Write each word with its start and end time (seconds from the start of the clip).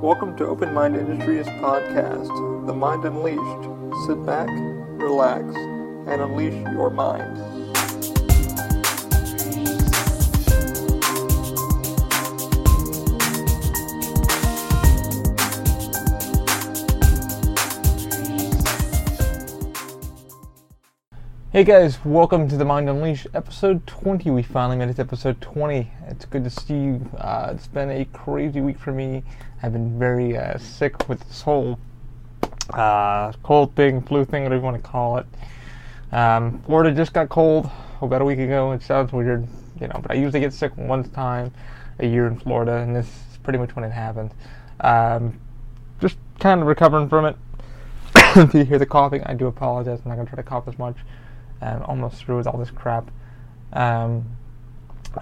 Welcome 0.00 0.36
to 0.36 0.46
Open 0.46 0.72
Mind 0.72 0.94
Industries 0.94 1.46
podcast, 1.60 2.28
The 2.68 2.72
Mind 2.72 3.04
Unleashed. 3.04 4.06
Sit 4.06 4.24
back, 4.24 4.48
relax, 4.96 5.44
and 6.06 6.22
unleash 6.22 6.54
your 6.72 6.88
mind. 6.90 7.57
Hey 21.58 21.64
guys, 21.64 21.98
welcome 22.04 22.48
to 22.50 22.56
the 22.56 22.64
Mind 22.64 22.88
Unleashed, 22.88 23.26
episode 23.34 23.84
20. 23.88 24.30
We 24.30 24.44
finally 24.44 24.76
made 24.76 24.90
it 24.90 24.94
to 24.94 25.02
episode 25.02 25.40
20. 25.40 25.90
It's 26.06 26.24
good 26.24 26.44
to 26.44 26.50
see 26.50 26.74
you. 26.74 27.10
Uh, 27.18 27.50
it's 27.52 27.66
been 27.66 27.90
a 27.90 28.04
crazy 28.04 28.60
week 28.60 28.78
for 28.78 28.92
me. 28.92 29.24
I've 29.60 29.72
been 29.72 29.98
very 29.98 30.36
uh, 30.36 30.56
sick 30.58 31.08
with 31.08 31.18
this 31.26 31.42
whole 31.42 31.80
uh, 32.74 33.32
cold 33.42 33.74
thing, 33.74 34.02
flu 34.02 34.24
thing, 34.24 34.44
whatever 34.44 34.60
you 34.60 34.64
want 34.64 34.76
to 34.76 34.88
call 34.88 35.18
it. 35.18 35.26
Um, 36.12 36.62
Florida 36.64 36.94
just 36.94 37.12
got 37.12 37.28
cold 37.28 37.68
about 38.02 38.22
a 38.22 38.24
week 38.24 38.38
ago. 38.38 38.70
It 38.70 38.80
sounds 38.84 39.12
weird, 39.12 39.44
you 39.80 39.88
know, 39.88 39.98
but 40.00 40.12
I 40.12 40.14
usually 40.14 40.38
get 40.38 40.52
sick 40.52 40.70
one 40.76 41.10
time 41.10 41.52
a 41.98 42.06
year 42.06 42.28
in 42.28 42.38
Florida, 42.38 42.76
and 42.76 42.94
this 42.94 43.06
is 43.06 43.38
pretty 43.38 43.58
much 43.58 43.74
when 43.74 43.84
it 43.84 43.90
happened. 43.90 44.30
Um, 44.78 45.40
just 46.00 46.18
kind 46.38 46.60
of 46.60 46.68
recovering 46.68 47.08
from 47.08 47.24
it. 47.24 47.36
if 48.14 48.54
you 48.54 48.64
hear 48.64 48.78
the 48.78 48.86
coughing, 48.86 49.24
I 49.24 49.34
do 49.34 49.48
apologize. 49.48 49.98
I'm 50.04 50.10
not 50.10 50.14
going 50.14 50.26
to 50.28 50.34
try 50.34 50.40
to 50.40 50.48
cough 50.48 50.68
as 50.68 50.78
much 50.78 50.98
and 51.60 51.82
almost 51.82 52.24
through 52.24 52.36
with 52.36 52.46
all 52.46 52.58
this 52.58 52.70
crap. 52.70 53.10
Um, 53.72 54.24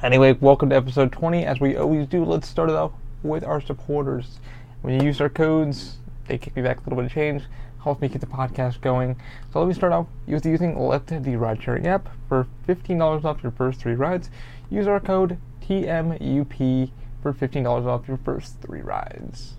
anyway, 0.03 0.33
welcome 0.41 0.71
to 0.71 0.77
episode 0.77 1.13
20. 1.13 1.45
As 1.45 1.61
we 1.61 1.77
always 1.77 2.07
do, 2.07 2.25
let's 2.25 2.49
start 2.49 2.71
it 2.71 2.77
off 2.77 2.93
with 3.23 3.45
our 3.45 3.61
supporters. 3.61 4.39
When 4.83 4.99
you 4.99 5.07
use 5.07 5.21
our 5.21 5.29
codes, 5.29 5.97
they 6.29 6.39
kick 6.39 6.57
me 6.57 6.63
back 6.63 6.79
a 6.79 6.81
little 6.83 6.97
bit 6.97 7.07
of 7.07 7.13
change, 7.13 7.45
helps 7.83 8.01
me 8.01 8.09
keep 8.09 8.21
the 8.21 8.27
podcast 8.27 8.81
going. 8.81 9.17
So 9.53 9.61
let 9.61 9.69
me 9.69 9.75
start 9.75 9.93
off 9.93 10.07
with 10.27 10.45
using 10.45 10.75
Lyft 10.75 11.23
the 11.23 11.37
ride 11.37 11.63
sharing 11.63 11.87
app 11.87 12.09
for 12.29 12.47
$15 12.69 13.25
off 13.25 13.43
your 13.43 13.53
first 13.53 13.81
three 13.81 13.95
rides. 13.95 14.31
Use 14.71 14.87
our 14.87 15.01
code 15.01 15.39
TMUP 15.63 16.91
for 17.23 17.33
$15 17.33 17.87
off 17.87 18.09
your 18.09 18.19
first 18.19 18.61
three 18.61 18.81
rides. 18.81 19.55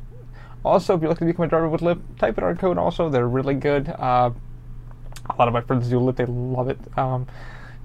Also, 0.63 0.95
if 0.95 1.01
you're 1.01 1.09
looking 1.09 1.27
to 1.27 1.33
become 1.33 1.45
a 1.45 1.47
driver 1.47 1.69
with 1.69 1.81
Lyft, 1.81 2.01
type 2.19 2.37
in 2.37 2.43
our 2.43 2.55
code 2.55 2.77
also. 2.77 3.09
They're 3.09 3.27
really 3.27 3.53
good. 3.53 3.89
Uh, 3.89 4.31
a 5.29 5.35
lot 5.37 5.47
of 5.47 5.53
my 5.53 5.61
friends 5.61 5.89
do 5.89 5.99
Lyft; 5.99 6.17
they 6.17 6.25
love 6.25 6.69
it. 6.69 6.79
Um, 6.97 7.27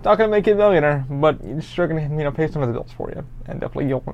not 0.05 0.19
gonna 0.19 0.31
make 0.31 0.47
you 0.47 0.55
a 0.55 0.57
millionaire, 0.57 1.05
but 1.09 1.39
it's 1.43 1.67
sure 1.67 1.87
gonna 1.87 2.03
you 2.03 2.25
know 2.25 2.33
pay 2.33 2.49
some 2.49 2.63
of 2.63 2.69
the 2.69 2.75
bills 2.75 2.93
for 2.97 3.11
you, 3.11 3.25
and 3.47 3.61
definitely 3.61 3.89
you'll. 3.89 4.05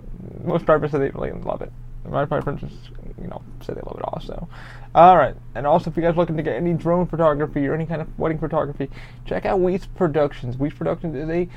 Most 0.44 0.66
drivers 0.66 0.92
say 0.92 0.98
they 0.98 1.10
really 1.10 1.32
love 1.32 1.62
it. 1.62 1.72
My, 2.04 2.24
my 2.26 2.40
friends 2.40 2.60
just 2.60 2.90
you 3.20 3.28
know 3.28 3.42
say 3.60 3.74
they 3.74 3.80
love 3.80 3.96
it 3.98 4.04
also. 4.04 4.48
All 4.94 5.16
right, 5.16 5.34
and 5.54 5.66
also 5.66 5.90
if 5.90 5.96
you 5.96 6.02
guys 6.02 6.14
are 6.14 6.16
looking 6.16 6.36
to 6.36 6.42
get 6.42 6.56
any 6.56 6.74
drone 6.74 7.06
photography 7.06 7.66
or 7.66 7.74
any 7.74 7.86
kind 7.86 8.02
of 8.02 8.18
wedding 8.18 8.38
photography, 8.38 8.90
check 9.24 9.46
out 9.46 9.60
Weece 9.60 9.86
Productions. 9.94 10.56
Weece 10.56 10.76
Productions 10.76 11.14
is 11.16 11.28
a 11.28 11.48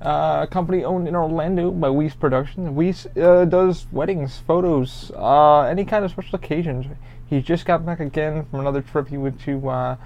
uh, 0.00 0.46
company 0.46 0.84
owned 0.84 1.06
in 1.06 1.14
Orlando 1.14 1.70
by 1.70 1.88
Weece 1.88 2.18
Productions. 2.18 2.68
Weece 2.70 3.06
uh, 3.16 3.44
does 3.44 3.86
weddings, 3.92 4.38
photos, 4.46 5.12
uh, 5.16 5.60
any 5.62 5.84
kind 5.84 6.04
of 6.04 6.10
special 6.10 6.36
occasions. 6.36 6.86
He 7.26 7.40
just 7.40 7.64
got 7.64 7.86
back 7.86 8.00
again 8.00 8.44
from 8.46 8.60
another 8.60 8.82
trip 8.82 9.08
he 9.08 9.16
went 9.16 9.40
to 9.42 9.68
uh, 9.68 9.96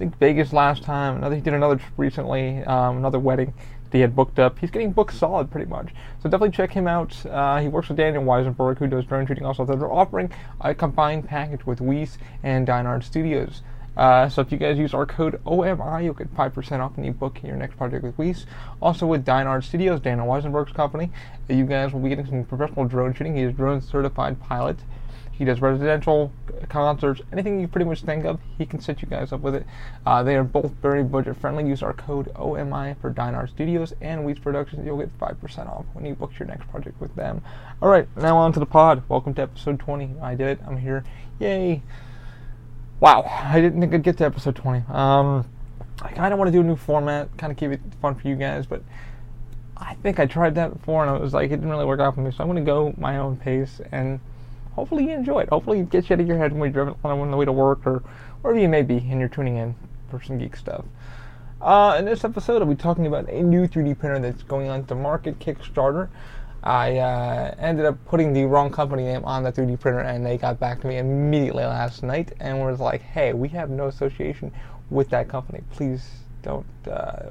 think 0.00 0.18
Vegas 0.18 0.52
last 0.54 0.82
time. 0.82 1.16
Another 1.16 1.34
he 1.34 1.42
did 1.42 1.52
another 1.52 1.78
recently, 1.98 2.64
um, 2.64 2.96
another 2.96 3.18
wedding 3.18 3.52
that 3.90 3.98
he 3.98 4.00
had 4.00 4.16
booked 4.16 4.38
up. 4.38 4.58
He's 4.58 4.70
getting 4.70 4.92
booked 4.92 5.14
solid 5.14 5.50
pretty 5.50 5.68
much. 5.68 5.90
So 6.22 6.30
definitely 6.30 6.56
check 6.56 6.72
him 6.72 6.88
out. 6.88 7.14
Uh, 7.26 7.60
he 7.60 7.68
works 7.68 7.88
with 7.88 7.98
Daniel 7.98 8.24
Weisenberg, 8.24 8.78
who 8.78 8.86
does 8.86 9.04
drone 9.04 9.26
shooting 9.26 9.44
also. 9.44 9.64
They're 9.66 9.92
offering 9.92 10.32
a 10.62 10.74
combined 10.74 11.28
package 11.28 11.66
with 11.66 11.80
Weece 11.80 12.16
and 12.42 12.66
Dynard 12.66 13.04
Studios. 13.04 13.60
Uh, 13.94 14.26
so 14.28 14.40
if 14.40 14.50
you 14.50 14.56
guys 14.56 14.78
use 14.78 14.94
our 14.94 15.04
code 15.04 15.38
OMI, 15.44 16.04
you'll 16.04 16.14
get 16.14 16.34
5% 16.34 16.80
off 16.80 16.96
when 16.96 17.04
you 17.04 17.12
book 17.12 17.42
your 17.42 17.56
next 17.56 17.76
project 17.76 18.02
with 18.02 18.16
Weece. 18.16 18.46
Also 18.80 19.06
with 19.06 19.26
Dynard 19.26 19.64
Studios, 19.64 20.00
Daniel 20.00 20.26
Weisenberg's 20.26 20.72
company, 20.72 21.10
you 21.48 21.66
guys 21.66 21.92
will 21.92 22.00
be 22.00 22.08
getting 22.08 22.24
some 22.24 22.44
professional 22.44 22.86
drone 22.86 23.12
shooting. 23.12 23.36
He 23.36 23.42
is 23.42 23.52
drone 23.52 23.82
certified 23.82 24.40
pilot. 24.40 24.78
He 25.40 25.46
does 25.46 25.62
residential 25.62 26.30
concerts, 26.68 27.22
anything 27.32 27.62
you 27.62 27.66
pretty 27.66 27.86
much 27.86 28.02
think 28.02 28.26
of, 28.26 28.38
he 28.58 28.66
can 28.66 28.78
set 28.78 29.00
you 29.00 29.08
guys 29.08 29.32
up 29.32 29.40
with 29.40 29.54
it. 29.54 29.64
Uh, 30.04 30.22
they 30.22 30.36
are 30.36 30.44
both 30.44 30.70
very 30.82 31.02
budget 31.02 31.34
friendly. 31.38 31.66
Use 31.66 31.82
our 31.82 31.94
code 31.94 32.30
OMI 32.36 32.94
for 33.00 33.08
Dynard 33.08 33.48
Studios 33.48 33.94
and 34.02 34.20
Weece 34.26 34.42
Productions. 34.42 34.84
You'll 34.84 34.98
get 34.98 35.18
5% 35.18 35.66
off 35.66 35.86
when 35.94 36.04
you 36.04 36.14
book 36.14 36.32
your 36.38 36.46
next 36.46 36.68
project 36.68 37.00
with 37.00 37.16
them. 37.16 37.40
All 37.80 37.88
right, 37.88 38.06
now 38.18 38.36
on 38.36 38.52
to 38.52 38.60
the 38.60 38.66
pod. 38.66 39.02
Welcome 39.08 39.32
to 39.32 39.40
episode 39.40 39.78
20. 39.78 40.16
I 40.20 40.34
did 40.34 40.46
it. 40.46 40.60
I'm 40.66 40.76
here. 40.76 41.04
Yay. 41.38 41.80
Wow, 43.00 43.24
I 43.26 43.62
didn't 43.62 43.80
think 43.80 43.94
I'd 43.94 44.02
get 44.02 44.18
to 44.18 44.26
episode 44.26 44.56
20. 44.56 44.84
Um, 44.90 45.48
I 46.02 46.10
kind 46.10 46.34
of 46.34 46.38
want 46.38 46.48
to 46.48 46.52
do 46.52 46.60
a 46.60 46.64
new 46.64 46.76
format, 46.76 47.34
kind 47.38 47.50
of 47.50 47.56
keep 47.56 47.70
it 47.70 47.80
fun 48.02 48.14
for 48.14 48.28
you 48.28 48.36
guys, 48.36 48.66
but 48.66 48.82
I 49.74 49.94
think 50.02 50.20
I 50.20 50.26
tried 50.26 50.54
that 50.56 50.74
before 50.74 51.06
and 51.06 51.16
it 51.16 51.18
was 51.18 51.32
like, 51.32 51.46
it 51.46 51.56
didn't 51.56 51.70
really 51.70 51.86
work 51.86 52.00
out 52.00 52.14
for 52.14 52.20
me. 52.20 52.30
So 52.30 52.44
I'm 52.44 52.46
going 52.50 52.62
to 52.62 52.70
go 52.70 52.94
my 52.98 53.16
own 53.16 53.38
pace 53.38 53.80
and 53.90 54.20
hopefully 54.72 55.04
you 55.04 55.10
enjoy 55.10 55.40
it. 55.40 55.48
Hopefully 55.48 55.80
it 55.80 55.90
gets 55.90 56.10
you 56.10 56.14
out 56.14 56.20
of 56.20 56.26
your 56.26 56.38
head 56.38 56.52
when 56.52 56.72
you're 56.72 56.84
driving 56.84 57.20
on 57.20 57.30
the 57.30 57.36
way 57.36 57.44
to 57.44 57.52
work 57.52 57.86
or 57.86 58.02
wherever 58.42 58.58
you 58.58 58.68
may 58.68 58.82
be 58.82 58.98
and 58.98 59.20
you're 59.20 59.28
tuning 59.28 59.56
in 59.56 59.74
for 60.10 60.22
some 60.22 60.38
geek 60.38 60.56
stuff. 60.56 60.84
Uh, 61.60 61.96
in 61.98 62.06
this 62.06 62.24
episode, 62.24 62.62
I'll 62.62 62.68
be 62.68 62.74
talking 62.74 63.06
about 63.06 63.28
a 63.28 63.42
new 63.42 63.68
3D 63.68 63.98
printer 63.98 64.18
that's 64.18 64.42
going 64.42 64.68
on 64.68 64.86
to 64.86 64.94
market 64.94 65.38
Kickstarter. 65.38 66.08
I 66.62 66.98
uh, 66.98 67.54
ended 67.58 67.86
up 67.86 68.02
putting 68.06 68.32
the 68.32 68.44
wrong 68.44 68.70
company 68.70 69.04
name 69.04 69.24
on 69.24 69.42
the 69.42 69.52
3D 69.52 69.78
printer, 69.78 70.00
and 70.00 70.24
they 70.24 70.38
got 70.38 70.58
back 70.58 70.80
to 70.82 70.86
me 70.86 70.98
immediately 70.98 71.64
last 71.64 72.02
night 72.02 72.32
and 72.40 72.60
was 72.60 72.80
like, 72.80 73.02
"Hey, 73.02 73.32
we 73.32 73.48
have 73.50 73.70
no 73.70 73.86
association 73.88 74.52
with 74.90 75.10
that 75.10 75.28
company. 75.28 75.62
Please 75.70 76.06
don't, 76.42 76.66
uh, 76.90 77.30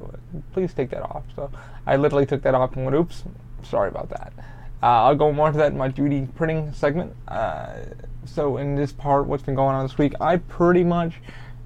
please 0.54 0.74
take 0.74 0.90
that 0.92 1.04
off." 1.04 1.24
So 1.36 1.52
I 1.86 1.96
literally 1.96 2.26
took 2.26 2.42
that 2.44 2.56
off 2.56 2.76
and 2.76 2.86
went, 2.86 2.96
"Oops, 2.96 3.24
sorry 3.64 3.90
about 3.90 4.10
that." 4.10 4.34
Uh, 4.82 5.04
I'll 5.04 5.16
go 5.16 5.32
more 5.32 5.48
into 5.48 5.60
that 5.60 5.72
in 5.72 5.78
my 5.78 5.90
3D 5.90 6.34
printing 6.36 6.72
segment. 6.74 7.14
Uh, 7.28 7.80
so 8.26 8.58
in 8.58 8.76
this 8.76 8.92
part, 8.94 9.28
what's 9.28 9.44
been 9.44 9.56
going 9.56 9.76
on 9.76 9.86
this 9.86 9.98
week, 9.98 10.14
I 10.22 10.38
pretty 10.38 10.84
much 10.84 11.16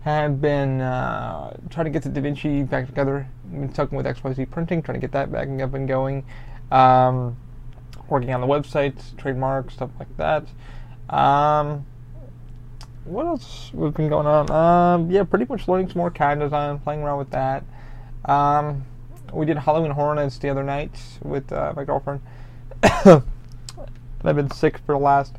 have 0.02 0.42
been 0.42 0.82
uh, 0.82 1.56
trying 1.70 1.86
to 1.86 1.92
get 1.92 2.04
the 2.04 2.10
DaVinci 2.10 2.70
back 2.70 2.88
together. 2.88 3.28
I've 3.46 3.52
been 3.52 3.74
talking 3.74 3.98
with 3.98 4.06
XYZ 4.06 4.50
Printing, 4.50 4.82
trying 4.82 5.00
to 5.00 5.02
get 5.02 5.12
that 5.12 5.32
back 5.32 5.48
up 5.62 5.74
and 5.74 5.88
going. 5.88 6.26
Um, 6.72 7.38
working 8.10 8.34
on 8.34 8.42
the 8.42 8.48
website, 8.48 9.16
trademark, 9.18 9.72
stuff 9.72 9.92
like 10.00 10.16
that. 10.18 10.46
Um, 11.10 11.86
what 13.06 13.26
else 13.26 13.70
has 13.70 13.94
been 13.94 14.10
going 14.10 14.28
on? 14.28 14.50
Um, 14.52 15.12
yeah, 15.12 15.24
pretty 15.24 15.46
much 15.48 15.68
learning 15.68 15.90
some 15.90 16.00
more 16.00 16.10
CAD 16.10 16.40
design, 16.40 16.80
playing 16.80 17.02
around 17.02 17.20
with 17.20 17.32
that. 17.32 17.64
Um, 18.26 18.86
we 19.32 19.46
did 19.46 19.58
Halloween 19.58 19.92
Horror 19.92 20.16
Nights 20.16 20.38
the 20.38 20.50
other 20.50 20.64
night 20.64 21.00
with 21.22 21.52
uh, 21.52 21.74
my 21.76 21.84
girlfriend. 21.84 22.22
I've 22.84 24.36
been 24.36 24.52
sick 24.52 24.78
for 24.80 24.94
the 24.94 25.00
last, 25.00 25.36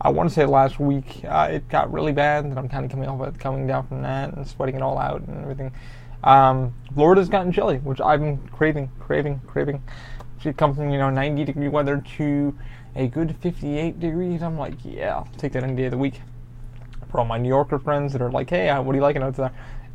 I 0.00 0.10
want 0.10 0.28
to 0.28 0.34
say 0.34 0.46
last 0.46 0.78
week. 0.78 1.22
Uh, 1.24 1.48
it 1.52 1.68
got 1.68 1.92
really 1.92 2.12
bad, 2.12 2.44
and 2.44 2.56
I'm 2.58 2.68
kind 2.68 2.84
of 2.84 2.90
coming 2.90 3.08
off 3.08 3.26
it, 3.26 3.38
coming 3.40 3.66
down 3.66 3.86
from 3.88 4.02
that, 4.02 4.34
and 4.34 4.46
sweating 4.46 4.76
it 4.76 4.82
all 4.82 4.98
out 4.98 5.20
and 5.22 5.42
everything. 5.42 5.72
Um, 6.22 6.74
Florida's 6.94 7.28
gotten 7.28 7.52
chilly, 7.52 7.78
which 7.78 8.00
I've 8.00 8.20
been 8.20 8.38
craving, 8.48 8.90
craving, 9.00 9.40
craving. 9.46 9.82
She 10.40 10.52
comes 10.52 10.76
from 10.76 10.90
you 10.90 10.98
know 10.98 11.10
90 11.10 11.44
degree 11.44 11.68
weather 11.68 12.02
to 12.18 12.56
a 12.94 13.08
good 13.08 13.36
58 13.36 13.98
degrees. 13.98 14.42
I'm 14.42 14.58
like, 14.58 14.74
yeah, 14.84 15.16
I'll 15.16 15.28
take 15.38 15.52
that 15.52 15.64
any 15.64 15.74
day 15.74 15.86
of 15.86 15.90
the 15.90 15.98
week. 15.98 16.20
For 17.10 17.20
all 17.20 17.26
my 17.26 17.38
New 17.38 17.48
Yorker 17.48 17.78
friends 17.78 18.12
that 18.12 18.22
are 18.22 18.30
like, 18.30 18.50
hey, 18.50 18.68
uh, 18.68 18.82
what 18.82 18.92
are 18.92 18.96
you 18.96 19.02
liking 19.02 19.22
out 19.22 19.34
there? 19.34 19.52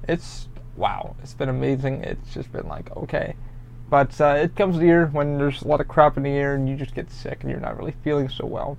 It's 0.08 0.48
wow, 0.76 1.16
it's 1.22 1.34
been 1.34 1.50
amazing. 1.50 2.04
It's 2.04 2.34
just 2.34 2.52
been 2.52 2.68
like, 2.68 2.96
okay. 2.98 3.36
But 3.92 4.22
uh, 4.22 4.36
it 4.38 4.56
comes 4.56 4.78
to 4.78 4.86
year 4.86 5.08
when 5.08 5.38
there's 5.38 5.64
a 5.64 5.68
lot 5.68 5.82
of 5.82 5.90
crap 5.90 6.16
in 6.16 6.24
the 6.24 6.30
air 6.30 6.56
and 6.56 6.68
you 6.68 6.78
just 6.78 6.96
get 6.96 7.12
sick 7.12 7.40
and 7.42 7.52
you're 7.52 7.60
not 7.60 7.78
really 7.78 7.94
feeling 8.06 8.30
so 8.30 8.46
well. 8.46 8.78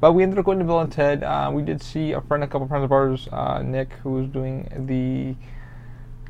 But 0.00 0.12
we 0.12 0.22
ended 0.22 0.38
up 0.38 0.44
going 0.44 0.60
to 0.60 0.64
Bill 0.64 0.78
and 0.78 0.92
Ted. 0.92 1.24
Uh, 1.24 1.50
we 1.52 1.62
did 1.62 1.82
see 1.82 2.12
a 2.12 2.20
friend, 2.20 2.44
a 2.44 2.46
couple 2.46 2.68
friends 2.68 2.84
of 2.84 2.92
ours, 2.92 3.28
uh, 3.32 3.60
Nick, 3.60 3.94
who 4.04 4.12
was 4.12 4.28
doing 4.28 4.70
the 4.86 5.34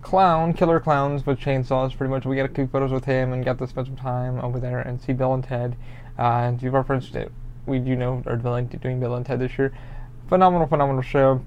clown, 0.01 0.55
killer 0.55 0.81
clowns 0.81 1.27
with 1.27 1.41
chainsaws. 1.41 1.95
Pretty 1.95 2.11
much, 2.11 2.25
we 2.25 2.35
got 2.35 2.51
a 2.51 2.55
few 2.55 2.67
photos 2.67 2.91
with 2.91 3.05
him 3.05 3.35
and 3.35 3.45
got 3.45 3.59
to 3.59 3.67
spend 3.67 3.89
some 3.89 3.97
time 3.97 4.41
over 4.41 4.59
there 4.59 4.81
and 4.81 4.99
see 4.99 5.13
Bill 5.13 5.35
and 5.35 5.45
Ted. 5.45 5.77
Uh, 6.19 6.23
and 6.23 6.59
two 6.59 6.69
of 6.69 6.75
our 6.75 6.85
friends 6.85 7.13
that 7.13 7.29
we 7.67 7.81
do 7.81 7.95
know 7.95 8.23
are 8.25 8.37
doing 8.37 8.99
Bill 8.99 9.15
and 9.15 9.27
Ted 9.27 9.41
this 9.41 9.59
year. 9.59 9.75
Phenomenal, 10.31 10.67
phenomenal 10.67 11.03
show. 11.03 11.45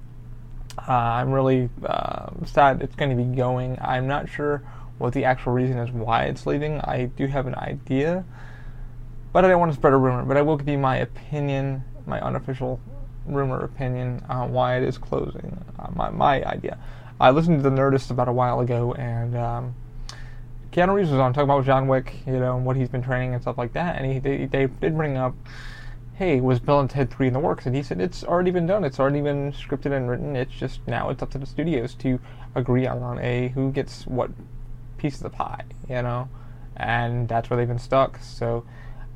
Uh, 0.78 0.92
I'm 0.92 1.32
really 1.32 1.68
uh, 1.84 2.28
sad 2.44 2.80
it's 2.80 2.94
going 2.94 3.10
to 3.10 3.16
be 3.16 3.24
going. 3.24 3.76
I'm 3.80 4.06
not 4.06 4.28
sure 4.28 4.62
what 4.98 5.12
the 5.12 5.24
actual 5.24 5.52
reason 5.52 5.78
is 5.78 5.90
why 5.90 6.24
it's 6.24 6.46
leaving. 6.46 6.80
I 6.80 7.06
do 7.16 7.26
have 7.26 7.46
an 7.46 7.54
idea, 7.56 8.24
but 9.32 9.44
I 9.44 9.48
don't 9.48 9.60
want 9.60 9.72
to 9.72 9.76
spread 9.76 9.92
a 9.92 9.96
rumor. 9.96 10.24
But 10.24 10.36
I 10.36 10.42
will 10.42 10.56
give 10.56 10.68
you 10.68 10.78
my 10.78 10.96
opinion, 10.96 11.84
my 12.06 12.20
unofficial 12.20 12.80
rumor 13.26 13.64
opinion 13.64 14.24
on 14.28 14.52
why 14.52 14.76
it 14.76 14.82
is 14.82 14.98
closing. 14.98 15.64
Uh, 15.78 15.88
my 15.94 16.10
my 16.10 16.44
idea. 16.44 16.78
I 17.20 17.30
listened 17.30 17.62
to 17.62 17.68
the 17.68 17.74
Nerdist 17.74 18.10
about 18.10 18.28
a 18.28 18.32
while 18.32 18.60
ago, 18.60 18.92
and 18.94 19.36
um, 19.36 19.74
Keanu 20.72 20.94
Reeves 20.94 21.10
was 21.10 21.20
on 21.20 21.32
talking 21.32 21.48
about 21.48 21.64
John 21.64 21.88
Wick, 21.88 22.14
you 22.26 22.38
know, 22.38 22.56
and 22.56 22.66
what 22.66 22.76
he's 22.76 22.88
been 22.88 23.02
training 23.02 23.32
and 23.32 23.42
stuff 23.42 23.56
like 23.56 23.72
that. 23.72 23.96
And 23.96 24.10
he 24.10 24.18
they, 24.18 24.46
they 24.46 24.66
did 24.66 24.96
bring 24.96 25.16
up 25.16 25.34
hey, 26.16 26.40
was 26.40 26.58
Bill 26.58 26.80
and 26.80 26.88
Ted 26.88 27.10
3 27.10 27.26
in 27.28 27.32
the 27.34 27.38
works? 27.38 27.66
And 27.66 27.76
he 27.76 27.82
said, 27.82 28.00
it's 28.00 28.24
already 28.24 28.50
been 28.50 28.66
done. 28.66 28.84
It's 28.84 28.98
already 28.98 29.20
been 29.20 29.52
scripted 29.52 29.92
and 29.92 30.08
written. 30.08 30.34
It's 30.34 30.54
just 30.54 30.80
now 30.86 31.10
it's 31.10 31.22
up 31.22 31.30
to 31.32 31.38
the 31.38 31.46
studios 31.46 31.94
to 31.96 32.18
agree 32.54 32.86
on 32.86 33.18
a 33.18 33.48
who 33.48 33.70
gets 33.70 34.06
what 34.06 34.30
piece 34.98 35.16
of 35.16 35.22
the 35.22 35.30
pie, 35.30 35.64
you 35.88 36.02
know? 36.02 36.28
And 36.76 37.28
that's 37.28 37.48
where 37.48 37.56
they've 37.56 37.68
been 37.68 37.78
stuck. 37.78 38.18
So 38.22 38.64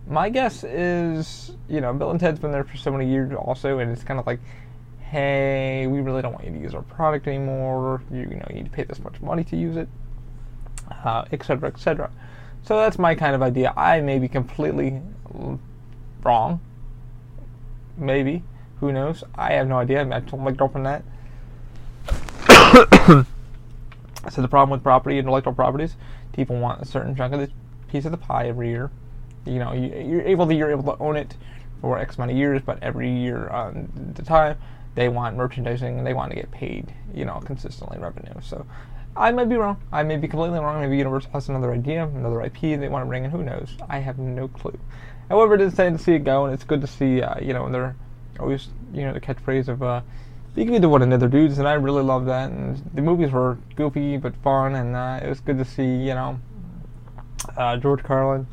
my 0.06 0.28
guess 0.28 0.64
is, 0.64 1.52
you 1.68 1.80
know, 1.80 1.92
Bill 1.92 2.10
and 2.10 2.18
Ted's 2.18 2.38
been 2.38 2.52
there 2.52 2.64
for 2.64 2.76
so 2.76 2.90
many 2.90 3.08
years 3.08 3.32
also, 3.32 3.78
and 3.78 3.92
it's 3.92 4.02
kind 4.02 4.18
of 4.18 4.26
like, 4.26 4.40
hey, 5.00 5.86
we 5.86 6.00
really 6.00 6.22
don't 6.22 6.32
want 6.32 6.44
you 6.44 6.52
to 6.52 6.58
use 6.58 6.74
our 6.74 6.82
product 6.82 7.26
anymore. 7.26 8.02
You, 8.10 8.20
you 8.20 8.36
know, 8.36 8.46
you 8.48 8.56
need 8.56 8.64
to 8.64 8.70
pay 8.70 8.84
this 8.84 9.00
much 9.00 9.20
money 9.20 9.44
to 9.44 9.56
use 9.56 9.76
it, 9.76 9.88
uh, 11.04 11.24
et 11.32 11.44
cetera, 11.44 11.68
et 11.68 11.78
cetera. 11.78 12.10
So 12.62 12.76
that's 12.76 12.98
my 12.98 13.14
kind 13.14 13.34
of 13.34 13.42
idea. 13.42 13.72
I 13.76 14.00
may 14.00 14.18
be 14.18 14.28
completely 14.28 15.00
wrong. 16.22 16.60
Maybe. 17.96 18.42
Who 18.80 18.92
knows? 18.92 19.24
I 19.34 19.52
have 19.54 19.68
no 19.68 19.78
idea. 19.78 20.08
I 20.10 20.20
told 20.20 20.42
my 20.42 20.52
girlfriend 20.52 20.86
that. 20.86 21.02
so 24.28 24.42
the 24.42 24.48
problem 24.48 24.70
with 24.70 24.82
property, 24.82 25.18
intellectual 25.18 25.54
properties, 25.54 25.96
people 26.32 26.58
want 26.58 26.82
a 26.82 26.84
certain 26.84 27.16
chunk 27.16 27.32
of 27.32 27.40
the 27.40 27.50
piece 27.88 28.04
of 28.04 28.10
the 28.10 28.18
pie 28.18 28.48
every 28.48 28.68
year. 28.68 28.90
You 29.46 29.58
know, 29.58 29.72
you, 29.72 30.18
are 30.18 30.22
able 30.22 30.46
to 30.46 30.54
you're 30.54 30.70
able 30.70 30.82
to 30.94 31.02
own 31.02 31.16
it 31.16 31.36
for 31.80 31.98
X 31.98 32.16
amount 32.16 32.32
of 32.32 32.36
years, 32.36 32.60
but 32.64 32.82
every 32.82 33.10
year 33.10 33.48
on 33.48 34.12
the 34.14 34.22
time 34.22 34.58
they 34.94 35.08
want 35.08 35.36
merchandising 35.36 35.98
and 35.98 36.06
they 36.06 36.14
want 36.14 36.30
to 36.30 36.36
get 36.36 36.50
paid, 36.50 36.92
you 37.14 37.24
know, 37.24 37.40
consistently 37.40 37.98
revenue. 37.98 38.34
So 38.42 38.66
I 39.16 39.32
might 39.32 39.48
be 39.48 39.56
wrong. 39.56 39.80
I 39.92 40.02
may 40.02 40.16
be 40.16 40.28
completely 40.28 40.58
wrong. 40.58 40.80
Maybe 40.80 40.98
Universal 40.98 41.30
has 41.32 41.48
another 41.48 41.72
idea, 41.72 42.06
another 42.06 42.42
IP 42.42 42.60
they 42.60 42.88
want 42.88 43.04
to 43.04 43.06
bring 43.08 43.24
in. 43.24 43.30
Who 43.30 43.42
knows? 43.42 43.76
I 43.88 43.98
have 43.98 44.18
no 44.18 44.48
clue. 44.48 44.78
However, 45.28 45.54
it 45.54 45.60
is 45.60 45.72
exciting 45.72 45.96
to 45.96 46.02
see 46.02 46.14
it 46.14 46.24
go, 46.24 46.44
and 46.44 46.54
it's 46.54 46.64
good 46.64 46.80
to 46.80 46.86
see, 46.86 47.22
uh, 47.22 47.40
you 47.40 47.52
know, 47.52 47.70
they're 47.70 47.96
always, 48.38 48.68
you 48.92 49.02
know, 49.02 49.12
the 49.12 49.20
catchphrase 49.20 49.68
of, 49.68 49.82
uh, 49.82 50.00
be 50.54 50.64
good 50.64 50.82
to 50.82 50.88
one 50.88 51.02
another, 51.02 51.28
dudes, 51.28 51.58
and 51.58 51.68
I 51.68 51.74
really 51.74 52.02
love 52.02 52.26
that. 52.26 52.50
And 52.50 52.76
the 52.94 53.02
movies 53.02 53.30
were 53.30 53.58
goofy 53.76 54.16
but 54.16 54.34
fun, 54.36 54.74
and 54.74 54.96
uh, 54.96 55.20
it 55.22 55.28
was 55.28 55.40
good 55.40 55.58
to 55.58 55.64
see, 55.64 55.84
you 55.84 56.14
know, 56.14 56.40
uh, 57.56 57.76
George 57.76 58.02
Carlin, 58.02 58.46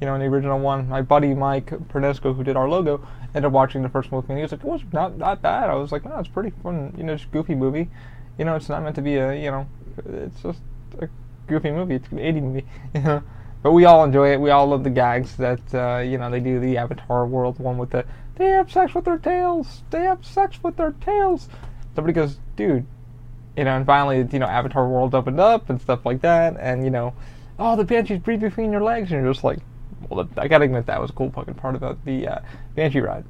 you 0.00 0.06
know, 0.06 0.14
in 0.14 0.20
the 0.20 0.26
original 0.26 0.58
one. 0.58 0.88
My 0.88 1.02
buddy 1.02 1.34
Mike 1.34 1.66
Pernesco, 1.66 2.34
who 2.34 2.42
did 2.42 2.56
our 2.56 2.68
logo, 2.68 3.06
ended 3.28 3.44
up 3.44 3.52
watching 3.52 3.82
the 3.82 3.88
first 3.88 4.10
movie, 4.10 4.28
and 4.30 4.38
he 4.38 4.42
was 4.42 4.52
like, 4.52 4.60
it 4.60 4.66
was 4.66 4.82
not 4.92 5.18
not 5.18 5.42
bad. 5.42 5.68
I 5.68 5.74
was 5.74 5.92
like, 5.92 6.04
no, 6.04 6.18
it's 6.18 6.28
pretty 6.28 6.52
fun, 6.62 6.94
you 6.96 7.04
know, 7.04 7.16
just 7.16 7.30
goofy 7.30 7.54
movie. 7.54 7.90
You 8.38 8.44
know, 8.44 8.56
it's 8.56 8.68
not 8.68 8.82
meant 8.82 8.96
to 8.96 9.02
be 9.02 9.16
a, 9.16 9.34
you 9.34 9.50
know, 9.50 9.66
it's 10.06 10.42
just 10.42 10.60
a 10.98 11.08
goofy 11.46 11.70
movie. 11.70 11.96
It's 11.96 12.08
an 12.08 12.18
80 12.18 12.40
movie, 12.40 12.66
you 12.94 13.00
know. 13.02 13.22
But 13.64 13.72
we 13.72 13.86
all 13.86 14.04
enjoy 14.04 14.30
it. 14.30 14.40
We 14.42 14.50
all 14.50 14.66
love 14.66 14.84
the 14.84 14.90
gags 14.90 15.36
that 15.38 15.74
uh, 15.74 16.00
you 16.00 16.18
know 16.18 16.30
they 16.30 16.38
do 16.38 16.60
the 16.60 16.76
Avatar 16.76 17.26
world 17.26 17.58
one 17.58 17.78
with 17.78 17.90
the 17.90 18.04
they 18.36 18.48
have 18.50 18.70
sex 18.70 18.94
with 18.94 19.06
their 19.06 19.16
tails. 19.16 19.82
They 19.88 20.02
have 20.02 20.22
sex 20.22 20.62
with 20.62 20.76
their 20.76 20.92
tails. 20.92 21.48
Somebody 21.94 22.12
goes, 22.12 22.38
dude, 22.56 22.84
you 23.56 23.64
know. 23.64 23.74
And 23.74 23.86
finally, 23.86 24.18
you 24.30 24.38
know, 24.38 24.46
Avatar 24.46 24.86
world 24.86 25.14
opened 25.14 25.40
up 25.40 25.70
and 25.70 25.80
stuff 25.80 26.04
like 26.04 26.20
that. 26.20 26.58
And 26.60 26.84
you 26.84 26.90
know, 26.90 27.14
oh, 27.58 27.74
the 27.74 27.84
banshees 27.84 28.18
breathe 28.18 28.42
between 28.42 28.70
your 28.70 28.82
legs, 28.82 29.10
and 29.10 29.22
you're 29.22 29.32
just 29.32 29.44
like, 29.44 29.60
well, 30.10 30.28
I 30.36 30.46
gotta 30.46 30.66
admit 30.66 30.84
that 30.84 31.00
was 31.00 31.08
a 31.08 31.14
cool 31.14 31.30
fucking 31.30 31.54
part 31.54 31.74
about 31.74 32.04
the 32.04 32.28
uh, 32.28 32.38
banshee 32.74 33.00
ride. 33.00 33.24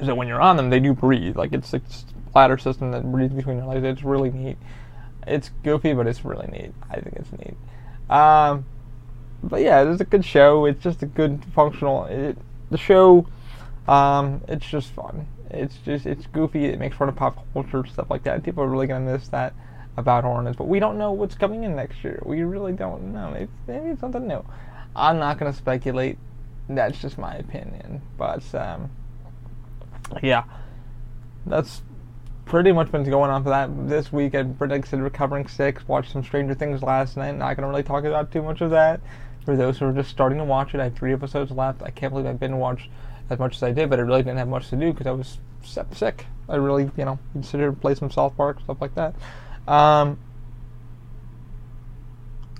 Is 0.00 0.06
that 0.06 0.16
when 0.16 0.28
you're 0.28 0.40
on 0.40 0.56
them, 0.56 0.70
they 0.70 0.80
do 0.80 0.94
breathe. 0.94 1.36
Like 1.36 1.52
it's 1.52 1.74
a 1.74 1.82
ladder 2.34 2.56
system 2.56 2.90
that 2.92 3.04
breathes 3.12 3.34
between 3.34 3.58
your 3.58 3.66
legs. 3.66 3.84
It's 3.84 4.02
really 4.02 4.30
neat. 4.30 4.56
It's 5.26 5.50
goofy, 5.62 5.92
but 5.92 6.06
it's 6.06 6.24
really 6.24 6.46
neat. 6.46 6.72
I 6.88 7.00
think 7.00 7.16
it's 7.16 7.32
neat. 7.32 7.56
Um, 8.08 8.64
but 9.42 9.62
yeah, 9.62 9.82
it's 9.82 10.00
a 10.00 10.04
good 10.04 10.24
show. 10.24 10.66
It's 10.66 10.82
just 10.82 11.02
a 11.02 11.06
good 11.06 11.44
functional. 11.54 12.04
It, 12.06 12.36
the 12.70 12.78
show, 12.78 13.26
um, 13.88 14.42
it's 14.48 14.68
just 14.68 14.90
fun. 14.90 15.26
It's 15.50 15.76
just 15.84 16.06
it's 16.06 16.26
goofy. 16.26 16.66
It 16.66 16.78
makes 16.78 16.96
fun 16.96 17.08
of 17.08 17.16
pop 17.16 17.44
culture 17.52 17.84
stuff 17.86 18.10
like 18.10 18.22
that. 18.24 18.42
People 18.42 18.62
are 18.62 18.68
really 18.68 18.86
gonna 18.86 19.12
miss 19.12 19.28
that 19.28 19.54
about 19.96 20.24
Hornets. 20.24 20.56
But 20.56 20.68
we 20.68 20.78
don't 20.78 20.98
know 20.98 21.12
what's 21.12 21.34
coming 21.34 21.64
in 21.64 21.74
next 21.74 22.04
year. 22.04 22.22
We 22.24 22.42
really 22.42 22.72
don't 22.72 23.12
know. 23.12 23.30
Maybe, 23.30 23.50
maybe 23.66 23.90
it's 23.90 24.00
something 24.00 24.26
new. 24.26 24.44
I'm 24.94 25.18
not 25.18 25.38
gonna 25.38 25.52
speculate. 25.52 26.18
That's 26.68 27.00
just 27.00 27.18
my 27.18 27.34
opinion. 27.34 28.02
But 28.16 28.54
um, 28.54 28.90
yeah, 30.22 30.44
that's 31.46 31.82
pretty 32.44 32.72
much 32.72 32.90
been 32.90 33.04
going 33.04 33.30
on 33.30 33.42
for 33.42 33.50
that 33.50 33.88
this 33.88 34.12
week. 34.12 34.34
I 34.34 34.42
predicted 34.42 35.00
Recovering 35.00 35.48
Six. 35.48 35.86
Watched 35.88 36.12
some 36.12 36.22
Stranger 36.22 36.54
Things 36.54 36.82
last 36.82 37.16
night. 37.16 37.36
Not 37.36 37.56
gonna 37.56 37.68
really 37.68 37.82
talk 37.82 38.04
about 38.04 38.30
too 38.30 38.42
much 38.42 38.60
of 38.60 38.70
that. 38.70 39.00
For 39.44 39.56
those 39.56 39.78
who 39.78 39.86
are 39.86 39.92
just 39.92 40.10
starting 40.10 40.38
to 40.38 40.44
watch 40.44 40.74
it, 40.74 40.80
I 40.80 40.84
have 40.84 40.94
three 40.94 41.12
episodes 41.12 41.50
left. 41.50 41.82
I 41.82 41.90
can't 41.90 42.12
believe 42.12 42.26
I 42.26 42.32
didn't 42.32 42.58
watch 42.58 42.90
as 43.30 43.38
much 43.38 43.56
as 43.56 43.62
I 43.62 43.72
did, 43.72 43.88
but 43.88 43.98
I 43.98 44.02
really 44.02 44.22
didn't 44.22 44.38
have 44.38 44.48
much 44.48 44.68
to 44.70 44.76
do 44.76 44.92
because 44.92 45.06
I 45.06 45.12
was 45.12 45.38
sick. 45.92 46.26
I 46.48 46.56
really, 46.56 46.90
you 46.96 47.04
know, 47.04 47.18
considered 47.32 47.80
play 47.80 47.94
some 47.94 48.10
South 48.10 48.36
Park 48.36 48.60
stuff 48.60 48.80
like 48.80 48.94
that. 48.96 49.14
Um, 49.68 50.18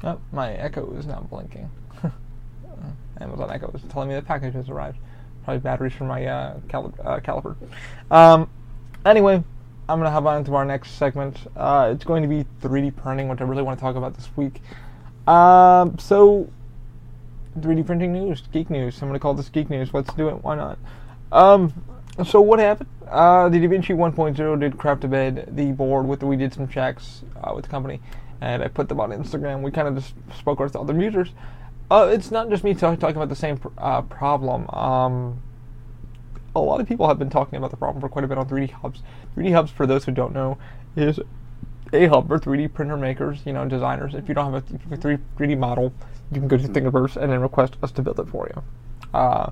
oh, 0.05 0.21
my 0.33 0.53
Echo 0.53 0.93
is 0.95 1.07
now 1.07 1.27
blinking. 1.29 1.71
Amazon 3.21 3.51
Echo 3.51 3.71
is 3.75 3.83
telling 3.91 4.09
me 4.09 4.15
the 4.15 4.23
package 4.23 4.55
has 4.55 4.69
arrived. 4.69 4.99
Probably 5.45 5.61
batteries 5.61 5.93
for 5.93 6.05
my 6.05 6.25
uh, 6.25 6.61
cal- 6.69 6.95
uh, 7.03 7.19
caliper. 7.19 7.57
Um, 8.11 8.49
anyway, 9.05 9.43
I'm 9.89 9.99
gonna 9.99 10.11
hop 10.11 10.25
on 10.27 10.45
to 10.45 10.55
our 10.55 10.65
next 10.65 10.93
segment. 10.93 11.37
Uh, 11.57 11.91
it's 11.93 12.05
going 12.05 12.23
to 12.23 12.29
be 12.29 12.45
3D 12.63 12.95
printing, 12.97 13.29
which 13.29 13.41
I 13.41 13.45
really 13.45 13.63
want 13.63 13.79
to 13.79 13.83
talk 13.83 13.97
about 13.97 14.15
this 14.15 14.29
week. 14.37 14.63
Um, 15.27 15.99
so 15.99 16.49
3D 17.63 17.87
printing 17.87 18.13
news, 18.13 18.43
geek 18.53 18.71
news. 18.71 19.01
I'm 19.01 19.09
gonna 19.09 19.19
call 19.19 19.35
this 19.35 19.49
geek 19.49 19.71
news. 19.71 19.93
Let's 19.93 20.13
do 20.15 20.29
it. 20.29 20.43
Why 20.43 20.55
not? 20.57 20.79
Um, 21.33 21.73
so 22.25 22.41
what 22.41 22.59
happened? 22.59 22.89
Uh, 23.09 23.49
the 23.49 23.59
DaVinci 23.59 23.97
1.0 23.97 24.61
did 24.61 24.79
craft 24.79 25.05
a 25.05 25.09
bed, 25.09 25.49
the 25.53 25.73
board 25.73 26.07
with 26.07 26.23
we 26.23 26.37
did 26.37 26.53
some 26.53 26.69
checks 26.69 27.23
uh, 27.43 27.53
with 27.55 27.65
the 27.65 27.71
company, 27.71 28.01
and 28.41 28.63
I 28.63 28.69
put 28.69 28.89
them 28.89 29.01
on 29.01 29.11
Instagram. 29.11 29.63
We 29.63 29.71
kind 29.71 29.89
of 29.89 29.97
just 29.97 30.15
spoke 30.39 30.61
with 30.61 30.77
other 30.77 30.95
users. 31.01 31.31
Uh, 31.91 32.09
it's 32.13 32.31
not 32.31 32.49
just 32.49 32.63
me 32.63 32.73
talk, 32.73 32.99
talking 33.01 33.17
about 33.17 33.29
the 33.29 33.37
same 33.37 33.59
pr- 33.59 33.69
uh, 33.79 34.03
problem. 34.03 34.69
Um, 34.71 35.43
a 36.55 36.61
lot 36.61 36.81
of 36.81 36.87
people 36.87 37.09
have 37.09 37.19
been 37.19 37.31
talking 37.31 37.57
about 37.57 37.71
the 37.71 37.77
problem 37.77 38.01
for 38.01 38.09
quite 38.09 38.25
a 38.25 38.29
bit 38.29 38.39
on 38.39 38.49
3D 38.49 38.71
Hubs. 38.71 39.03
3D 39.37 39.53
Hubs, 39.53 39.71
for 39.71 39.87
those 39.87 40.05
who 40.05 40.13
don't 40.13 40.33
know, 40.33 40.59
is 40.95 41.19
a 41.93 42.07
hub 42.07 42.29
for 42.29 42.39
3D 42.39 42.73
printer 42.73 42.97
makers, 42.97 43.41
you 43.45 43.53
know, 43.53 43.67
designers. 43.67 44.15
If 44.15 44.29
you 44.29 44.35
don't 44.35 44.53
have 44.53 44.63
a 44.71 44.97
3D 44.97 45.59
model, 45.59 45.93
you 46.31 46.39
can 46.39 46.49
go 46.49 46.57
to 46.57 46.69
Thingiverse 46.69 47.17
and 47.17 47.33
then 47.33 47.41
request 47.41 47.77
us 47.83 47.91
to 47.93 48.03
build 48.03 48.21
it 48.21 48.29
for 48.29 48.49
you. 48.55 48.63
Uh, 49.13 49.51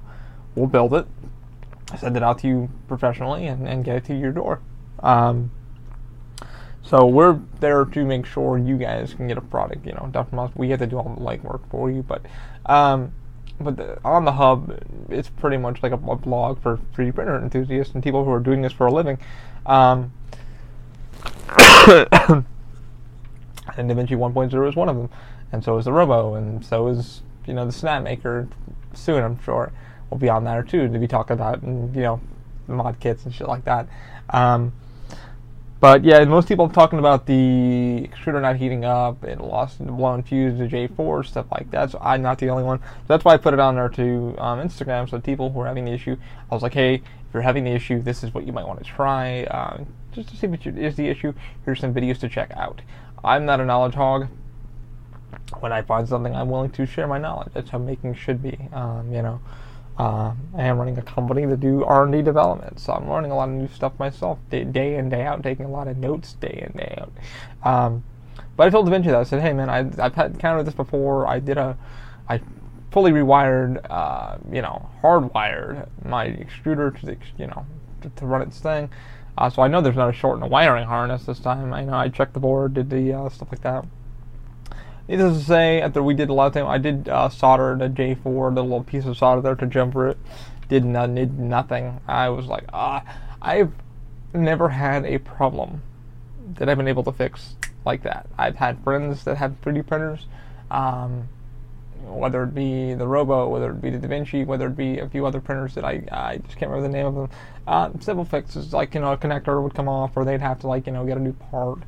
we'll 0.54 0.66
build 0.66 0.94
it, 0.94 1.06
send 1.98 2.16
it 2.16 2.22
out 2.22 2.38
to 2.40 2.48
you 2.48 2.70
professionally, 2.86 3.46
and, 3.46 3.66
and 3.66 3.84
get 3.84 3.96
it 3.96 4.04
to 4.06 4.14
your 4.14 4.32
door. 4.32 4.60
Um, 5.00 5.50
so 6.82 7.06
we're 7.06 7.38
there 7.60 7.84
to 7.84 8.04
make 8.04 8.24
sure 8.24 8.56
you 8.56 8.78
guys 8.78 9.12
can 9.12 9.28
get 9.28 9.36
a 9.36 9.42
product. 9.42 9.84
You 9.84 9.92
know, 9.92 10.08
done 10.10 10.26
from 10.26 10.38
us. 10.38 10.50
We 10.54 10.70
have 10.70 10.78
to 10.78 10.86
do 10.86 10.96
all 10.96 11.14
the 11.14 11.20
legwork 11.20 11.68
for 11.70 11.90
you, 11.90 12.02
but 12.02 12.24
um, 12.66 13.12
but 13.60 13.76
the, 13.76 13.98
on 14.04 14.24
the 14.24 14.32
hub, 14.32 14.78
it's 15.08 15.28
pretty 15.28 15.56
much 15.56 15.82
like 15.82 15.92
a, 15.92 15.96
a, 15.96 16.16
blog 16.16 16.62
for 16.62 16.78
3D 16.94 17.14
printer 17.14 17.36
enthusiasts 17.42 17.92
and 17.92 18.02
people 18.02 18.24
who 18.24 18.30
are 18.30 18.40
doing 18.40 18.62
this 18.62 18.72
for 18.72 18.86
a 18.86 18.92
living. 18.92 19.18
Um, 19.66 20.12
and 23.76 23.90
DaVinci 23.90 24.10
1.0 24.10 24.68
is 24.68 24.76
one 24.76 24.88
of 24.88 24.96
them, 24.96 25.10
and 25.52 25.64
so 25.64 25.78
is 25.78 25.86
the 25.86 25.92
Robo, 25.92 26.34
and 26.34 26.64
so 26.64 26.88
is 26.88 27.22
you 27.46 27.54
know 27.54 27.64
the 27.64 27.72
Snap 27.72 28.02
Maker. 28.02 28.48
Soon, 28.94 29.22
I'm 29.22 29.42
sure, 29.42 29.72
we'll 30.10 30.18
be 30.18 30.28
on 30.28 30.44
there 30.44 30.62
too 30.62 30.88
to 30.88 30.98
be 30.98 31.06
talking 31.06 31.34
about, 31.34 31.62
and 31.62 31.94
you 31.94 32.02
know, 32.02 32.20
mod 32.66 33.00
kits 33.00 33.24
and 33.24 33.34
shit 33.34 33.48
like 33.48 33.64
that. 33.64 33.88
Um, 34.30 34.72
but 35.80 36.02
yeah, 36.04 36.24
most 36.24 36.48
people 36.48 36.66
are 36.66 36.72
talking 36.72 36.98
about 36.98 37.26
the 37.26 38.08
extruder 38.10 38.42
not 38.42 38.56
heating 38.56 38.84
up, 38.84 39.22
it 39.22 39.40
lost 39.40 39.78
the 39.78 39.84
blown 39.84 40.24
fuse, 40.24 40.58
the 40.58 40.64
J4, 40.64 41.24
stuff 41.24 41.46
like 41.52 41.70
that. 41.70 41.92
So 41.92 42.00
I'm 42.02 42.20
not 42.20 42.38
the 42.38 42.50
only 42.50 42.64
one. 42.64 42.80
That's 43.06 43.24
why 43.24 43.34
I 43.34 43.36
put 43.36 43.54
it 43.54 43.60
on 43.60 43.76
there 43.76 43.88
to 43.90 44.34
um, 44.38 44.58
Instagram. 44.58 45.08
So 45.08 45.20
people 45.20 45.50
who 45.50 45.60
are 45.60 45.66
having 45.66 45.84
the 45.84 45.92
issue, 45.92 46.16
I 46.50 46.54
was 46.54 46.64
like, 46.64 46.74
hey, 46.74 46.94
if 46.94 47.02
you're 47.32 47.42
having 47.42 47.62
the 47.62 47.70
issue, 47.70 48.02
this 48.02 48.24
is 48.24 48.34
what 48.34 48.44
you 48.44 48.52
might 48.52 48.66
want 48.66 48.80
to 48.80 48.84
try, 48.84 49.44
uh, 49.44 49.84
just 50.18 50.30
to 50.30 50.36
see 50.36 50.46
what 50.46 50.66
is 50.66 50.96
the 50.96 51.08
issue. 51.08 51.32
Here's 51.64 51.80
some 51.80 51.94
videos 51.94 52.18
to 52.20 52.28
check 52.28 52.50
out. 52.52 52.82
I'm 53.24 53.46
not 53.46 53.60
a 53.60 53.64
knowledge 53.64 53.94
hog. 53.94 54.28
When 55.60 55.72
I 55.72 55.82
find 55.82 56.08
something, 56.08 56.34
I'm 56.34 56.50
willing 56.50 56.70
to 56.70 56.86
share 56.86 57.06
my 57.06 57.18
knowledge. 57.18 57.52
That's 57.54 57.70
how 57.70 57.78
making 57.78 58.14
should 58.14 58.42
be. 58.42 58.58
Um, 58.72 59.12
you 59.12 59.22
know. 59.22 59.40
Uh, 59.98 60.32
I 60.56 60.62
am 60.62 60.78
running 60.78 60.96
a 60.96 61.02
company 61.02 61.44
to 61.44 61.56
do 61.56 61.82
R&D 61.82 62.22
development, 62.22 62.78
so 62.78 62.92
I'm 62.92 63.10
learning 63.10 63.32
a 63.32 63.36
lot 63.36 63.48
of 63.48 63.56
new 63.56 63.66
stuff 63.66 63.98
myself, 63.98 64.38
day, 64.48 64.62
day 64.62 64.94
in, 64.94 65.08
day 65.08 65.22
out, 65.22 65.42
taking 65.42 65.66
a 65.66 65.68
lot 65.68 65.88
of 65.88 65.96
notes 65.96 66.34
day 66.34 66.64
in, 66.64 66.78
day 66.78 67.02
out. 67.02 67.12
Um, 67.68 68.04
but 68.56 68.68
I 68.68 68.70
told 68.70 68.86
DaVinci 68.86 69.06
that 69.06 69.16
I 69.16 69.24
said, 69.24 69.40
"Hey, 69.40 69.52
man, 69.52 69.68
I, 69.68 69.78
have 70.02 70.14
had 70.14 70.32
encountered 70.34 70.66
this 70.68 70.74
before. 70.74 71.26
I 71.26 71.40
did 71.40 71.58
a, 71.58 71.76
I 72.28 72.40
fully 72.92 73.10
rewired, 73.10 73.84
uh, 73.90 74.38
you 74.52 74.62
know, 74.62 74.88
hardwired 75.02 75.88
my 76.04 76.28
extruder 76.28 76.96
to, 77.00 77.06
the, 77.06 77.16
you 77.36 77.46
know, 77.48 77.66
to, 78.02 78.08
to 78.10 78.26
run 78.26 78.42
its 78.42 78.60
thing. 78.60 78.90
Uh, 79.38 79.48
so 79.48 79.62
I 79.62 79.68
know 79.68 79.80
there's 79.80 79.94
not 79.94 80.10
a 80.10 80.12
short 80.12 80.34
in 80.34 80.40
the 80.40 80.48
wiring 80.48 80.86
harness 80.86 81.24
this 81.24 81.38
time. 81.38 81.72
I 81.72 81.84
know 81.84 81.94
I 81.94 82.08
checked 82.08 82.34
the 82.34 82.40
board, 82.40 82.74
did 82.74 82.90
the 82.90 83.12
uh, 83.12 83.28
stuff 83.28 83.52
like 83.52 83.62
that." 83.62 83.84
Needless 85.06 85.38
to 85.38 85.44
say, 85.44 85.80
after 85.80 86.02
we 86.02 86.12
did 86.12 86.28
a 86.28 86.34
lot 86.34 86.48
of 86.48 86.54
time, 86.54 86.66
I 86.66 86.76
did 86.76 87.08
uh, 87.08 87.28
solder 87.28 87.76
the 87.78 87.88
J4, 87.88 88.54
the 88.54 88.62
little 88.62 88.82
piece 88.82 89.06
of 89.06 89.16
solder 89.16 89.40
there 89.40 89.54
to 89.54 89.66
jumper 89.66 90.08
it. 90.08 90.18
did 90.68 90.84
not 90.84 91.14
did 91.14 91.38
nothing. 91.38 92.00
I 92.08 92.28
was 92.30 92.46
like, 92.46 92.64
ah, 92.72 93.04
I've 93.40 93.72
never 94.34 94.70
had 94.70 95.06
a 95.06 95.18
problem 95.18 95.82
that 96.56 96.68
I've 96.68 96.76
been 96.76 96.88
able 96.88 97.04
to 97.04 97.12
fix 97.12 97.54
like 97.86 98.02
that. 98.02 98.26
I've 98.36 98.56
had 98.56 98.82
friends 98.82 99.22
that 99.22 99.36
have 99.36 99.60
3D 99.62 99.86
printers, 99.86 100.26
um, 100.68 101.28
whether 102.08 102.42
it 102.42 102.54
be 102.54 102.94
the 102.94 103.06
Robo, 103.06 103.48
whether 103.48 103.70
it 103.70 103.80
be 103.80 103.90
the 103.90 104.06
DaVinci, 104.06 104.46
whether 104.46 104.66
it 104.66 104.76
be 104.76 104.98
a 104.98 105.08
few 105.08 105.26
other 105.26 105.40
printers 105.40 105.74
that 105.74 105.84
I, 105.84 106.02
I 106.10 106.38
just 106.38 106.56
can't 106.56 106.70
remember 106.70 106.88
the 106.88 106.96
name 106.96 107.06
of 107.06 107.14
them. 107.14 107.30
Uh, 107.66 107.90
simple 108.00 108.24
fixes 108.24 108.72
like 108.72 108.94
you 108.94 109.00
know 109.00 109.12
a 109.12 109.16
connector 109.16 109.62
would 109.62 109.74
come 109.74 109.88
off, 109.88 110.16
or 110.16 110.24
they'd 110.24 110.40
have 110.40 110.60
to 110.60 110.66
like 110.66 110.86
you 110.86 110.92
know 110.92 111.04
get 111.04 111.16
a 111.16 111.20
new 111.20 111.32
part. 111.32 111.78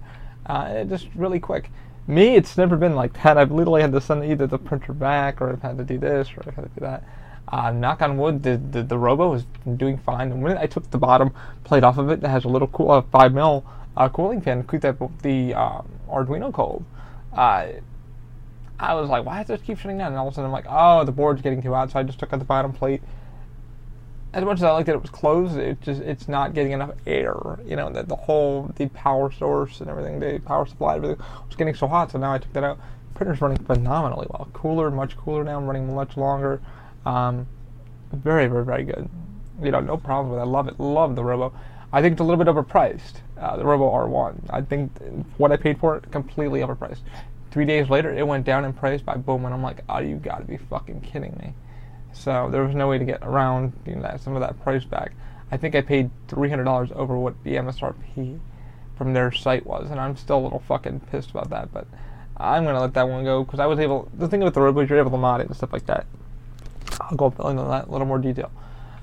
Uh, 0.46 0.84
just 0.84 1.08
really 1.14 1.40
quick. 1.40 1.70
Me, 2.06 2.34
it's 2.34 2.56
never 2.56 2.76
been 2.76 2.94
like 2.94 3.12
that. 3.22 3.38
I've 3.38 3.52
literally 3.52 3.82
had 3.82 3.92
to 3.92 4.00
send 4.00 4.24
either 4.24 4.46
the 4.46 4.58
printer 4.58 4.92
back, 4.92 5.40
or 5.40 5.50
I've 5.50 5.62
had 5.62 5.78
to 5.78 5.84
do 5.84 5.98
this, 5.98 6.28
or 6.36 6.42
I've 6.46 6.54
had 6.54 6.64
to 6.64 6.70
do 6.70 6.80
that. 6.80 7.04
Uh, 7.48 7.72
knock 7.72 8.00
on 8.00 8.16
wood, 8.16 8.42
the, 8.42 8.56
the, 8.56 8.82
the 8.82 8.96
Robo 8.98 9.32
is 9.34 9.44
doing 9.76 9.98
fine. 9.98 10.30
And 10.30 10.42
when 10.42 10.56
I 10.56 10.66
took 10.66 10.88
the 10.90 10.98
bottom 10.98 11.32
plate 11.64 11.82
off 11.82 11.98
of 11.98 12.08
it, 12.10 12.20
that 12.20 12.28
has 12.28 12.44
a 12.44 12.48
little 12.48 12.68
cool, 12.68 12.92
uh, 12.92 13.02
5 13.02 13.34
mil 13.34 13.64
uh, 13.96 14.08
cooling 14.08 14.40
fan 14.40 14.62
keep 14.66 14.82
that 14.82 14.96
the 15.22 15.54
um, 15.54 15.88
Arduino 16.08 16.52
cold. 16.52 16.84
Uh, 17.32 17.66
I 18.80 18.94
was 18.94 19.10
like, 19.10 19.26
why 19.26 19.42
does 19.42 19.50
it 19.50 19.64
keep 19.64 19.78
shutting 19.78 19.98
down? 19.98 20.08
And 20.08 20.16
all 20.16 20.28
of 20.28 20.32
a 20.32 20.34
sudden, 20.34 20.46
I'm 20.46 20.52
like, 20.52 20.66
oh, 20.68 21.04
the 21.04 21.12
board's 21.12 21.42
getting 21.42 21.62
too 21.62 21.74
hot, 21.74 21.90
so 21.90 21.98
I 21.98 22.02
just 22.02 22.18
took 22.18 22.32
out 22.32 22.38
the 22.38 22.46
bottom 22.46 22.72
plate. 22.72 23.02
As 24.32 24.44
much 24.44 24.58
as 24.58 24.62
I 24.62 24.70
liked 24.70 24.86
that 24.86 24.94
it 24.94 25.02
was 25.02 25.10
closed, 25.10 25.56
it 25.56 25.80
just 25.82 26.00
it's 26.00 26.28
not 26.28 26.54
getting 26.54 26.72
enough 26.72 26.92
air. 27.04 27.58
You 27.66 27.74
know 27.74 27.90
that 27.90 28.08
the 28.08 28.14
whole 28.14 28.70
the 28.76 28.86
power 28.88 29.32
source 29.32 29.80
and 29.80 29.90
everything, 29.90 30.20
the 30.20 30.40
power 30.44 30.66
supply, 30.66 30.96
everything 30.96 31.18
was 31.18 31.56
getting 31.56 31.74
so 31.74 31.88
hot. 31.88 32.12
So 32.12 32.18
now 32.18 32.32
I 32.32 32.38
took 32.38 32.52
that 32.52 32.62
out. 32.62 32.78
Printer's 33.14 33.40
running 33.40 33.58
phenomenally 33.58 34.28
well. 34.30 34.48
Cooler, 34.52 34.90
much 34.90 35.16
cooler 35.16 35.42
now. 35.42 35.60
Running 35.60 35.92
much 35.94 36.16
longer. 36.16 36.62
Um, 37.04 37.48
very, 38.12 38.46
very, 38.46 38.64
very 38.64 38.84
good. 38.84 39.10
You 39.60 39.72
know, 39.72 39.80
no 39.80 39.96
problem 39.96 40.30
with 40.30 40.38
it. 40.38 40.42
I 40.42 40.46
love 40.46 40.68
it. 40.68 40.78
Love 40.78 41.16
the 41.16 41.24
Robo. 41.24 41.52
I 41.92 42.00
think 42.00 42.12
it's 42.12 42.20
a 42.20 42.24
little 42.24 42.42
bit 42.42 42.54
overpriced. 42.54 43.14
Uh, 43.36 43.56
the 43.56 43.64
Robo 43.64 43.90
R1. 43.90 44.36
I 44.48 44.62
think 44.62 44.92
what 45.38 45.50
I 45.50 45.56
paid 45.56 45.78
for 45.78 45.96
it 45.96 46.10
completely 46.12 46.60
overpriced. 46.60 47.00
Three 47.50 47.64
days 47.64 47.90
later, 47.90 48.12
it 48.16 48.26
went 48.26 48.44
down 48.44 48.64
in 48.64 48.72
price 48.72 49.00
by 49.00 49.16
boom, 49.16 49.44
and 49.44 49.52
I'm 49.52 49.62
like, 49.62 49.82
oh, 49.88 49.98
you 49.98 50.16
got 50.16 50.38
to 50.38 50.44
be 50.44 50.56
fucking 50.56 51.00
kidding 51.00 51.36
me. 51.42 51.54
So 52.12 52.48
there 52.50 52.64
was 52.64 52.74
no 52.74 52.88
way 52.88 52.98
to 52.98 53.04
get 53.04 53.22
around 53.22 53.72
you 53.86 53.96
know, 53.96 54.16
some 54.20 54.34
of 54.34 54.40
that 54.40 54.62
price 54.62 54.84
back. 54.84 55.12
I 55.50 55.56
think 55.56 55.74
I 55.74 55.80
paid 55.80 56.10
$300 56.28 56.92
over 56.92 57.16
what 57.16 57.42
the 57.42 57.54
MSRP 57.54 58.38
from 58.96 59.14
their 59.14 59.32
site 59.32 59.66
was, 59.66 59.90
and 59.90 59.98
I'm 59.98 60.16
still 60.16 60.38
a 60.38 60.44
little 60.44 60.60
fucking 60.60 61.00
pissed 61.10 61.30
about 61.30 61.50
that. 61.50 61.72
But 61.72 61.86
I'm 62.36 62.64
gonna 62.64 62.80
let 62.80 62.94
that 62.94 63.08
one 63.08 63.24
go 63.24 63.44
because 63.44 63.58
I 63.58 63.66
was 63.66 63.78
able. 63.78 64.08
The 64.14 64.28
thing 64.28 64.40
with 64.40 64.54
the 64.54 64.64
is 64.78 64.90
you're 64.90 64.98
able 64.98 65.10
to 65.10 65.16
mod 65.16 65.40
it 65.40 65.46
and 65.46 65.56
stuff 65.56 65.72
like 65.72 65.86
that. 65.86 66.06
I'll 67.00 67.16
go 67.16 67.26
into 67.26 67.62
that 67.64 67.88
a 67.88 67.90
little 67.90 68.06
more 68.06 68.18
detail. 68.18 68.52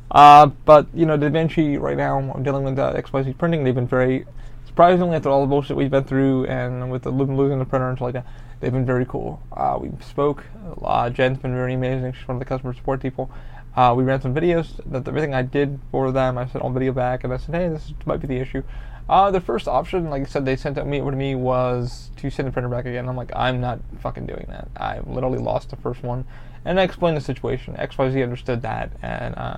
Uh, 0.09 0.47
but 0.65 0.87
you 0.93 1.05
know, 1.05 1.17
DaVinci 1.17 1.79
right 1.79 1.97
now, 1.97 2.17
I'm 2.19 2.43
dealing 2.43 2.63
with 2.63 2.79
uh, 2.79 2.93
XYZ 2.93 3.37
printing. 3.37 3.63
They've 3.63 3.75
been 3.75 3.87
very 3.87 4.25
surprisingly 4.67 5.15
after 5.15 5.29
all 5.29 5.41
the 5.41 5.47
bullshit 5.47 5.75
we've 5.75 5.89
been 5.89 6.03
through, 6.03 6.45
and 6.45 6.91
with 6.91 7.03
the 7.03 7.09
losing 7.09 7.59
the 7.59 7.65
printer 7.65 7.89
and 7.89 7.97
stuff 7.97 8.05
like 8.05 8.13
that, 8.13 8.27
they've 8.59 8.71
been 8.71 8.85
very 8.85 9.05
cool. 9.05 9.41
Uh, 9.51 9.77
we 9.81 9.89
spoke. 10.03 10.43
Uh, 10.83 11.09
Jen's 11.09 11.39
been 11.39 11.53
very 11.53 11.73
amazing. 11.73 12.13
She's 12.13 12.27
one 12.27 12.35
of 12.35 12.39
the 12.39 12.45
customer 12.45 12.73
support 12.73 13.01
people. 13.01 13.31
Uh, 13.75 13.93
we 13.95 14.03
ran 14.03 14.21
some 14.21 14.33
videos. 14.33 14.79
That 14.85 15.07
everything 15.07 15.33
I 15.33 15.41
did 15.41 15.79
for 15.91 16.11
them, 16.11 16.37
I 16.37 16.45
sent 16.47 16.63
on 16.63 16.73
video 16.73 16.91
back, 16.91 17.23
and 17.23 17.33
I 17.33 17.37
said, 17.37 17.55
hey, 17.55 17.69
this 17.69 17.93
might 18.05 18.19
be 18.19 18.27
the 18.27 18.37
issue. 18.37 18.63
Uh, 19.09 19.31
the 19.31 19.39
first 19.39 19.67
option, 19.67 20.09
like 20.09 20.23
I 20.23 20.25
said, 20.25 20.45
they 20.45 20.57
sent 20.57 20.85
me 20.85 20.99
over 20.99 21.11
to 21.11 21.17
me 21.17 21.33
was 21.33 22.11
to 22.17 22.29
send 22.29 22.47
the 22.47 22.51
printer 22.51 22.67
back 22.67 22.85
again. 22.85 23.07
I'm 23.07 23.15
like, 23.15 23.31
I'm 23.33 23.61
not 23.61 23.79
fucking 23.99 24.25
doing 24.25 24.45
that. 24.49 24.67
I 24.75 24.99
literally 24.99 25.39
lost 25.39 25.69
the 25.69 25.77
first 25.77 26.03
one 26.03 26.25
and 26.67 26.81
I 26.81 26.83
explained 26.83 27.15
the 27.15 27.21
situation. 27.21 27.75
XYZ 27.75 28.21
understood 28.21 28.61
that, 28.63 28.91
and 29.01 29.35
uh, 29.35 29.57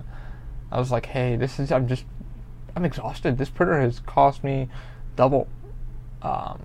I 0.71 0.79
was 0.79 0.91
like, 0.91 1.07
hey, 1.07 1.35
this 1.35 1.59
is, 1.59 1.71
I'm 1.71 1.87
just, 1.87 2.05
I'm 2.75 2.85
exhausted. 2.85 3.39
This 3.39 3.49
printer 3.49 3.81
has 3.81 3.99
cost 4.01 4.43
me 4.43 4.69
double, 5.19 5.49
um, 6.21 6.61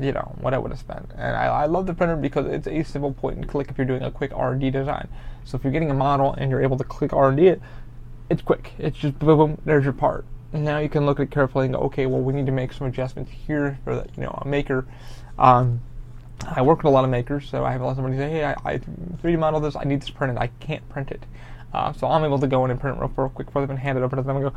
you 0.00 0.10
know, 0.10 0.34
what 0.40 0.52
I 0.52 0.58
would 0.58 0.72
have 0.72 0.80
spent. 0.80 1.08
And 1.14 1.36
I, 1.36 1.44
I 1.46 1.66
love 1.66 1.86
the 1.86 1.94
printer 1.94 2.16
because 2.16 2.46
it's 2.46 2.66
a 2.66 2.82
simple 2.82 3.12
point 3.12 3.36
and 3.36 3.48
click 3.48 3.68
if 3.70 3.78
you're 3.78 3.86
doing 3.86 4.02
a 4.02 4.10
quick 4.10 4.32
R&D 4.34 4.70
design. 4.70 5.06
So 5.44 5.56
if 5.56 5.62
you're 5.62 5.72
getting 5.72 5.92
a 5.92 5.94
model 5.94 6.32
and 6.32 6.50
you're 6.50 6.62
able 6.62 6.76
to 6.78 6.84
click 6.84 7.12
R&D 7.12 7.46
it, 7.46 7.62
it's 8.28 8.42
quick. 8.42 8.72
It's 8.76 8.98
just 8.98 9.20
boom, 9.20 9.38
boom, 9.38 9.58
there's 9.64 9.84
your 9.84 9.92
part. 9.92 10.24
And 10.52 10.64
now 10.64 10.78
you 10.78 10.88
can 10.88 11.06
look 11.06 11.20
at 11.20 11.24
it 11.24 11.30
carefully 11.30 11.66
and 11.66 11.74
go, 11.74 11.80
okay, 11.82 12.06
well, 12.06 12.20
we 12.20 12.32
need 12.32 12.46
to 12.46 12.52
make 12.52 12.72
some 12.72 12.88
adjustments 12.88 13.30
here 13.30 13.78
for 13.84 13.94
the, 13.94 14.08
you 14.16 14.24
know, 14.24 14.36
a 14.42 14.48
maker. 14.48 14.84
Um, 15.38 15.80
I 16.44 16.60
work 16.62 16.78
with 16.78 16.86
a 16.86 16.90
lot 16.90 17.04
of 17.04 17.10
makers, 17.10 17.48
so 17.48 17.64
I 17.64 17.70
have 17.70 17.82
a 17.82 17.84
lot 17.84 17.92
of 17.92 17.96
somebody 17.98 18.16
say, 18.16 18.30
hey, 18.30 18.44
I, 18.44 18.56
I 18.64 18.78
3D 18.78 19.38
model 19.38 19.60
this, 19.60 19.76
I 19.76 19.84
need 19.84 20.02
this 20.02 20.10
printed, 20.10 20.38
I 20.38 20.48
can't 20.58 20.86
print 20.88 21.12
it. 21.12 21.22
Uh, 21.72 21.92
so 21.92 22.08
I'm 22.08 22.24
able 22.24 22.40
to 22.40 22.48
go 22.48 22.64
in 22.64 22.72
and 22.72 22.80
print 22.80 22.96
it 22.96 23.00
real, 23.00 23.12
real 23.16 23.28
quick 23.28 23.50
for 23.52 23.60
them 23.60 23.70
and 23.70 23.78
hand 23.78 23.96
it 23.96 24.02
over 24.02 24.16
to 24.16 24.22
them 24.22 24.36
and 24.36 24.50
go, 24.50 24.54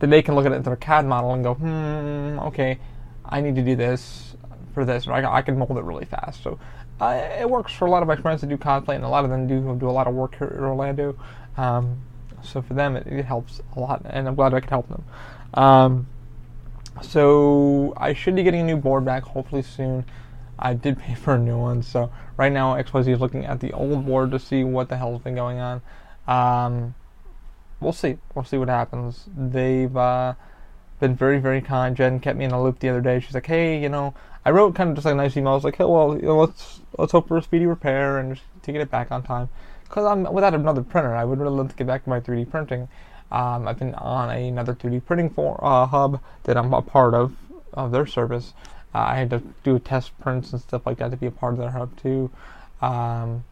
then 0.00 0.10
they 0.10 0.22
can 0.22 0.34
look 0.34 0.46
at 0.46 0.52
it 0.52 0.56
in 0.56 0.62
their 0.62 0.76
CAD 0.76 1.06
model 1.06 1.32
and 1.32 1.44
go, 1.44 1.54
hmm, 1.54 2.38
okay, 2.48 2.78
I 3.24 3.40
need 3.40 3.54
to 3.54 3.62
do 3.62 3.76
this 3.76 4.34
for 4.74 4.84
this, 4.84 5.06
or 5.06 5.12
I, 5.12 5.38
I 5.38 5.42
can 5.42 5.58
mold 5.58 5.78
it 5.78 5.84
really 5.84 6.06
fast. 6.06 6.42
So 6.42 6.58
uh, 7.00 7.28
it 7.38 7.48
works 7.48 7.72
for 7.72 7.86
a 7.86 7.90
lot 7.90 8.02
of 8.02 8.08
my 8.08 8.16
friends 8.16 8.40
that 8.40 8.48
do 8.48 8.56
cosplay, 8.56 8.96
and 8.96 9.04
a 9.04 9.08
lot 9.08 9.24
of 9.24 9.30
them 9.30 9.46
do 9.46 9.76
do 9.78 9.88
a 9.88 9.92
lot 9.92 10.06
of 10.06 10.14
work 10.14 10.36
here 10.36 10.48
in 10.48 10.64
Orlando. 10.64 11.16
Um, 11.56 12.02
so 12.42 12.62
for 12.62 12.74
them, 12.74 12.96
it, 12.96 13.06
it, 13.06 13.24
helps 13.24 13.60
a 13.76 13.80
lot, 13.80 14.02
and 14.04 14.26
I'm 14.26 14.34
glad 14.34 14.54
I 14.54 14.60
could 14.60 14.70
help 14.70 14.88
them. 14.88 15.04
Um, 15.54 16.06
so 17.02 17.92
I 17.96 18.14
should 18.14 18.34
be 18.34 18.42
getting 18.42 18.60
a 18.60 18.64
new 18.64 18.76
board 18.76 19.04
back 19.04 19.22
hopefully 19.22 19.62
soon. 19.62 20.04
I 20.58 20.74
did 20.74 20.98
pay 20.98 21.14
for 21.22 21.34
a 21.34 21.38
new 21.38 21.58
one, 21.58 21.82
so 21.82 22.10
right 22.36 22.52
now 22.52 22.74
XYZ 22.74 23.08
is 23.08 23.20
looking 23.20 23.44
at 23.44 23.60
the 23.60 23.72
old 23.72 24.06
board 24.06 24.30
to 24.32 24.38
see 24.38 24.64
what 24.64 24.88
the 24.88 24.96
hell's 24.96 25.22
been 25.22 25.34
going 25.34 25.58
on. 25.58 25.82
Um, 26.26 26.94
we'll 27.80 27.92
see. 27.92 28.18
We'll 28.34 28.44
see 28.44 28.58
what 28.58 28.68
happens. 28.68 29.24
They've 29.36 29.94
uh, 29.96 30.34
been 31.00 31.16
very, 31.16 31.38
very 31.38 31.60
kind. 31.60 31.96
Jen 31.96 32.20
kept 32.20 32.38
me 32.38 32.44
in 32.44 32.50
the 32.50 32.60
loop 32.60 32.78
the 32.78 32.88
other 32.88 33.00
day. 33.00 33.20
She's 33.20 33.34
like, 33.34 33.46
"Hey, 33.46 33.80
you 33.80 33.88
know," 33.88 34.14
I 34.44 34.50
wrote 34.50 34.74
kind 34.74 34.90
of 34.90 34.96
just 34.96 35.04
like 35.04 35.14
a 35.14 35.16
nice 35.16 35.36
email. 35.36 35.52
I 35.52 35.54
was 35.56 35.64
like, 35.64 35.76
"Hey, 35.76 35.84
well, 35.84 36.16
you 36.16 36.22
know, 36.22 36.38
let's 36.38 36.80
let's 36.98 37.12
hope 37.12 37.28
for 37.28 37.36
a 37.36 37.42
speedy 37.42 37.66
repair 37.66 38.18
and 38.18 38.36
just 38.36 38.46
to 38.62 38.72
get 38.72 38.80
it 38.80 38.90
back 38.90 39.10
on 39.10 39.22
time." 39.22 39.48
Because 39.84 40.04
I'm 40.04 40.32
without 40.32 40.54
another 40.54 40.82
printer, 40.82 41.14
I 41.14 41.24
would 41.24 41.40
really 41.40 41.56
love 41.56 41.70
to 41.70 41.74
get 41.76 41.86
back 41.86 42.04
to 42.04 42.10
my 42.10 42.20
3D 42.20 42.50
printing. 42.50 42.88
Um, 43.32 43.66
I've 43.66 43.78
been 43.78 43.94
on 43.94 44.30
another 44.30 44.74
3D 44.74 45.04
printing 45.04 45.30
for, 45.30 45.58
uh, 45.62 45.86
hub 45.86 46.20
that 46.44 46.56
I'm 46.56 46.72
a 46.74 46.82
part 46.82 47.14
of 47.14 47.34
of 47.72 47.92
their 47.92 48.06
service. 48.06 48.52
Uh, 48.94 48.98
I 48.98 49.16
had 49.16 49.30
to 49.30 49.42
do 49.62 49.78
test 49.78 50.18
prints 50.20 50.52
and 50.52 50.60
stuff 50.60 50.84
like 50.84 50.98
that 50.98 51.10
to 51.12 51.16
be 51.16 51.26
a 51.26 51.30
part 51.30 51.52
of 51.54 51.58
their 51.58 51.70
hub 51.70 51.96
too. 51.96 52.30
Um, 52.82 53.44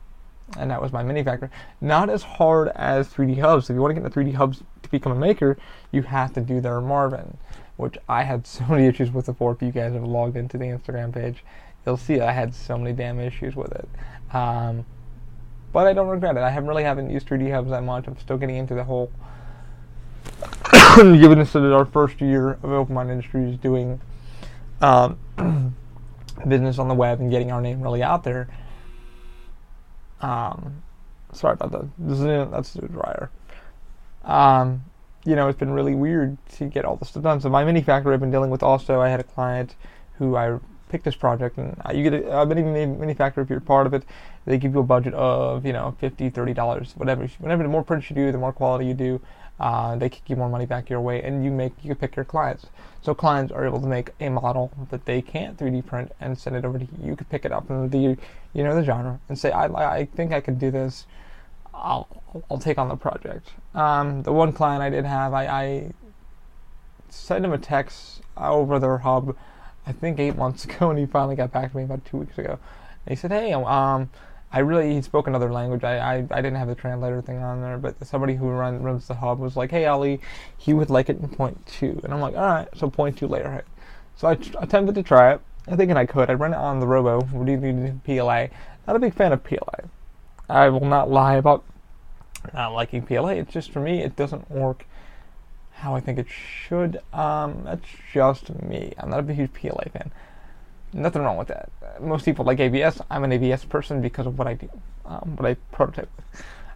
and 0.56 0.70
that 0.70 0.80
was 0.80 0.92
MyMiniFactory. 0.92 1.50
Not 1.80 2.08
as 2.08 2.22
hard 2.22 2.68
as 2.74 3.08
3D 3.08 3.40
hubs. 3.40 3.68
If 3.68 3.74
you 3.74 3.80
want 3.80 3.94
to 3.94 4.00
get 4.00 4.06
into 4.06 4.18
3D 4.18 4.34
hubs 4.34 4.62
to 4.82 4.90
become 4.90 5.12
a 5.12 5.16
maker, 5.16 5.58
you 5.92 6.02
have 6.02 6.32
to 6.34 6.40
do 6.40 6.60
their 6.60 6.80
Marvin, 6.80 7.36
which 7.76 7.98
I 8.08 8.22
had 8.22 8.46
so 8.46 8.64
many 8.68 8.86
issues 8.86 9.12
with 9.12 9.26
before. 9.26 9.52
If 9.52 9.62
you 9.62 9.72
guys 9.72 9.92
have 9.92 10.04
logged 10.04 10.36
into 10.36 10.56
the 10.56 10.66
Instagram 10.66 11.12
page, 11.12 11.44
you'll 11.84 11.96
see 11.96 12.20
I 12.20 12.32
had 12.32 12.54
so 12.54 12.78
many 12.78 12.94
damn 12.94 13.20
issues 13.20 13.56
with 13.56 13.72
it. 13.72 13.88
Um, 14.34 14.84
but 15.72 15.86
I 15.86 15.92
don't 15.92 16.08
regret 16.08 16.36
it. 16.36 16.40
I 16.40 16.50
haven't 16.50 16.68
really 16.68 16.84
haven't 16.84 17.10
used 17.10 17.28
3D 17.28 17.52
hubs 17.52 17.70
that 17.70 17.82
much. 17.82 18.06
I'm 18.06 18.18
still 18.18 18.38
getting 18.38 18.56
into 18.56 18.74
the 18.74 18.84
whole. 18.84 19.10
given 20.96 21.38
this 21.38 21.50
is 21.50 21.56
our 21.56 21.84
first 21.84 22.20
year 22.20 22.52
of 22.62 22.64
Open 22.64 22.94
Mind 22.94 23.10
Industries 23.10 23.58
doing 23.58 24.00
um, 24.80 25.18
business 26.48 26.78
on 26.78 26.88
the 26.88 26.94
web 26.94 27.20
and 27.20 27.30
getting 27.30 27.52
our 27.52 27.60
name 27.60 27.80
really 27.80 28.02
out 28.02 28.24
there. 28.24 28.48
Um, 30.20 30.82
sorry 31.32 31.54
about 31.54 31.72
that. 31.72 32.50
That's 32.50 32.72
the 32.72 32.88
dryer. 32.88 33.30
Um, 34.24 34.84
you 35.24 35.36
know, 35.36 35.48
it's 35.48 35.58
been 35.58 35.70
really 35.70 35.94
weird 35.94 36.36
to 36.56 36.66
get 36.66 36.84
all 36.84 36.96
this 36.96 37.10
stuff 37.10 37.22
done. 37.22 37.40
So 37.40 37.48
my 37.48 37.64
mini 37.64 37.82
factory 37.82 38.14
I've 38.14 38.20
been 38.20 38.30
dealing 38.30 38.50
with 38.50 38.62
also. 38.62 39.00
I 39.00 39.08
had 39.08 39.20
a 39.20 39.24
client 39.24 39.74
who 40.18 40.36
I 40.36 40.58
picked 40.88 41.04
this 41.04 41.16
project, 41.16 41.58
and 41.58 41.76
you 41.94 42.02
get 42.02 42.14
a, 42.14 42.40
a 42.40 42.46
mini, 42.46 42.62
mini 42.86 43.14
factory 43.14 43.42
if 43.44 43.50
you're 43.50 43.60
part 43.60 43.86
of 43.86 43.94
it. 43.94 44.04
They 44.46 44.56
give 44.58 44.72
you 44.72 44.80
a 44.80 44.84
budget 44.84 45.14
of 45.14 45.66
you 45.66 45.72
know 45.72 45.94
50 45.98 46.30
30 46.30 46.54
dollars, 46.54 46.94
whatever. 46.96 47.26
Whenever 47.38 47.62
the 47.62 47.68
more 47.68 47.84
prints 47.84 48.08
you 48.10 48.16
do, 48.16 48.32
the 48.32 48.38
more 48.38 48.52
quality 48.52 48.86
you 48.86 48.94
do, 48.94 49.20
uh, 49.60 49.96
they 49.96 50.08
kick 50.08 50.22
you 50.28 50.36
more 50.36 50.48
money 50.48 50.66
back 50.66 50.88
your 50.88 51.00
way, 51.00 51.22
and 51.22 51.44
you 51.44 51.50
make 51.50 51.72
you 51.82 51.94
pick 51.94 52.16
your 52.16 52.24
clients. 52.24 52.66
So 53.02 53.14
clients 53.14 53.52
are 53.52 53.66
able 53.66 53.80
to 53.80 53.86
make 53.86 54.10
a 54.20 54.28
model 54.28 54.70
that 54.90 55.04
they 55.04 55.22
can't 55.22 55.56
3D 55.56 55.86
print 55.86 56.12
and 56.20 56.38
send 56.38 56.56
it 56.56 56.64
over 56.64 56.78
to 56.78 56.84
you. 56.84 57.10
You 57.10 57.16
could 57.16 57.28
pick 57.28 57.44
it 57.44 57.52
up 57.52 57.70
in 57.70 57.88
the 57.90 58.16
you 58.52 58.64
know 58.64 58.74
the 58.74 58.84
genre 58.84 59.20
and 59.28 59.38
say, 59.38 59.50
I 59.50 59.66
I 59.66 60.04
think 60.04 60.32
I 60.32 60.40
could 60.40 60.58
do 60.58 60.70
this. 60.70 61.06
I'll 61.74 62.08
I'll 62.50 62.58
take 62.58 62.78
on 62.78 62.88
the 62.88 62.96
project. 62.96 63.50
Um, 63.74 64.22
the 64.22 64.32
one 64.32 64.52
client 64.52 64.82
I 64.82 64.90
did 64.90 65.04
have, 65.04 65.32
I, 65.32 65.46
I 65.46 65.92
sent 67.08 67.44
him 67.44 67.52
a 67.52 67.58
text 67.58 68.22
over 68.36 68.78
their 68.78 68.98
hub, 68.98 69.36
I 69.86 69.92
think 69.92 70.18
eight 70.18 70.36
months 70.36 70.64
ago, 70.66 70.90
and 70.90 70.98
he 70.98 71.06
finally 71.06 71.36
got 71.36 71.52
back 71.52 71.72
to 71.72 71.76
me 71.76 71.84
about 71.84 72.04
two 72.04 72.18
weeks 72.18 72.38
ago. 72.38 72.58
And 73.06 73.10
he 73.10 73.16
said, 73.16 73.32
Hey, 73.32 73.52
um, 73.52 74.10
I 74.50 74.60
really 74.60 74.94
he 74.94 75.02
spoke 75.02 75.26
another 75.26 75.52
language. 75.52 75.84
I, 75.84 75.98
I, 75.98 76.14
I 76.30 76.36
didn't 76.40 76.56
have 76.56 76.68
the 76.68 76.74
translator 76.74 77.20
thing 77.20 77.38
on 77.38 77.60
there, 77.60 77.76
but 77.76 78.04
somebody 78.06 78.34
who 78.34 78.48
run, 78.48 78.82
runs 78.82 79.06
the 79.06 79.14
hub 79.14 79.38
was 79.38 79.56
like, 79.56 79.70
"Hey 79.70 79.86
Ali, 79.86 80.20
he 80.56 80.72
would 80.72 80.90
like 80.90 81.10
it 81.10 81.18
in 81.18 81.28
point 81.28 81.66
two. 81.66 82.00
and 82.02 82.14
I'm 82.14 82.20
like, 82.20 82.34
"All 82.34 82.46
right, 82.46 82.68
so 82.74 82.88
point 82.88 83.18
two 83.18 83.28
layer 83.28 83.64
So 84.16 84.28
I 84.28 84.32
attempted 84.62 84.94
to 84.94 85.02
try 85.02 85.32
it. 85.32 85.40
I 85.66 85.76
think 85.76 85.92
I 85.92 86.06
could. 86.06 86.30
I 86.30 86.34
ran 86.34 86.54
it 86.54 86.56
on 86.56 86.80
the 86.80 86.86
Robo, 86.86 87.20
PLA. 88.04 88.46
Not 88.86 88.96
a 88.96 88.98
big 88.98 89.14
fan 89.14 89.32
of 89.32 89.44
PLA. 89.44 89.88
I 90.48 90.70
will 90.70 90.86
not 90.86 91.10
lie 91.10 91.34
about 91.34 91.62
not 92.54 92.72
liking 92.72 93.02
PLA. 93.02 93.30
It's 93.30 93.52
just 93.52 93.70
for 93.70 93.80
me, 93.80 94.02
it 94.02 94.16
doesn't 94.16 94.50
work 94.50 94.86
how 95.72 95.94
I 95.94 96.00
think 96.00 96.18
it 96.18 96.26
should. 96.28 97.00
Um, 97.12 97.62
that's 97.64 97.88
just 98.12 98.50
me. 98.62 98.94
I'm 98.98 99.10
not 99.10 99.28
a 99.28 99.34
huge 99.34 99.52
PLA 99.52 99.84
fan. 99.92 100.10
Nothing 100.92 101.22
wrong 101.22 101.36
with 101.36 101.48
that. 101.48 101.70
Most 102.00 102.24
people 102.24 102.44
like 102.44 102.60
ABS. 102.60 103.00
I'm 103.10 103.24
an 103.24 103.32
ABS 103.32 103.64
person 103.64 104.00
because 104.00 104.26
of 104.26 104.38
what 104.38 104.46
I 104.46 104.54
do, 104.54 104.68
um, 105.04 105.36
what 105.36 105.48
I 105.48 105.54
prototype. 105.72 106.10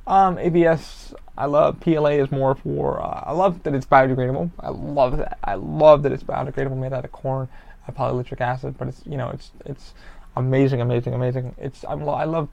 Um, 0.07 0.39
ABS, 0.39 1.15
I 1.39 1.47
love. 1.47 1.81
PLA 1.81 2.11
is 2.11 2.31
more 2.31 2.55
for. 2.55 3.01
Uh, 3.01 3.25
I 3.27 3.33
love 3.33 3.63
that 3.63 3.75
it's 3.75 3.87
biodegradable. 3.87 4.51
I 4.61 4.71
love 4.71 5.17
that. 5.19 5.39
I 5.45 5.55
love 5.55 6.03
that 6.03 6.13
it's 6.13 6.23
biodegradable, 6.23 6.77
made 6.77 6.93
out 6.93 7.05
of 7.05 7.13
corn, 7.13 7.49
uh, 7.89 7.93
polylactic 7.93 8.41
acid. 8.41 8.77
But 8.77 8.89
it's 8.89 9.03
you 9.07 9.17
know 9.17 9.31
it's 9.31 9.51
it's 9.65 9.95
amazing, 10.37 10.81
amazing, 10.81 11.15
amazing. 11.15 11.55
It's 11.57 11.85
I'm, 11.89 12.07
I 12.09 12.25
love 12.25 12.49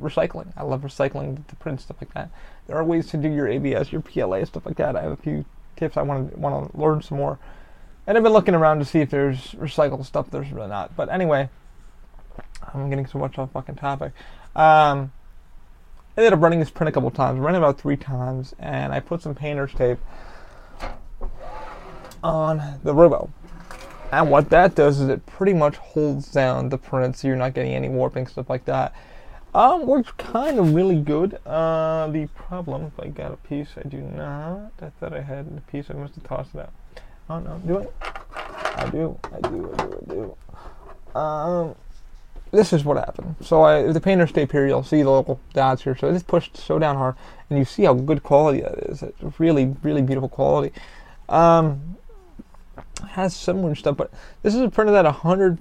recycling. 0.00 0.52
I 0.56 0.64
love 0.64 0.82
recycling 0.82 1.46
the 1.46 1.56
print 1.56 1.80
stuff 1.80 1.96
like 2.00 2.12
that. 2.14 2.30
There 2.66 2.76
are 2.76 2.84
ways 2.84 3.06
to 3.08 3.16
do 3.16 3.28
your 3.28 3.48
ABS, 3.48 3.92
your 3.92 4.00
PLA 4.00 4.44
stuff 4.44 4.66
like 4.66 4.76
that. 4.76 4.96
I 4.96 5.02
have 5.02 5.12
a 5.12 5.16
few 5.16 5.44
tips 5.76 5.96
I 5.96 6.02
want 6.02 6.32
to 6.32 6.38
want 6.38 6.72
to 6.72 6.78
learn 6.78 7.02
some 7.02 7.18
more. 7.18 7.38
And 8.06 8.16
I've 8.16 8.22
been 8.24 8.32
looking 8.32 8.54
around 8.54 8.80
to 8.80 8.84
see 8.84 9.00
if 9.00 9.10
there's 9.10 9.52
recycled 9.52 10.04
stuff. 10.04 10.30
There's 10.30 10.52
really 10.52 10.68
not. 10.68 10.94
But 10.94 11.08
anyway, 11.08 11.48
I'm 12.72 12.90
getting 12.90 13.06
so 13.06 13.18
much 13.18 13.38
off 13.38 13.52
fucking 13.52 13.76
topic. 13.76 14.12
Um, 14.54 15.12
I 16.16 16.20
ended 16.20 16.34
up 16.34 16.40
running 16.40 16.60
this 16.60 16.70
print 16.70 16.88
a 16.88 16.92
couple 16.92 17.10
times. 17.10 17.40
Ran 17.40 17.54
about 17.54 17.78
three 17.78 17.96
times, 17.96 18.54
and 18.58 18.92
I 18.92 19.00
put 19.00 19.22
some 19.22 19.34
painter's 19.34 19.72
tape 19.72 19.98
on 22.22 22.78
the 22.82 22.94
robo. 22.94 23.30
And 24.12 24.30
what 24.30 24.50
that 24.50 24.74
does 24.74 25.00
is 25.00 25.08
it 25.08 25.26
pretty 25.26 25.54
much 25.54 25.76
holds 25.76 26.30
down 26.30 26.68
the 26.68 26.78
print 26.78 27.16
so 27.16 27.26
you're 27.26 27.36
not 27.36 27.54
getting 27.54 27.72
any 27.72 27.88
warping, 27.88 28.26
stuff 28.26 28.48
like 28.48 28.64
that. 28.66 28.94
Um, 29.54 29.86
works 29.86 30.12
kind 30.18 30.58
of 30.58 30.74
really 30.74 31.00
good. 31.00 31.38
Uh, 31.46 32.08
the 32.08 32.26
problem, 32.34 32.84
if 32.84 33.00
I 33.00 33.08
got 33.08 33.32
a 33.32 33.36
piece, 33.36 33.70
I 33.76 33.88
do 33.88 33.98
not. 33.98 34.72
I 34.80 34.90
thought 35.00 35.14
I 35.14 35.20
had 35.20 35.46
a 35.46 35.70
piece, 35.70 35.86
I 35.90 35.94
must 35.94 36.14
have 36.16 36.24
tossed 36.24 36.54
it 36.54 36.60
out. 36.60 36.72
Oh 37.28 37.38
no, 37.40 37.58
do 37.66 37.78
it. 37.78 37.92
I 38.76 38.88
do, 38.90 39.18
I 39.32 39.40
do, 39.40 39.74
I 39.78 39.86
do, 39.86 40.36
I 41.14 41.14
do. 41.14 41.18
Um, 41.18 41.74
this 42.50 42.72
is 42.72 42.84
what 42.84 42.96
happened. 42.96 43.36
So 43.40 43.62
I, 43.62 43.90
the 43.92 44.00
painter's 44.00 44.32
tape 44.32 44.52
here, 44.52 44.66
you'll 44.66 44.82
see 44.82 45.02
the 45.02 45.10
little 45.10 45.40
dots 45.52 45.82
here. 45.82 45.96
So 45.96 46.08
I 46.08 46.12
just 46.12 46.26
pushed 46.26 46.56
so 46.56 46.78
down 46.78 46.96
hard, 46.96 47.16
and 47.50 47.58
you 47.58 47.64
see 47.64 47.84
how 47.84 47.94
good 47.94 48.22
quality 48.22 48.60
that 48.60 48.78
is. 48.90 49.02
It's 49.02 49.40
really, 49.40 49.74
really 49.82 50.02
beautiful 50.02 50.28
quality. 50.28 50.72
Um, 51.28 51.96
has 53.10 53.34
some 53.34 53.62
weird 53.62 53.78
stuff, 53.78 53.96
but 53.96 54.12
this 54.42 54.54
is 54.54 54.60
a 54.60 54.70
printed 54.70 54.94
at 54.94 55.04
100% 55.06 55.58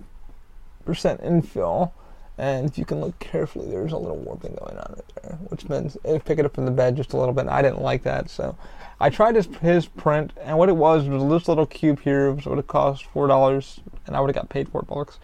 infill. 0.85 1.91
And 2.37 2.67
if 2.67 2.77
you 2.77 2.85
can 2.85 2.99
look 2.99 3.17
carefully, 3.19 3.69
there's 3.69 3.91
a 3.91 3.97
little 3.97 4.17
warping 4.17 4.55
going 4.55 4.77
on 4.77 4.95
right 4.95 5.13
there, 5.21 5.37
which 5.49 5.69
means 5.69 5.97
it 6.03 6.25
pick 6.25 6.39
it 6.39 6.45
up 6.45 6.55
from 6.55 6.65
the 6.65 6.71
bed 6.71 6.95
just 6.95 7.13
a 7.13 7.17
little 7.17 7.33
bit. 7.33 7.47
I 7.47 7.61
didn't 7.61 7.81
like 7.81 8.03
that, 8.03 8.29
so 8.29 8.57
I 8.99 9.09
tried 9.11 9.35
his, 9.35 9.47
his 9.61 9.85
print, 9.85 10.33
and 10.41 10.57
what 10.57 10.69
it 10.69 10.75
was 10.75 11.07
was 11.07 11.23
this 11.29 11.47
little 11.47 11.67
cube 11.67 12.01
here. 12.01 12.29
It 12.29 12.45
would 12.45 12.57
have 12.57 12.67
cost 12.67 13.05
four 13.05 13.27
dollars, 13.27 13.81
and 14.07 14.15
I 14.15 14.19
would 14.19 14.29
have 14.29 14.35
got 14.35 14.49
paid 14.49 14.69
four 14.69 14.81
bucks 14.81 15.19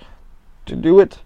to 0.68 0.76
do 0.76 1.00
it. 1.00 1.20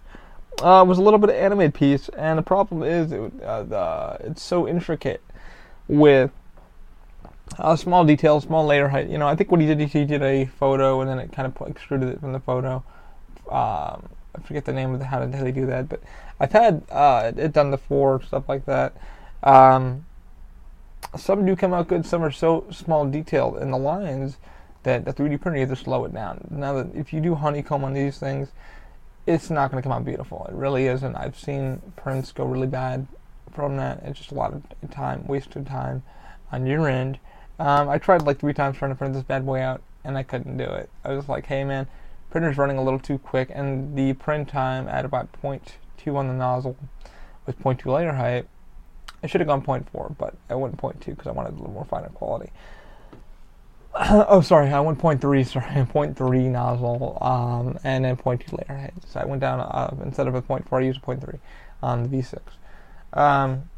Uh, 0.62 0.84
was 0.86 0.98
a 0.98 1.02
little 1.02 1.18
bit 1.18 1.30
of 1.30 1.36
animated 1.36 1.74
piece, 1.74 2.08
and 2.10 2.38
the 2.38 2.42
problem 2.42 2.82
is 2.82 3.12
it, 3.12 3.42
uh, 3.42 3.64
the, 3.64 4.16
it's 4.20 4.42
so 4.42 4.68
intricate 4.68 5.20
with 5.88 6.30
uh, 7.58 7.76
small 7.76 8.04
details, 8.04 8.44
small 8.44 8.64
layer 8.64 8.88
height. 8.88 9.08
You 9.08 9.18
know, 9.18 9.26
I 9.26 9.34
think 9.34 9.50
what 9.50 9.60
he 9.60 9.66
did, 9.66 9.80
he 9.80 10.04
did 10.04 10.22
a 10.22 10.46
photo, 10.46 11.00
and 11.00 11.10
then 11.10 11.18
it 11.18 11.32
kind 11.32 11.52
of 11.52 11.68
extruded 11.68 12.08
it 12.08 12.20
from 12.20 12.32
the 12.32 12.40
photo. 12.40 12.84
Um, 13.50 14.08
I 14.34 14.40
forget 14.40 14.64
the 14.64 14.72
name 14.72 14.92
of 14.92 14.98
the, 14.98 15.06
how 15.06 15.20
did 15.20 15.32
they 15.32 15.52
do 15.52 15.66
that, 15.66 15.88
but 15.88 16.02
I've 16.40 16.52
had 16.52 16.82
uh, 16.90 17.32
it 17.36 17.52
done 17.52 17.70
before, 17.70 18.22
stuff 18.22 18.48
like 18.48 18.66
that. 18.66 18.96
Um, 19.42 20.06
some 21.16 21.46
do 21.46 21.54
come 21.54 21.72
out 21.72 21.88
good. 21.88 22.04
Some 22.04 22.24
are 22.24 22.30
so 22.30 22.66
small 22.70 23.06
detailed 23.06 23.58
in 23.58 23.70
the 23.70 23.78
lines 23.78 24.38
that 24.82 25.04
the 25.04 25.12
3D 25.12 25.40
printer 25.40 25.58
you 25.58 25.66
have 25.66 25.76
to 25.76 25.82
slow 25.84 26.04
it 26.04 26.12
down. 26.12 26.46
Now 26.50 26.74
that 26.74 26.94
if 26.94 27.12
you 27.12 27.20
do 27.20 27.34
honeycomb 27.34 27.84
on 27.84 27.94
these 27.94 28.18
things, 28.18 28.50
it's 29.26 29.50
not 29.50 29.70
going 29.70 29.82
to 29.82 29.86
come 29.86 29.96
out 29.96 30.04
beautiful. 30.04 30.46
It 30.48 30.54
really 30.54 30.86
isn't. 30.86 31.14
I've 31.16 31.38
seen 31.38 31.80
prints 31.96 32.32
go 32.32 32.44
really 32.44 32.66
bad 32.66 33.06
from 33.52 33.76
that. 33.76 34.02
It's 34.04 34.18
just 34.18 34.32
a 34.32 34.34
lot 34.34 34.52
of 34.52 34.62
time, 34.90 35.26
wasted 35.26 35.66
time 35.66 36.02
on 36.52 36.66
your 36.66 36.88
end. 36.88 37.18
Um, 37.58 37.88
I 37.88 37.98
tried 37.98 38.22
like 38.22 38.38
three 38.38 38.52
times 38.52 38.76
trying 38.76 38.90
to 38.90 38.96
print 38.96 39.14
this 39.14 39.22
bad 39.22 39.46
boy 39.46 39.60
out, 39.60 39.82
and 40.04 40.18
I 40.18 40.22
couldn't 40.22 40.56
do 40.56 40.64
it. 40.64 40.90
I 41.04 41.14
was 41.14 41.28
like, 41.28 41.46
hey 41.46 41.64
man, 41.64 41.86
printer's 42.34 42.58
running 42.58 42.76
a 42.78 42.82
little 42.82 42.98
too 42.98 43.16
quick, 43.16 43.48
and 43.54 43.96
the 43.96 44.12
print 44.14 44.48
time 44.48 44.88
at 44.88 45.04
about 45.04 45.28
0.2 45.40 46.16
on 46.16 46.26
the 46.26 46.34
nozzle 46.34 46.76
with 47.46 47.56
0.2 47.60 47.86
layer 47.86 48.12
height, 48.12 48.48
I 49.22 49.28
should 49.28 49.40
have 49.40 49.46
gone 49.46 49.62
0.4, 49.62 50.18
but 50.18 50.34
I 50.50 50.56
went 50.56 50.76
0.2 50.76 50.98
because 51.06 51.28
I 51.28 51.30
wanted 51.30 51.50
a 51.50 51.58
little 51.58 51.70
more 51.70 51.84
finer 51.84 52.08
quality. 52.08 52.50
oh, 53.94 54.40
sorry, 54.40 54.68
I 54.68 54.80
went 54.80 54.98
0.3, 54.98 55.46
sorry, 55.52 55.66
0.3 55.86 56.50
nozzle, 56.50 57.18
um, 57.20 57.78
and 57.84 58.04
then 58.04 58.16
0.2 58.16 58.50
layer 58.68 58.80
height. 58.80 58.94
So 59.06 59.20
I 59.20 59.26
went 59.26 59.40
down, 59.40 59.60
uh, 59.60 59.94
instead 60.02 60.26
of 60.26 60.34
a 60.34 60.42
0.4, 60.42 60.76
I 60.76 60.80
used 60.80 60.98
a 60.98 61.06
0.3 61.06 61.38
on 61.84 62.02
the 62.02 62.08
V6. 62.08 62.40
Um, 63.16 63.70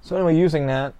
so 0.00 0.16
anyway, 0.16 0.38
using 0.38 0.68
that, 0.68 0.94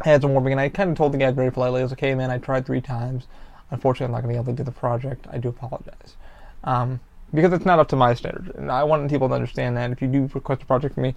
I 0.00 0.08
had 0.08 0.22
some 0.22 0.32
warping, 0.32 0.52
and 0.52 0.60
I 0.60 0.68
kind 0.68 0.90
of 0.90 0.96
told 0.96 1.12
the 1.12 1.18
guy 1.18 1.30
very 1.30 1.50
politely, 1.50 1.80
I 1.80 1.82
was 1.82 1.92
like, 1.92 2.00
hey 2.00 2.14
man, 2.14 2.30
I 2.30 2.38
tried 2.38 2.66
three 2.66 2.80
times. 2.80 3.26
Unfortunately, 3.70 4.06
I'm 4.06 4.12
not 4.12 4.22
going 4.22 4.34
to 4.34 4.40
be 4.40 4.42
able 4.42 4.52
to 4.52 4.56
do 4.56 4.64
the 4.64 4.72
project. 4.72 5.26
I 5.30 5.38
do 5.38 5.48
apologize. 5.48 6.16
Um, 6.64 7.00
because 7.34 7.52
it's 7.52 7.66
not 7.66 7.78
up 7.78 7.88
to 7.88 7.96
my 7.96 8.14
standards. 8.14 8.50
And 8.56 8.70
I 8.70 8.84
want 8.84 9.10
people 9.10 9.28
to 9.28 9.34
understand 9.34 9.76
that 9.76 9.90
if 9.90 10.00
you 10.00 10.08
do 10.08 10.30
request 10.32 10.62
a 10.62 10.66
project 10.66 10.94
from 10.94 11.02
me, 11.02 11.14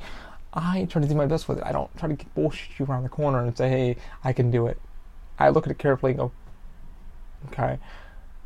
I 0.53 0.85
try 0.89 1.01
to 1.01 1.07
do 1.07 1.15
my 1.15 1.25
best 1.25 1.47
with 1.47 1.59
it. 1.59 1.63
I 1.65 1.71
don't 1.71 1.95
try 1.97 2.13
to 2.13 2.25
bullshit 2.35 2.77
you 2.77 2.85
around 2.85 3.03
the 3.03 3.09
corner 3.09 3.43
and 3.43 3.57
say, 3.57 3.69
hey, 3.69 3.95
I 4.23 4.33
can 4.33 4.51
do 4.51 4.67
it. 4.67 4.79
I 5.39 5.49
look 5.49 5.65
at 5.65 5.71
it 5.71 5.77
carefully 5.77 6.11
and 6.11 6.19
go, 6.19 6.31
okay. 7.47 7.79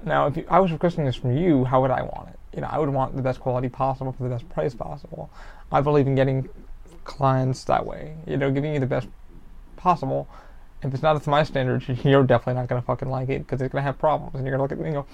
Now, 0.03 0.27
if 0.27 0.37
you, 0.37 0.45
I 0.49 0.59
was 0.59 0.71
requesting 0.71 1.05
this 1.05 1.15
from 1.15 1.35
you, 1.35 1.65
how 1.65 1.81
would 1.81 1.91
I 1.91 2.03
want 2.03 2.29
it? 2.29 2.39
You 2.53 2.61
know, 2.61 2.69
I 2.71 2.77
would 2.77 2.89
want 2.89 3.15
the 3.15 3.23
best 3.23 3.39
quality 3.39 3.69
possible 3.69 4.11
for 4.11 4.23
the 4.23 4.29
best 4.29 4.47
price 4.49 4.75
possible. 4.75 5.31
I 5.71 5.81
believe 5.81 6.05
in 6.05 6.13
getting 6.13 6.47
clients 7.03 7.63
that 7.65 7.85
way. 7.85 8.15
You 8.27 8.37
know, 8.37 8.51
giving 8.51 8.73
you 8.73 8.79
the 8.79 8.85
best 8.85 9.07
possible. 9.85 10.27
If 10.81 10.93
it's 10.93 11.03
not 11.03 11.15
up 11.15 11.23
to 11.23 11.29
my 11.29 11.43
standards, 11.43 11.87
you're 12.03 12.23
definitely 12.23 12.59
not 12.59 12.67
going 12.67 12.81
to 12.81 12.85
fucking 12.85 13.09
like 13.09 13.29
it 13.29 13.39
because 13.39 13.61
it's 13.61 13.71
going 13.71 13.83
to 13.83 13.85
have 13.85 13.99
problems. 13.99 14.35
And 14.35 14.43
you're 14.45 14.57
going 14.57 14.67
to 14.67 14.75
look 14.75 14.79
at 14.79 14.79
me 14.79 14.95
and 14.95 14.95
go, 14.95 15.05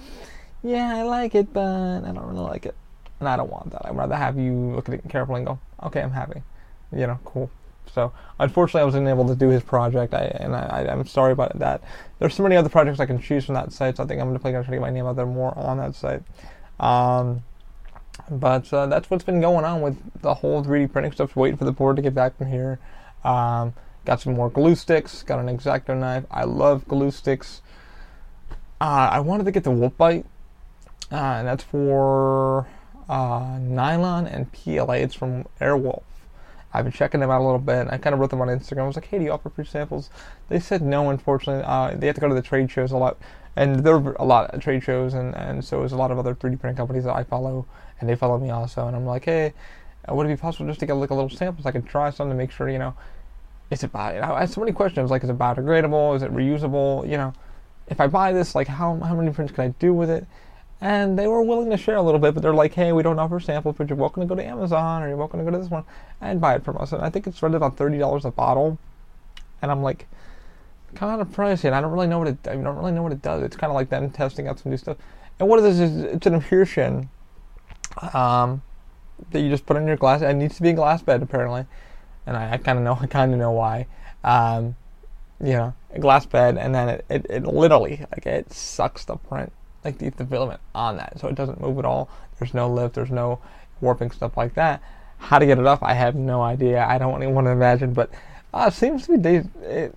yeah, 0.62 0.96
I 0.96 1.02
like 1.02 1.34
it, 1.34 1.52
but 1.52 2.04
I 2.04 2.12
don't 2.12 2.26
really 2.26 2.40
like 2.40 2.66
it. 2.66 2.74
And 3.20 3.28
I 3.28 3.36
don't 3.36 3.50
want 3.50 3.70
that. 3.70 3.86
I'd 3.86 3.94
rather 3.94 4.16
have 4.16 4.38
you 4.38 4.52
look 4.74 4.88
at 4.88 4.94
it 4.94 5.02
carefully 5.08 5.38
and 5.38 5.46
go, 5.46 5.58
okay, 5.84 6.00
I'm 6.00 6.10
happy. 6.10 6.42
You 6.90 7.06
know, 7.06 7.20
cool. 7.24 7.50
So 7.94 8.12
unfortunately, 8.38 8.80
I 8.80 8.84
wasn't 8.84 9.08
able 9.08 9.28
to 9.28 9.34
do 9.34 9.48
his 9.48 9.62
project, 9.62 10.14
I, 10.14 10.24
and 10.40 10.56
I, 10.56 10.86
am 10.88 11.06
sorry 11.06 11.32
about 11.32 11.58
that. 11.58 11.82
There's 12.18 12.34
so 12.34 12.42
many 12.42 12.56
other 12.56 12.68
projects 12.68 13.00
I 13.00 13.06
can 13.06 13.20
choose 13.20 13.44
from 13.44 13.54
that 13.56 13.72
site, 13.72 13.96
so 13.96 14.04
I 14.04 14.06
think 14.06 14.20
I'm 14.20 14.32
definitely 14.32 14.52
going 14.52 14.64
to 14.64 14.68
try 14.68 14.76
to 14.76 14.80
get 14.80 14.86
my 14.86 14.90
name 14.90 15.06
out 15.06 15.16
there 15.16 15.26
more 15.26 15.56
on 15.58 15.78
that 15.78 15.94
site. 15.94 16.22
Um, 16.80 17.42
but 18.30 18.72
uh, 18.72 18.86
that's 18.86 19.10
what's 19.10 19.24
been 19.24 19.40
going 19.40 19.64
on 19.64 19.82
with 19.82 19.98
the 20.22 20.34
whole 20.34 20.64
3D 20.64 20.92
printing 20.92 21.12
stuff. 21.12 21.36
Waiting 21.36 21.56
for 21.56 21.64
the 21.64 21.72
board 21.72 21.96
to 21.96 22.02
get 22.02 22.14
back 22.14 22.36
from 22.38 22.46
here. 22.46 22.78
Um, 23.24 23.74
got 24.04 24.20
some 24.20 24.34
more 24.34 24.50
glue 24.50 24.74
sticks. 24.74 25.22
Got 25.22 25.38
an 25.38 25.48
X-Acto 25.48 25.96
knife. 25.96 26.24
I 26.30 26.44
love 26.44 26.86
glue 26.88 27.10
sticks. 27.10 27.62
Uh, 28.80 29.10
I 29.12 29.20
wanted 29.20 29.44
to 29.44 29.52
get 29.52 29.64
the 29.64 29.70
Wolf 29.70 29.96
Bite, 29.96 30.26
uh, 31.12 31.14
and 31.14 31.46
that's 31.46 31.62
for 31.62 32.66
uh, 33.08 33.58
nylon 33.60 34.26
and 34.26 34.50
PLA. 34.52 34.94
It's 34.94 35.14
from 35.14 35.44
Airwolf. 35.60 36.02
I've 36.74 36.84
been 36.84 36.92
checking 36.92 37.20
them 37.20 37.30
out 37.30 37.42
a 37.42 37.44
little 37.44 37.58
bit. 37.58 37.88
I 37.90 37.98
kind 37.98 38.14
of 38.14 38.20
wrote 38.20 38.30
them 38.30 38.40
on 38.40 38.48
Instagram. 38.48 38.84
I 38.84 38.86
was 38.86 38.96
like, 38.96 39.06
hey, 39.06 39.18
do 39.18 39.24
you 39.24 39.30
offer 39.30 39.50
free 39.50 39.66
samples? 39.66 40.10
They 40.48 40.58
said 40.58 40.82
no, 40.82 41.10
unfortunately. 41.10 41.64
Uh, 41.66 41.94
they 41.94 42.06
have 42.06 42.14
to 42.14 42.20
go 42.20 42.28
to 42.28 42.34
the 42.34 42.42
trade 42.42 42.70
shows 42.70 42.92
a 42.92 42.96
lot. 42.96 43.18
And 43.54 43.84
there 43.84 43.94
are 43.94 44.16
a 44.18 44.24
lot 44.24 44.50
of 44.50 44.62
trade 44.62 44.82
shows, 44.82 45.12
and, 45.12 45.36
and 45.36 45.62
so 45.62 45.80
there's 45.80 45.92
a 45.92 45.96
lot 45.96 46.10
of 46.10 46.18
other 46.18 46.34
3D 46.34 46.58
printing 46.58 46.76
companies 46.76 47.04
that 47.04 47.14
I 47.14 47.24
follow, 47.24 47.66
and 48.00 48.08
they 48.08 48.16
follow 48.16 48.38
me 48.38 48.48
also. 48.48 48.86
And 48.86 48.96
I'm 48.96 49.04
like, 49.04 49.26
hey, 49.26 49.52
uh, 50.08 50.14
would 50.14 50.26
it 50.26 50.30
be 50.30 50.36
possible 50.36 50.66
just 50.66 50.80
to 50.80 50.86
get 50.86 50.94
like 50.94 51.10
a 51.10 51.14
little 51.14 51.28
sample 51.28 51.62
so 51.62 51.68
I 51.68 51.72
can 51.72 51.82
try 51.82 52.08
some 52.08 52.30
to 52.30 52.34
make 52.34 52.50
sure, 52.50 52.70
you 52.70 52.78
know, 52.78 52.94
is 53.72 53.82
it 53.82 53.92
bio? 53.92 54.22
I 54.22 54.40
have 54.40 54.50
so 54.50 54.60
many 54.60 54.72
questions 54.72 55.10
like, 55.10 55.24
is 55.24 55.30
it 55.30 55.38
biodegradable? 55.38 56.14
Is 56.16 56.22
it 56.22 56.32
reusable? 56.32 57.08
You 57.08 57.16
know, 57.16 57.34
if 57.88 58.00
I 58.00 58.06
buy 58.06 58.32
this, 58.32 58.54
like, 58.54 58.68
how, 58.68 58.96
how 59.00 59.14
many 59.14 59.32
prints 59.32 59.52
can 59.52 59.64
I 59.64 59.68
do 59.78 59.92
with 59.92 60.10
it? 60.10 60.26
and 60.82 61.16
they 61.16 61.28
were 61.28 61.42
willing 61.42 61.70
to 61.70 61.76
share 61.76 61.94
a 61.94 62.02
little 62.02 62.18
bit, 62.18 62.34
but 62.34 62.42
they're 62.42 62.52
like, 62.52 62.74
hey, 62.74 62.90
we 62.90 63.04
don't 63.04 63.16
offer 63.20 63.38
samples, 63.38 63.76
but 63.78 63.88
you're 63.88 63.96
welcome 63.96 64.20
to 64.20 64.26
go 64.26 64.34
to 64.34 64.44
Amazon 64.44 65.04
or 65.04 65.08
you're 65.08 65.16
welcome 65.16 65.38
to 65.38 65.44
go 65.44 65.52
to 65.52 65.58
this 65.58 65.70
one 65.70 65.84
and 66.20 66.40
buy 66.40 66.56
it 66.56 66.64
from 66.64 66.76
us. 66.78 66.90
And 66.90 67.00
I 67.02 67.08
think 67.08 67.28
it's 67.28 67.40
right 67.40 67.54
about 67.54 67.76
thirty 67.76 67.98
dollars 67.98 68.24
a 68.24 68.32
bottle, 68.32 68.78
and 69.62 69.70
I'm 69.70 69.80
like, 69.80 70.08
kind 70.96 71.20
of 71.20 71.28
pricey, 71.28 71.66
and 71.66 71.74
I 71.76 71.80
don't 71.80 71.92
really 71.92 72.08
know 72.08 72.18
what 72.18 72.26
it. 72.26 72.48
I 72.48 72.56
don't 72.56 72.76
really 72.76 72.90
know 72.90 73.04
what 73.04 73.12
it 73.12 73.22
does. 73.22 73.44
It's 73.44 73.54
kind 73.54 73.70
of 73.70 73.76
like 73.76 73.90
them 73.90 74.10
testing 74.10 74.48
out 74.48 74.58
some 74.58 74.70
new 74.70 74.76
stuff. 74.76 74.96
And 75.38 75.48
what 75.48 75.60
it 75.60 75.66
is 75.66 75.78
is 75.78 76.02
it's 76.02 76.26
an 76.26 76.34
immersion 76.34 77.08
um, 78.12 78.60
that 79.30 79.40
you 79.40 79.50
just 79.50 79.66
put 79.66 79.76
in 79.76 79.86
your 79.86 79.96
glass. 79.96 80.20
It 80.20 80.34
needs 80.34 80.56
to 80.56 80.62
be 80.62 80.70
a 80.70 80.74
glass 80.74 81.00
bed 81.00 81.22
apparently, 81.22 81.64
and 82.26 82.36
I, 82.36 82.52
I 82.52 82.56
kind 82.56 82.78
of 82.78 82.84
know. 82.84 82.98
I 83.00 83.06
kind 83.06 83.32
of 83.32 83.38
know 83.38 83.52
why. 83.52 83.86
Um, 84.24 84.76
you 85.40 85.52
know, 85.52 85.74
a 85.92 85.98
glass 85.98 86.24
bed, 86.24 86.56
and 86.56 86.74
then 86.74 86.88
it, 86.88 87.04
it, 87.08 87.26
it 87.28 87.42
literally 87.44 88.06
like 88.12 88.26
it 88.26 88.52
sucks 88.52 89.04
the 89.04 89.16
print 89.16 89.52
like 89.84 89.98
the, 89.98 90.10
the 90.10 90.24
filament 90.24 90.60
on 90.74 90.96
that, 90.96 91.18
so 91.18 91.28
it 91.28 91.34
doesn't 91.34 91.60
move 91.60 91.78
at 91.78 91.84
all. 91.84 92.08
There's 92.38 92.54
no 92.54 92.68
lift, 92.68 92.94
there's 92.94 93.10
no 93.10 93.40
warping 93.80 94.10
stuff 94.10 94.36
like 94.36 94.54
that. 94.54 94.82
How 95.18 95.38
to 95.38 95.46
get 95.46 95.58
it 95.58 95.66
up, 95.66 95.82
I 95.82 95.94
have 95.94 96.14
no 96.14 96.42
idea. 96.42 96.84
I 96.84 96.98
don't 96.98 97.22
even 97.22 97.34
want 97.34 97.46
to 97.46 97.52
imagine, 97.52 97.92
but 97.92 98.10
uh, 98.52 98.66
it 98.68 98.74
seems 98.74 99.06
to 99.06 99.12
be 99.12 99.16
they, 99.18 99.44
it 99.62 99.94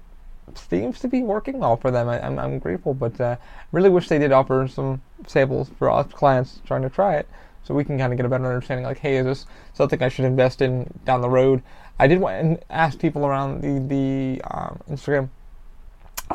seems 0.56 1.00
to 1.00 1.08
be 1.08 1.22
working 1.22 1.60
well 1.60 1.78
for 1.78 1.92
them. 1.92 2.10
I, 2.10 2.18
am 2.20 2.40
I'm, 2.40 2.54
I'm 2.54 2.60
grateful, 2.60 2.94
but 2.94 3.20
uh, 3.20 3.38
really 3.72 3.90
wish 3.90 4.08
they 4.08 4.20
did 4.20 4.32
offer 4.32 4.68
some 4.68 5.02
samples 5.28 5.70
for 5.78 5.90
us 5.90 6.08
clients 6.12 6.62
trying 6.66 6.84
to 6.84 6.90
try 6.90 7.16
it, 7.16 7.28
so 7.64 7.74
we 7.74 7.84
can 7.84 7.98
kind 7.98 8.14
of 8.14 8.18
get 8.18 8.26
a 8.26 8.30
better 8.30 8.46
understanding. 8.46 8.86
Like, 8.86 9.00
hey, 9.00 9.18
is 9.18 9.26
this 9.26 9.46
something 9.74 10.02
I 10.02 10.10
should 10.10 10.26
invest 10.26 10.62
in 10.62 10.90
down 11.06 11.22
the 11.22 11.30
road? 11.30 11.62
I 11.98 12.08
did 12.08 12.20
want 12.20 12.60
to 12.60 12.72
ask 12.72 13.00
people 13.00 13.26
around 13.26 13.62
the 13.62 13.80
the 13.80 14.42
um, 14.44 14.80
Instagram 14.90 15.30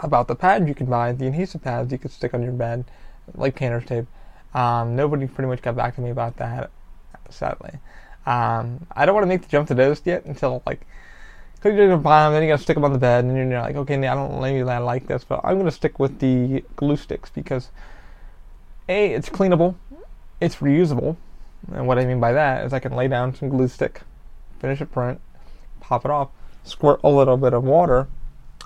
about 0.03 0.29
the 0.29 0.35
pads 0.35 0.67
you 0.67 0.75
can 0.75 0.87
buy, 0.87 1.13
the 1.13 1.27
adhesive 1.27 1.63
pads 1.63 1.93
you 1.93 1.99
could 1.99 2.11
stick 2.11 2.33
on 2.33 2.43
your 2.43 2.53
bed, 2.53 2.85
like 3.35 3.57
painter's 3.57 3.85
tape. 3.85 4.07
Um, 4.55 4.97
nobody 4.97 5.27
pretty 5.27 5.49
much 5.49 5.63
got 5.63 5.77
back 5.77 5.95
to 5.97 6.01
me 6.01 6.11
about 6.11 6.37
that, 6.39 6.71
sadly. 7.29 7.79
Um, 8.27 8.87
I 8.93 9.07
don't 9.07 9.15
want 9.15 9.25
to 9.25 9.29
make 9.29 9.43
the 9.43 9.49
jump 9.49 9.69
to 9.69 9.75
those 9.75 10.01
yet 10.05 10.25
until 10.25 10.63
like, 10.67 10.87
cause 11.61 11.75
you're 11.75 11.89
gonna 11.89 12.01
buy 12.01 12.25
them, 12.25 12.33
then 12.33 12.43
you 12.43 12.49
gotta 12.49 12.63
stick 12.63 12.77
them 12.77 12.85
on 12.85 12.93
the 12.93 12.99
bed, 12.99 13.25
and 13.25 13.37
you're 13.37 13.61
like, 13.61 13.77
okay, 13.77 13.95
I 14.07 14.15
don't 14.15 14.41
maybe 14.41 14.69
I 14.69 14.79
like 14.79 15.07
this, 15.07 15.25
but 15.25 15.41
I'm 15.45 15.59
gonna 15.59 15.71
stick 15.71 15.99
with 15.99 16.19
the 16.21 16.65
glue 16.77 16.97
sticks 16.97 17.31
because 17.31 17.71
a 18.89 19.13
it's 19.13 19.29
cleanable, 19.29 19.75
it's 20.41 20.57
reusable, 20.57 21.17
and 21.73 21.87
what 21.87 21.99
I 21.99 22.07
mean 22.07 22.21
by 22.21 22.33
that 22.33 22.65
is 22.65 22.73
I 22.73 22.79
can 22.79 22.95
lay 22.95 23.09
down 23.09 23.35
some 23.35 23.49
glue 23.49 23.69
stick, 23.69 24.03
finish 24.59 24.81
a 24.81 24.87
print, 24.87 25.21
pop 25.91 26.05
it 26.05 26.11
off, 26.11 26.31
squirt 26.63 27.01
a 27.03 27.11
little 27.11 27.37
bit 27.37 27.53
of 27.53 27.65
water 27.65 28.07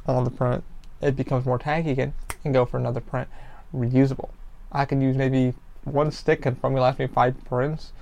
on 0.06 0.24
the 0.24 0.30
print, 0.30 0.62
it 1.00 1.16
becomes 1.16 1.46
more 1.46 1.58
tacky 1.58 1.90
again, 1.90 2.12
and 2.44 2.52
go 2.52 2.66
for 2.66 2.76
another 2.76 3.00
print, 3.00 3.28
reusable. 3.74 4.28
I 4.70 4.84
can 4.84 5.00
use 5.00 5.16
maybe 5.16 5.54
one 5.84 6.10
stick 6.10 6.44
and 6.44 6.60
probably 6.60 6.80
last 6.80 6.98
me 6.98 7.06
five 7.06 7.42
prints. 7.44 7.92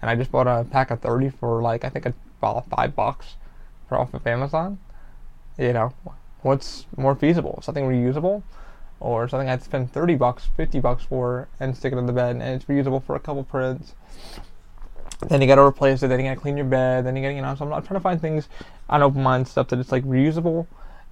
And 0.00 0.10
I 0.10 0.16
just 0.16 0.32
bought 0.32 0.48
a 0.48 0.64
pack 0.68 0.90
of 0.90 1.00
30 1.00 1.30
for 1.30 1.62
like, 1.62 1.84
I 1.84 1.90
think 1.90 2.06
about 2.06 2.68
five 2.68 2.96
bucks 2.96 3.36
for 3.88 3.98
off 3.98 4.12
of 4.14 4.26
Amazon. 4.26 4.78
You 5.56 5.72
know, 5.72 5.94
what's 6.40 6.86
more 6.96 7.14
feasible? 7.14 7.60
Something 7.62 7.84
reusable 7.84 8.42
or 8.98 9.28
something 9.28 9.48
I'd 9.48 9.62
spend 9.62 9.92
30 9.92 10.16
bucks, 10.16 10.48
50 10.56 10.80
bucks 10.80 11.04
for 11.04 11.48
and 11.60 11.76
stick 11.76 11.92
it 11.92 11.98
in 11.98 12.06
the 12.06 12.12
bed 12.12 12.36
and 12.36 12.42
it's 12.42 12.64
reusable 12.64 13.02
for 13.02 13.14
a 13.14 13.20
couple 13.20 13.44
prints. 13.44 13.94
Then 15.28 15.40
you 15.40 15.46
gotta 15.46 15.62
replace 15.62 16.02
it, 16.02 16.08
then 16.08 16.20
you 16.20 16.26
gotta 16.26 16.40
clean 16.40 16.56
your 16.56 16.66
bed, 16.66 17.06
then 17.06 17.16
you 17.16 17.22
gotta, 17.22 17.34
you 17.34 17.42
know, 17.42 17.54
so 17.54 17.64
I'm 17.64 17.70
not 17.70 17.84
trying 17.84 17.98
to 17.98 18.02
find 18.02 18.20
things 18.20 18.48
on 18.88 19.02
open 19.02 19.22
mind 19.22 19.48
stuff 19.48 19.68
that 19.68 19.78
it's 19.78 19.92
like 19.92 20.04
reusable, 20.04 20.66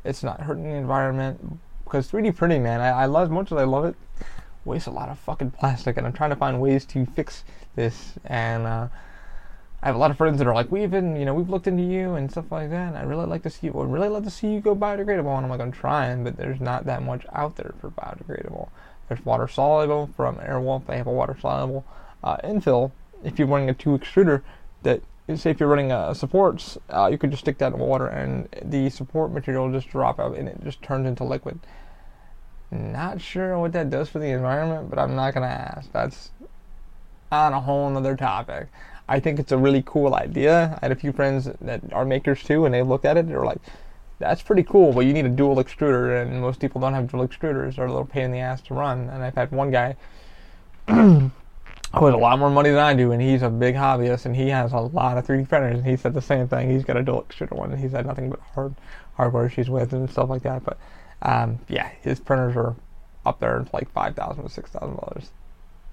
it's 0.05 0.23
not 0.23 0.41
hurting 0.41 0.65
the 0.65 0.71
environment. 0.71 1.59
Because 1.85 2.11
3D 2.11 2.37
printing, 2.37 2.63
man, 2.63 2.81
I, 2.81 3.03
I 3.03 3.07
love, 3.07 3.25
as 3.25 3.31
much 3.31 3.51
as 3.51 3.59
I 3.59 3.65
love 3.65 3.85
it, 3.85 3.97
waste 4.65 4.87
a 4.87 4.91
lot 4.91 5.09
of 5.09 5.19
fucking 5.19 5.51
plastic, 5.53 5.97
and 5.97 6.07
I'm 6.07 6.13
trying 6.13 6.31
to 6.31 6.37
find 6.37 6.61
ways 6.61 6.85
to 6.87 7.05
fix 7.07 7.45
this. 7.75 8.15
And 8.25 8.67
uh, 8.67 8.89
I 9.83 9.87
have 9.87 9.97
a 9.97 9.99
lot 9.99 10.11
of 10.11 10.17
friends 10.17 10.39
that 10.39 10.47
are 10.47 10.55
like, 10.55 10.71
we've 10.71 10.91
been, 10.91 11.17
you 11.17 11.25
know, 11.25 11.35
we've 11.35 11.49
looked 11.49 11.67
into 11.67 11.83
you 11.83 12.15
and 12.15 12.31
stuff 12.31 12.53
like 12.53 12.71
that. 12.71 12.89
And 12.89 12.99
I 12.99 13.03
really 13.03 13.27
like 13.27 13.43
to 13.45 13.51
see, 13.51 13.71
would 13.71 13.91
really 13.91 14.09
love 14.09 14.25
to 14.25 14.31
see 14.31 14.53
you 14.53 14.61
go 14.61 14.77
biodegradable. 14.77 15.35
And 15.37 15.45
I'm 15.45 15.49
like, 15.49 15.61
I'm 15.61 15.73
trying, 15.73 16.23
but 16.23 16.37
there's 16.37 16.61
not 16.61 16.85
that 16.85 17.03
much 17.03 17.25
out 17.33 17.57
there 17.57 17.75
for 17.81 17.91
biodegradable. 17.91 18.69
There's 19.09 19.25
water 19.25 19.49
soluble 19.49 20.11
from 20.17 20.37
Airwolf. 20.37 20.87
They 20.87 20.97
have 20.99 21.07
a 21.07 21.13
water 21.13 21.37
soluble 21.41 21.85
uh, 22.23 22.37
infill. 22.45 22.93
If 23.23 23.39
you're 23.39 23.49
running 23.49 23.69
a 23.69 23.75
two 23.75 23.91
extruder, 23.91 24.43
that 24.83 25.03
say 25.37 25.51
if 25.51 25.61
you're 25.61 25.69
running 25.69 25.93
a 25.93 26.15
supports, 26.15 26.79
uh, 26.89 27.09
you 27.11 27.19
could 27.19 27.31
just 27.31 27.43
stick 27.43 27.59
that 27.59 27.73
in 27.73 27.79
water 27.79 28.07
and 28.07 28.49
the 28.63 28.91
support 28.91 29.33
material 29.33 29.67
will 29.67 29.73
just 29.73 29.89
drop 29.89 30.19
out 30.19 30.37
and 30.37 30.49
it 30.49 30.63
just 30.65 30.83
turns 30.83 31.07
into 31.07 31.25
liquid. 31.25 31.61
Not 32.71 33.21
sure 33.21 33.59
what 33.59 33.73
that 33.73 33.91
does 33.91 34.09
for 34.09 34.19
the 34.19 34.29
environment, 34.29 34.91
but 34.91 34.99
I'm 34.99 35.15
not 35.15 35.35
gonna 35.35 35.47
ask. 35.47 35.91
That's 35.93 36.31
on 37.33 37.53
a 37.53 37.61
whole 37.61 37.89
another 37.89 38.17
topic. 38.17 38.69
I 39.09 39.19
think 39.19 39.41
it's 39.41 39.53
a 39.53 39.59
really 39.59 39.83
cool 39.85 40.15
idea. 40.15 40.79
I 40.81 40.87
had 40.87 40.93
a 40.93 40.97
few 40.97 41.13
friends 41.13 41.49
that 41.61 41.81
are 41.93 42.05
makers 42.05 42.43
too, 42.45 42.65
and 42.65 42.75
they 42.75 42.83
looked 42.83 43.05
at 43.05 43.17
it. 43.17 43.27
They're 43.27 43.45
like, 43.45 43.61
"That's 44.21 44.43
pretty 44.43 44.63
cool, 44.63 44.93
but 44.93 45.01
you 45.01 45.13
need 45.13 45.27
a 45.27 45.31
dual 45.31 45.57
extruder, 45.57 46.23
and 46.23 46.41
most 46.41 46.61
people 46.61 46.81
don't 46.81 46.95
have 46.95 47.11
dual 47.11 47.27
extruders. 47.27 47.77
They're 47.77 47.87
a 47.87 47.91
little 47.91 48.07
pain 48.07 48.27
in 48.27 48.33
the 48.33 48.39
ass 48.39 48.61
to 48.63 48.75
run." 48.75 49.09
And 49.11 49.25
I've 49.25 49.35
had 49.35 49.51
one 49.51 49.73
guy 49.73 49.97
who 51.95 52.07
has 52.07 52.15
a 52.15 52.19
lot 52.19 52.39
more 52.39 52.51
money 52.51 52.71
than 52.71 52.79
I 52.79 52.95
do, 52.95 53.11
and 53.11 53.21
he's 53.21 53.43
a 53.43 53.51
big 53.51 53.75
hobbyist, 53.75 54.25
and 54.25 54.37
he 54.37 54.49
has 54.49 54.73
a 54.73 54.79
lot 54.79 55.19
of 55.19 55.27
3D 55.27 55.49
printers, 55.49 55.79
and 55.79 55.87
he 55.87 55.97
said 55.97 56.15
the 56.15 56.23
same 56.23 56.47
thing. 56.47 56.71
He's 56.71 56.85
got 56.85 56.97
a 56.97 57.03
dual 57.03 57.23
extruder 57.29 57.53
one, 57.57 57.73
and 57.73 57.81
he's 57.81 57.93
had 57.93 58.07
nothing 58.07 58.31
but 58.31 58.41
hard 58.55 58.75
hardware 59.17 59.47
issues 59.47 59.69
with 59.69 59.93
and 59.93 60.09
stuff 60.09 60.31
like 60.31 60.43
that. 60.43 60.65
But 60.65 60.79
um, 61.23 61.59
yeah, 61.69 61.91
his 62.01 62.21
printers 62.21 62.57
are 62.57 62.77
up 63.27 63.41
there 63.41 63.59
in 63.59 63.69
like 63.73 63.91
five 63.91 64.15
thousand 64.15 64.45
to 64.45 64.49
six 64.49 64.71
thousand 64.71 64.97
dollars, 64.97 65.31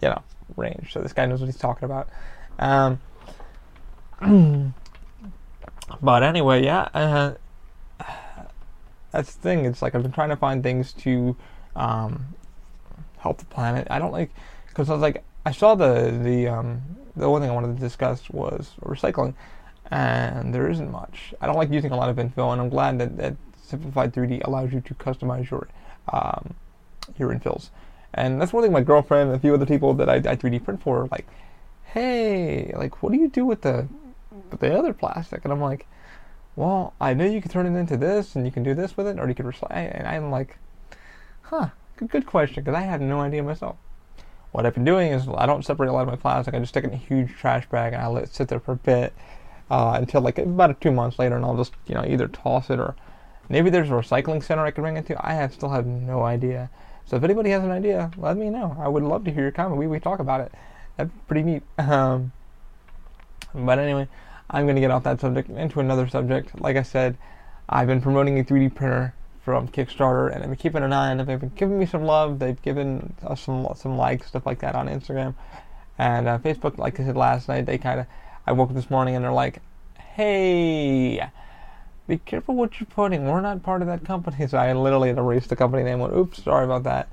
you 0.01 0.09
know, 0.09 0.21
range. 0.55 0.93
So 0.93 1.01
this 1.01 1.13
guy 1.13 1.25
knows 1.25 1.39
what 1.39 1.47
he's 1.47 1.57
talking 1.57 1.85
about. 1.85 2.09
Um, 2.59 3.01
but 6.01 6.21
anyway, 6.21 6.63
yeah, 6.63 6.89
uh, 6.93 7.33
that's 9.11 9.33
the 9.33 9.41
thing. 9.41 9.65
It's 9.65 9.81
like 9.81 9.95
I've 9.95 10.03
been 10.03 10.11
trying 10.11 10.29
to 10.29 10.35
find 10.35 10.61
things 10.61 10.93
to 10.93 11.35
um, 11.75 12.35
help 13.17 13.39
the 13.39 13.45
planet. 13.45 13.87
I 13.89 13.97
don't 13.97 14.11
like 14.11 14.29
because 14.67 14.91
I 14.91 14.93
was 14.93 15.01
like 15.01 15.23
I 15.47 15.51
saw 15.51 15.75
the 15.75 16.11
the 16.23 16.49
um, 16.49 16.81
the 17.15 17.29
one 17.29 17.41
thing 17.41 17.49
I 17.49 17.53
wanted 17.53 17.77
to 17.77 17.79
discuss 17.79 18.29
was 18.29 18.73
recycling, 18.81 19.33
and 19.89 20.53
there 20.53 20.69
isn't 20.69 20.91
much. 20.91 21.33
I 21.39 21.47
don't 21.47 21.55
like 21.55 21.71
using 21.71 21.91
a 21.91 21.95
lot 21.95 22.09
of 22.09 22.17
infill, 22.17 22.51
and 22.51 22.59
I'm 22.59 22.67
glad 22.67 22.99
that, 22.99 23.15
that 23.15 23.35
Simplify3D 23.65 24.45
allows 24.45 24.73
you 24.73 24.81
to 24.81 24.93
customize 24.95 25.49
your 25.49 25.69
um, 26.11 26.53
your 27.17 27.33
infills. 27.33 27.69
And 28.13 28.41
that's 28.41 28.51
one 28.51 28.61
thing 28.61 28.73
my 28.73 28.81
girlfriend 28.81 29.29
and 29.29 29.37
a 29.37 29.39
few 29.39 29.53
other 29.53 29.65
people 29.65 29.93
that 29.93 30.09
I, 30.09 30.15
I 30.15 30.35
3D 30.35 30.65
print 30.65 30.81
for 30.81 31.03
are 31.03 31.07
like, 31.07 31.27
hey, 31.93 32.73
like, 32.75 33.01
what 33.01 33.13
do 33.13 33.17
you 33.17 33.29
do 33.29 33.45
with 33.45 33.61
the 33.61 33.87
with 34.51 34.59
the 34.59 34.77
other 34.77 34.91
plastic? 34.91 35.45
And 35.45 35.53
I'm 35.53 35.61
like, 35.61 35.87
well, 36.57 36.93
I 36.99 37.13
know 37.13 37.23
you 37.23 37.41
can 37.41 37.51
turn 37.51 37.73
it 37.73 37.79
into 37.79 37.95
this, 37.95 38.35
and 38.35 38.45
you 38.45 38.51
can 38.51 38.63
do 38.63 38.73
this 38.73 38.97
with 38.97 39.07
it, 39.07 39.17
or 39.17 39.29
you 39.29 39.35
can 39.35 39.45
recycle. 39.45 39.71
And 39.71 40.05
I'm 40.05 40.29
like, 40.29 40.57
huh, 41.43 41.69
good, 41.95 42.09
good 42.09 42.25
question, 42.25 42.65
because 42.65 42.75
I 42.75 42.81
had 42.81 42.99
no 42.99 43.21
idea 43.21 43.43
myself. 43.43 43.77
What 44.51 44.65
I've 44.65 44.73
been 44.73 44.85
doing 44.85 45.11
is 45.11 45.27
I 45.35 45.45
don't 45.45 45.63
separate 45.63 45.89
a 45.89 45.93
lot 45.93 46.01
of 46.01 46.07
my 46.07 46.15
plastic. 46.15 46.53
I 46.53 46.59
just 46.59 46.69
stick 46.69 46.83
it 46.83 46.87
in 46.87 46.93
a 46.93 46.97
huge 46.97 47.35
trash 47.35 47.67
bag, 47.69 47.93
and 47.93 48.01
I 48.01 48.07
let 48.07 48.23
it 48.23 48.33
sit 48.33 48.47
there 48.47 48.59
for 48.59 48.73
a 48.73 48.77
bit 48.77 49.13
uh, 49.69 49.93
until 49.95 50.21
like 50.21 50.37
about 50.37 50.79
two 50.81 50.91
months 50.91 51.19
later, 51.19 51.35
and 51.35 51.45
I'll 51.45 51.57
just 51.57 51.73
you 51.85 51.95
know 51.95 52.05
either 52.05 52.27
toss 52.27 52.69
it 52.69 52.79
or 52.79 52.95
Maybe 53.49 53.69
there's 53.69 53.89
a 53.89 53.93
recycling 53.93 54.43
center 54.43 54.65
I 54.65 54.71
could 54.71 54.81
bring 54.81 54.97
it 54.97 55.05
to. 55.07 55.25
I 55.25 55.33
have, 55.33 55.53
still 55.53 55.69
have 55.69 55.85
no 55.85 56.23
idea. 56.23 56.69
So 57.05 57.15
if 57.15 57.23
anybody 57.23 57.51
has 57.51 57.63
an 57.63 57.71
idea, 57.71 58.11
let 58.17 58.35
me 58.35 58.49
know. 58.49 58.75
I 58.79 58.89
would 58.89 59.03
love 59.03 59.23
to 59.25 59.31
hear 59.31 59.43
your 59.43 59.51
comment. 59.51 59.77
We 59.79 59.87
we 59.87 59.99
talk 59.99 60.19
about 60.19 60.41
it. 60.41 60.51
That's 60.97 61.11
pretty 61.27 61.43
neat. 61.43 61.63
Um, 61.79 62.33
but 63.55 63.79
anyway, 63.79 64.07
I'm 64.49 64.65
going 64.65 64.75
to 64.75 64.81
get 64.81 64.91
off 64.91 65.03
that 65.03 65.21
subject 65.21 65.49
into 65.49 65.79
another 65.79 66.07
subject. 66.07 66.59
Like 66.59 66.75
I 66.75 66.81
said, 66.81 67.17
I've 67.69 67.87
been 67.87 68.01
promoting 68.01 68.37
a 68.39 68.43
3D 68.43 68.75
printer 68.75 69.15
from 69.47 69.69
Kickstarter, 69.69 70.29
and 70.29 70.43
I've 70.43 70.49
been 70.49 70.57
keeping 70.57 70.83
an 70.83 70.91
eye 70.91 71.09
on 71.09 71.19
them. 71.19 71.25
They've 71.25 71.39
been 71.39 71.53
giving 71.55 71.79
me 71.79 71.85
some 71.85 72.03
love. 72.03 72.37
They've 72.37 72.61
given 72.61 73.13
us 73.25 73.39
some 73.39 73.65
some 73.77 73.95
likes, 73.97 74.27
stuff 74.27 74.45
like 74.45 74.59
that 74.59 74.75
on 74.75 74.89
Instagram 74.89 75.35
and 75.97 76.27
uh, 76.27 76.37
Facebook. 76.37 76.77
Like 76.77 76.99
I 76.99 77.05
said 77.05 77.15
last 77.15 77.47
night, 77.47 77.65
they 77.65 77.77
kind 77.77 78.01
of 78.01 78.07
I 78.45 78.51
woke 78.51 78.71
up 78.71 78.75
this 78.75 78.89
morning 78.89 79.15
and 79.15 79.23
they're 79.23 79.31
like, 79.31 79.61
"Hey." 80.15 81.29
be 82.09 82.17
careful 82.17 82.55
what 82.55 82.77
you're 82.77 82.87
putting. 82.87 83.25
We're 83.25 83.39
not 83.39 83.63
part 83.63 83.81
of 83.81 83.87
that 83.87 84.03
company. 84.03 84.47
So 84.47 84.57
I 84.57 84.73
literally 84.73 85.11
erased 85.11 85.47
the 85.47 85.55
company 85.55 85.83
name. 85.83 85.99
Went, 85.99 86.13
oops, 86.13 86.43
sorry 86.43 86.65
about 86.65 86.83
that. 86.83 87.07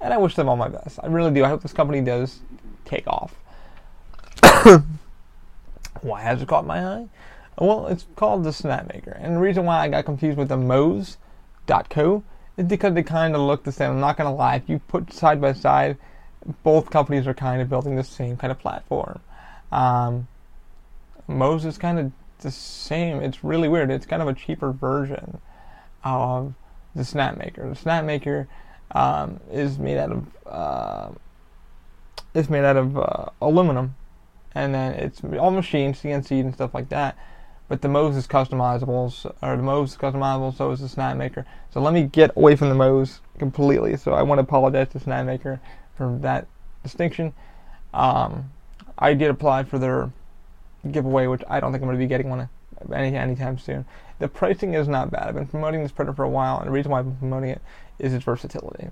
And 0.00 0.14
I 0.14 0.16
wish 0.16 0.34
them 0.34 0.48
all 0.48 0.56
my 0.56 0.68
best. 0.68 0.98
I 1.02 1.08
really 1.08 1.30
do. 1.30 1.44
I 1.44 1.48
hope 1.48 1.62
this 1.62 1.74
company 1.74 2.00
does 2.00 2.40
take 2.86 3.06
off. 3.06 3.34
why 6.02 6.22
has 6.22 6.40
it 6.40 6.48
caught 6.48 6.66
my 6.66 6.86
eye? 6.86 7.08
Well, 7.58 7.86
it's 7.86 8.06
called 8.16 8.44
the 8.44 8.50
Snapmaker. 8.50 9.18
And 9.22 9.36
the 9.36 9.40
reason 9.40 9.64
why 9.64 9.78
I 9.78 9.88
got 9.88 10.04
confused 10.04 10.38
with 10.38 10.48
the 10.48 10.56
Mooz.co 11.66 12.22
is 12.56 12.66
because 12.66 12.94
they 12.94 13.02
kind 13.02 13.34
of 13.34 13.42
look 13.42 13.64
the 13.64 13.72
same. 13.72 13.90
I'm 13.92 14.00
not 14.00 14.16
going 14.16 14.30
to 14.30 14.34
lie. 14.34 14.56
If 14.56 14.68
you 14.68 14.78
put 14.78 15.12
side 15.12 15.40
by 15.40 15.52
side, 15.52 15.96
both 16.62 16.90
companies 16.90 17.26
are 17.26 17.34
kind 17.34 17.60
of 17.60 17.68
building 17.68 17.96
the 17.96 18.04
same 18.04 18.36
kind 18.36 18.50
of 18.50 18.58
platform. 18.58 19.20
Um, 19.72 20.28
is 21.28 21.78
kind 21.78 21.98
of 21.98 22.12
the 22.40 22.50
same. 22.50 23.20
It's 23.20 23.42
really 23.42 23.68
weird. 23.68 23.90
It's 23.90 24.06
kind 24.06 24.22
of 24.22 24.28
a 24.28 24.34
cheaper 24.34 24.72
version 24.72 25.40
of 26.04 26.54
the 26.94 27.02
Snapmaker. 27.02 27.74
The 27.74 27.90
Snapmaker 27.90 28.46
um, 28.92 29.40
is 29.50 29.78
made 29.78 29.98
out 29.98 30.12
of 30.12 30.26
uh, 30.46 31.08
it's 32.34 32.48
made 32.48 32.64
out 32.64 32.76
of 32.76 32.96
uh, 32.96 33.26
aluminum, 33.40 33.96
and 34.54 34.74
then 34.74 34.94
it's 34.94 35.22
all 35.38 35.50
machine 35.50 35.94
CNC 35.94 36.40
and 36.40 36.54
stuff 36.54 36.74
like 36.74 36.90
that. 36.90 37.16
But 37.68 37.82
the 37.82 37.88
Mooz 37.88 38.16
is 38.16 38.26
customizable, 38.26 39.34
or 39.42 39.56
the 39.56 39.62
Mooz 39.62 39.86
is 39.86 39.96
customizable, 39.96 40.56
so 40.56 40.70
is 40.70 40.80
the 40.80 40.86
Snapmaker. 40.86 41.44
So 41.70 41.80
let 41.80 41.92
me 41.92 42.04
get 42.04 42.30
away 42.36 42.54
from 42.54 42.68
the 42.68 42.76
Mooz 42.76 43.18
completely. 43.38 43.96
So 43.96 44.12
I 44.12 44.22
want 44.22 44.38
to 44.38 44.42
apologize 44.42 44.88
to 44.90 45.00
Snapmaker 45.00 45.58
for 45.96 46.16
that 46.20 46.46
distinction. 46.82 47.32
Um, 47.92 48.52
I 48.98 49.14
did 49.14 49.30
apply 49.30 49.64
for 49.64 49.78
their 49.78 50.12
giveaway, 50.90 51.26
which 51.26 51.42
I 51.48 51.58
don't 51.58 51.72
think 51.72 51.82
I'm 51.82 51.88
going 51.88 51.98
to 51.98 52.04
be 52.04 52.08
getting 52.08 52.30
one 52.30 52.48
any 52.92 53.16
anytime 53.16 53.58
soon. 53.58 53.84
The 54.18 54.28
pricing 54.28 54.74
is 54.74 54.86
not 54.88 55.10
bad. 55.10 55.24
I've 55.24 55.34
been 55.34 55.46
promoting 55.46 55.82
this 55.82 55.92
printer 55.92 56.12
for 56.12 56.24
a 56.24 56.28
while, 56.28 56.58
and 56.58 56.68
the 56.68 56.72
reason 56.72 56.92
why 56.92 57.00
I've 57.00 57.06
been 57.06 57.16
promoting 57.16 57.50
it 57.50 57.62
is 57.98 58.14
its 58.14 58.24
versatility 58.24 58.88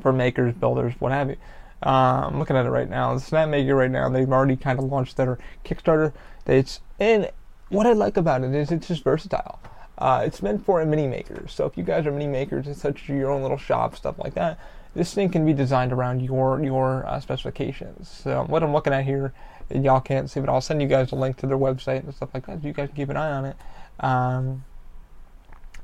for 0.00 0.12
makers, 0.12 0.54
builders, 0.54 0.94
what 0.98 1.12
have 1.12 1.30
you. 1.30 1.36
Uh, 1.84 2.28
I'm 2.28 2.38
looking 2.38 2.56
at 2.56 2.66
it 2.66 2.70
right 2.70 2.88
now. 2.88 3.14
The 3.14 3.20
Snapmaker 3.20 3.76
right 3.76 3.90
now, 3.90 4.08
they've 4.08 4.30
already 4.30 4.56
kind 4.56 4.78
of 4.78 4.84
launched 4.86 5.16
their 5.16 5.38
Kickstarter. 5.64 6.12
It's 6.46 6.80
and 6.98 7.30
what 7.70 7.86
I 7.86 7.92
like 7.92 8.16
about 8.16 8.44
it 8.44 8.54
is 8.54 8.70
it's 8.70 8.88
just 8.88 9.02
versatile. 9.02 9.58
Uh, 9.96 10.22
it's 10.24 10.42
meant 10.42 10.64
for 10.64 10.80
a 10.80 10.86
mini 10.86 11.06
maker. 11.06 11.46
So 11.48 11.66
if 11.66 11.76
you 11.76 11.84
guys 11.84 12.06
are 12.06 12.12
mini 12.12 12.26
makers, 12.26 12.66
it's 12.66 12.80
such 12.80 13.08
your 13.08 13.30
own 13.30 13.42
little 13.42 13.58
shop, 13.58 13.96
stuff 13.96 14.18
like 14.18 14.34
that. 14.34 14.58
This 14.94 15.14
thing 15.14 15.30
can 15.30 15.46
be 15.46 15.52
designed 15.52 15.92
around 15.92 16.20
your 16.20 16.62
your 16.62 17.06
uh, 17.06 17.20
specifications. 17.20 18.08
So 18.08 18.44
what 18.48 18.62
I'm 18.62 18.72
looking 18.72 18.92
at 18.92 19.04
here, 19.04 19.32
y'all 19.72 20.00
can't 20.00 20.28
see, 20.28 20.40
but 20.40 20.48
I'll 20.48 20.60
send 20.60 20.82
you 20.82 20.88
guys 20.88 21.12
a 21.12 21.16
link 21.16 21.36
to 21.38 21.46
their 21.46 21.58
website 21.58 22.00
and 22.00 22.14
stuff 22.14 22.30
like 22.34 22.46
that. 22.46 22.64
You 22.64 22.72
guys 22.72 22.88
can 22.88 22.96
keep 22.96 23.08
an 23.08 23.16
eye 23.16 23.30
on 23.30 23.44
it. 23.44 23.56
Um, 24.00 24.64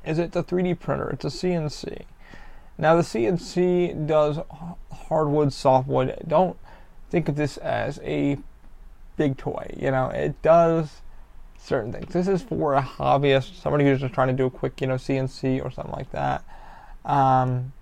is 0.03 0.19
it's 0.19 0.35
a 0.35 0.43
3D 0.43 0.79
printer? 0.79 1.09
It's 1.09 1.25
a 1.25 1.29
CNC. 1.29 2.03
Now 2.77 2.95
the 2.95 3.01
CNC 3.01 4.07
does 4.07 4.39
hardwood, 5.07 5.53
softwood. 5.53 6.17
Don't 6.27 6.57
think 7.09 7.29
of 7.29 7.35
this 7.35 7.57
as 7.57 7.99
a 8.03 8.37
big 9.15 9.37
toy. 9.37 9.73
You 9.77 9.91
know, 9.91 10.09
it 10.09 10.41
does 10.41 11.01
certain 11.67 11.91
things. 11.91 12.13
This 12.13 12.27
is 12.27 12.41
for 12.41 12.75
a 12.75 12.81
hobbyist, 12.81 13.61
somebody 13.61 13.83
who's 13.83 13.99
just 13.99 14.13
trying 14.13 14.29
to 14.29 14.33
do 14.33 14.45
a 14.45 14.49
quick, 14.49 14.79
you 14.79 14.87
know, 14.87 14.95
CNC 14.95 15.63
or 15.63 15.69
something 15.69 15.93
like 15.93 16.11
that. 16.11 16.43
Um, 17.05 17.73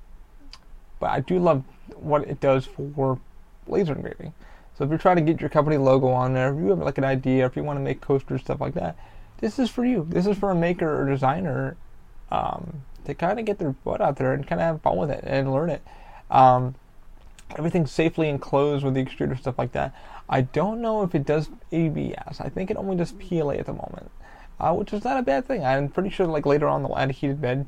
but 1.00 1.12
I 1.12 1.20
do 1.20 1.40
love 1.40 1.64
what 1.96 2.28
it 2.28 2.40
does 2.40 2.66
for 2.66 3.20
laser 3.68 3.94
engraving. 3.94 4.34
So 4.78 4.84
if 4.84 4.90
you're 4.90 5.00
trying 5.00 5.18
to 5.18 5.22
get 5.22 5.40
your 5.40 5.50
company 5.50 5.78
logo 5.78 6.08
on 6.08 6.34
there, 6.34 6.54
if 6.54 6.60
you 6.60 6.70
have 6.70 6.80
like 6.80 6.98
an 6.98 7.04
idea, 7.04 7.46
if 7.46 7.56
you 7.56 7.64
want 7.64 7.78
to 7.78 7.84
make 7.84 8.02
coasters, 8.02 8.42
stuff 8.42 8.60
like 8.60 8.74
that, 8.74 8.98
this 9.38 9.60
is 9.60 9.70
for 9.70 9.86
you. 9.86 10.06
This 10.10 10.26
is 10.26 10.38
for 10.38 10.52
a 10.52 10.56
maker 10.56 11.02
or 11.02 11.10
designer 11.10 11.78
um, 12.32 12.82
to 13.06 13.14
kind 13.14 13.40
of 13.40 13.46
get 13.46 13.60
their 13.60 13.72
butt 13.72 14.02
out 14.02 14.18
there 14.18 14.34
and 14.34 14.46
kind 14.46 14.62
of 14.62 14.66
have 14.66 14.82
fun 14.82 14.98
with 14.98 15.12
it 15.12 15.24
and 15.26 15.52
learn 15.52 15.70
it. 15.70 15.84
Um, 16.32 16.76
everything's 17.58 17.92
safely 17.92 18.30
enclosed 18.30 18.84
with 18.84 18.94
the 18.94 19.04
extruder 19.04 19.38
stuff 19.38 19.58
like 19.58 19.72
that. 19.74 19.94
I 20.28 20.42
don't 20.42 20.82
know 20.82 21.04
if 21.04 21.14
it 21.14 21.26
does 21.26 21.50
ABS. 21.72 22.40
I 22.40 22.50
think 22.50 22.72
it 22.72 22.78
only 22.78 22.96
does 22.96 23.12
PLA 23.14 23.54
at 23.54 23.68
the 23.68 23.74
moment, 23.74 24.12
uh, 24.60 24.74
which 24.74 24.94
is 24.94 25.04
not 25.04 25.20
a 25.20 25.24
bad 25.24 25.46
thing. 25.46 25.64
I'm 25.64 25.90
pretty 25.90 26.10
sure 26.10 26.26
like 26.26 26.46
later 26.46 26.68
on 26.68 26.84
they'll 26.84 26.98
add 26.98 27.10
a 27.10 27.14
heated 27.14 27.42
bed, 27.42 27.66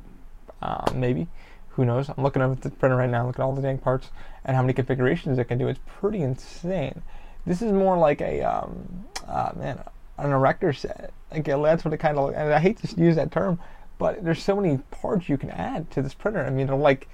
uh, 0.62 0.92
maybe. 0.94 1.28
Who 1.70 1.86
knows? 1.86 2.10
I'm 2.10 2.24
looking 2.24 2.42
at 2.42 2.62
the 2.62 2.72
printer 2.72 2.96
right 2.96 3.10
now, 3.10 3.28
looking 3.28 3.44
at 3.44 3.46
all 3.46 3.54
the 3.54 3.62
dang 3.62 3.78
parts 3.78 4.10
and 4.44 4.56
how 4.56 4.64
many 4.64 4.74
configurations 4.74 5.38
it 5.38 5.46
can 5.46 5.60
do. 5.60 5.68
It's 5.68 5.80
pretty 5.86 6.22
insane. 6.22 7.04
This 7.46 7.62
is 7.62 7.72
more 7.72 7.98
like 8.00 8.20
a 8.20 8.42
um, 8.42 9.06
uh, 9.28 9.52
man, 9.56 9.84
an 10.18 10.32
erector 10.32 10.74
set. 10.74 11.14
Like 11.32 11.46
that's 11.46 11.86
what 11.86 11.94
it 11.94 11.98
kind 11.98 12.18
of. 12.18 12.34
And 12.34 12.52
I 12.52 12.60
hate 12.60 12.80
to 12.80 13.00
use 13.00 13.16
that 13.18 13.32
term, 13.32 13.60
but 14.00 14.24
there's 14.24 14.42
so 14.42 14.56
many 14.56 14.80
parts 14.90 15.30
you 15.30 15.38
can 15.38 15.52
add 15.52 15.92
to 15.92 16.02
this 16.02 16.16
printer. 16.16 16.44
I 16.44 16.50
mean, 16.50 16.68
like 16.68 17.08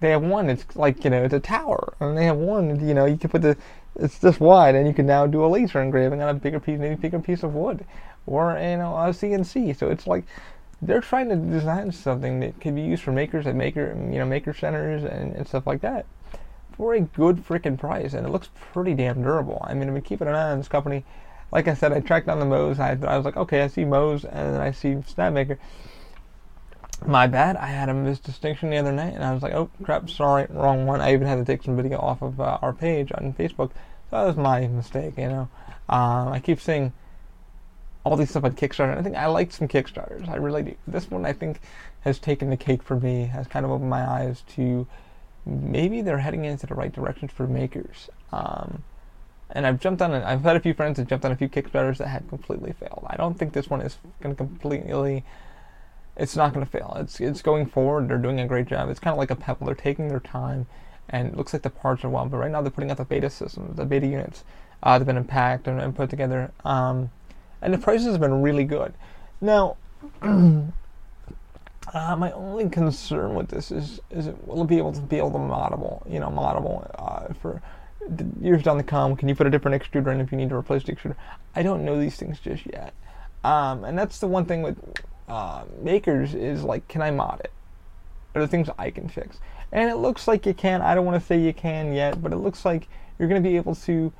they 0.00 0.10
have 0.10 0.22
one. 0.22 0.50
It's 0.50 0.76
like 0.76 1.04
you 1.04 1.10
know, 1.10 1.22
it's 1.22 1.34
a 1.34 1.40
tower, 1.40 1.94
and 2.00 2.16
they 2.16 2.24
have 2.24 2.36
one. 2.36 2.86
You 2.86 2.94
know, 2.94 3.04
you 3.04 3.16
can 3.16 3.30
put 3.30 3.42
the. 3.42 3.56
It's 3.96 4.18
this 4.18 4.40
wide, 4.40 4.74
and 4.74 4.86
you 4.86 4.94
can 4.94 5.06
now 5.06 5.26
do 5.26 5.44
a 5.44 5.48
laser 5.48 5.82
engraving 5.82 6.22
on 6.22 6.28
a 6.28 6.34
bigger 6.34 6.60
piece, 6.60 6.78
maybe 6.78 6.94
bigger 6.94 7.18
piece 7.18 7.42
of 7.42 7.54
wood, 7.54 7.84
or 8.26 8.52
you 8.52 8.76
know, 8.76 8.96
a 8.96 9.10
CNC. 9.10 9.76
So 9.76 9.90
it's 9.90 10.06
like 10.06 10.24
they're 10.80 11.00
trying 11.00 11.28
to 11.28 11.36
design 11.36 11.92
something 11.92 12.40
that 12.40 12.60
can 12.60 12.74
be 12.74 12.82
used 12.82 13.02
for 13.02 13.12
makers 13.12 13.46
at 13.46 13.54
maker, 13.54 13.94
you 14.10 14.18
know, 14.18 14.24
maker 14.24 14.54
centers 14.54 15.04
and, 15.04 15.34
and 15.34 15.46
stuff 15.46 15.66
like 15.66 15.82
that 15.82 16.06
for 16.80 16.94
a 16.94 17.00
good 17.00 17.36
freaking 17.46 17.78
price, 17.78 18.14
and 18.14 18.26
it 18.26 18.30
looks 18.30 18.48
pretty 18.72 18.94
damn 18.94 19.22
durable. 19.22 19.60
I 19.64 19.74
mean, 19.74 19.88
I've 19.88 19.94
been 19.94 20.02
keeping 20.02 20.28
an 20.28 20.34
eye 20.34 20.52
on 20.52 20.58
this 20.58 20.68
company. 20.68 21.04
Like 21.52 21.68
I 21.68 21.74
said, 21.74 21.92
I 21.92 22.00
tracked 22.00 22.26
down 22.26 22.38
the 22.38 22.46
Mooz. 22.46 22.78
I, 22.78 22.92
I 23.06 23.16
was 23.18 23.26
like, 23.26 23.36
okay, 23.36 23.60
I 23.60 23.66
see 23.66 23.82
Mooz, 23.82 24.24
and 24.24 24.54
then 24.54 24.60
I 24.62 24.70
see 24.70 24.94
Snapmaker 24.94 25.58
my 27.06 27.26
bad. 27.26 27.56
I 27.56 27.66
had 27.66 27.88
a 27.88 27.92
misdistinction 27.92 28.70
the 28.70 28.76
other 28.76 28.92
night, 28.92 29.14
and 29.14 29.24
I 29.24 29.32
was 29.32 29.42
like, 29.42 29.54
oh 29.54 29.70
crap, 29.82 30.10
sorry, 30.10 30.46
wrong 30.50 30.86
one. 30.86 31.00
I 31.00 31.12
even 31.12 31.26
had 31.26 31.36
to 31.36 31.44
take 31.44 31.62
some 31.62 31.76
video 31.76 31.98
off 31.98 32.22
of 32.22 32.40
uh, 32.40 32.58
our 32.62 32.72
page 32.72 33.10
on 33.14 33.32
Facebook. 33.34 33.70
So 34.10 34.16
that 34.16 34.26
was 34.26 34.36
my 34.36 34.66
mistake, 34.66 35.14
you 35.16 35.28
know. 35.28 35.48
Um, 35.88 36.28
I 36.28 36.40
keep 36.40 36.60
seeing 36.60 36.92
all 38.04 38.16
these 38.16 38.30
stuff 38.30 38.44
on 38.44 38.52
Kickstarter. 38.52 38.90
And 38.90 38.98
I 38.98 39.02
think 39.02 39.16
I 39.16 39.26
like 39.26 39.52
some 39.52 39.68
Kickstarters. 39.68 40.28
I 40.28 40.36
really 40.36 40.62
do. 40.62 40.76
This 40.86 41.10
one, 41.10 41.26
I 41.26 41.32
think, 41.32 41.60
has 42.00 42.18
taken 42.18 42.50
the 42.50 42.56
cake 42.56 42.82
for 42.82 42.98
me. 42.98 43.24
Has 43.26 43.46
kind 43.46 43.64
of 43.64 43.70
opened 43.70 43.90
my 43.90 44.08
eyes 44.08 44.42
to 44.54 44.86
maybe 45.46 46.02
they're 46.02 46.18
heading 46.18 46.44
into 46.44 46.66
the 46.66 46.74
right 46.74 46.92
direction 46.92 47.28
for 47.28 47.46
makers. 47.46 48.08
Um, 48.32 48.82
and 49.50 49.66
I've 49.66 49.80
jumped 49.80 50.00
on. 50.00 50.12
I've 50.12 50.42
had 50.42 50.56
a 50.56 50.60
few 50.60 50.74
friends 50.74 50.96
that 50.96 51.08
jumped 51.08 51.24
on 51.24 51.32
a 51.32 51.36
few 51.36 51.48
Kickstarters 51.48 51.98
that 51.98 52.08
had 52.08 52.28
completely 52.28 52.72
failed. 52.72 53.04
I 53.06 53.16
don't 53.16 53.38
think 53.38 53.52
this 53.52 53.68
one 53.68 53.80
is 53.80 53.96
going 54.22 54.34
to 54.34 54.36
completely 54.36 55.24
it's 56.20 56.36
not 56.36 56.52
going 56.52 56.64
to 56.64 56.70
fail. 56.70 56.96
It's 57.00 57.18
it's 57.18 57.40
going 57.40 57.66
forward. 57.66 58.08
They're 58.08 58.18
doing 58.18 58.40
a 58.40 58.46
great 58.46 58.66
job. 58.66 58.90
It's 58.90 59.00
kind 59.00 59.12
of 59.12 59.18
like 59.18 59.30
a 59.30 59.36
Pebble. 59.36 59.66
They're 59.66 59.74
taking 59.74 60.08
their 60.08 60.20
time, 60.20 60.66
and 61.08 61.28
it 61.28 61.36
looks 61.36 61.54
like 61.54 61.62
the 61.62 61.70
parts 61.70 62.04
are 62.04 62.10
well. 62.10 62.26
But 62.26 62.36
right 62.36 62.50
now 62.50 62.60
they're 62.60 62.70
putting 62.70 62.90
out 62.90 62.98
the 62.98 63.04
beta 63.04 63.30
systems, 63.30 63.76
the 63.76 63.86
beta 63.86 64.06
units. 64.06 64.44
Uh, 64.82 64.98
they've 64.98 65.06
been 65.06 65.16
unpacked 65.16 65.66
and, 65.66 65.80
and 65.80 65.96
put 65.96 66.10
together, 66.10 66.52
um, 66.64 67.10
and 67.62 67.72
the 67.72 67.78
prices 67.78 68.12
have 68.12 68.20
been 68.20 68.42
really 68.42 68.64
good. 68.64 68.92
Now, 69.40 69.76
uh, 70.22 70.66
my 71.92 72.32
only 72.32 72.68
concern 72.68 73.34
with 73.34 73.48
this 73.48 73.70
is 73.70 74.00
is 74.10 74.26
it, 74.26 74.46
will 74.46 74.62
it 74.62 74.68
be 74.68 74.76
able 74.76 74.92
to 74.92 75.00
be 75.00 75.16
able 75.16 75.30
to 75.32 75.38
moddable, 75.38 76.10
you 76.10 76.20
know, 76.20 76.28
moddable 76.28 76.90
uh, 76.98 77.32
for 77.40 77.62
years 78.40 78.62
down 78.62 78.76
the 78.76 78.84
come. 78.84 79.16
Can 79.16 79.28
you 79.28 79.34
put 79.34 79.46
a 79.46 79.50
different 79.50 79.82
extruder 79.82 80.12
in 80.12 80.20
if 80.20 80.32
you 80.32 80.38
need 80.38 80.50
to 80.50 80.56
replace 80.56 80.84
the 80.84 80.92
extruder? 80.92 81.16
I 81.54 81.62
don't 81.62 81.84
know 81.84 81.98
these 81.98 82.16
things 82.16 82.40
just 82.40 82.66
yet. 82.66 82.92
Um, 83.42 83.84
and 83.84 83.98
that's 83.98 84.18
the 84.18 84.26
one 84.26 84.44
thing 84.44 84.60
with 84.62 84.78
uh, 85.30 85.64
makers 85.80 86.34
is 86.34 86.64
like, 86.64 86.86
can 86.88 87.00
I 87.00 87.10
mod 87.12 87.40
it? 87.40 87.52
Are 88.34 88.40
there 88.40 88.48
things 88.48 88.68
I 88.78 88.90
can 88.90 89.08
fix? 89.08 89.38
And 89.72 89.88
it 89.88 89.96
looks 89.96 90.26
like 90.26 90.44
you 90.44 90.54
can. 90.54 90.82
I 90.82 90.94
don't 90.94 91.06
want 91.06 91.20
to 91.20 91.26
say 91.26 91.38
you 91.38 91.54
can 91.54 91.92
yet, 91.92 92.20
but 92.20 92.32
it 92.32 92.36
looks 92.36 92.64
like 92.64 92.88
you're 93.18 93.28
going 93.28 93.42
to 93.42 93.48
be 93.48 93.56
able 93.56 93.76
to 93.76 94.12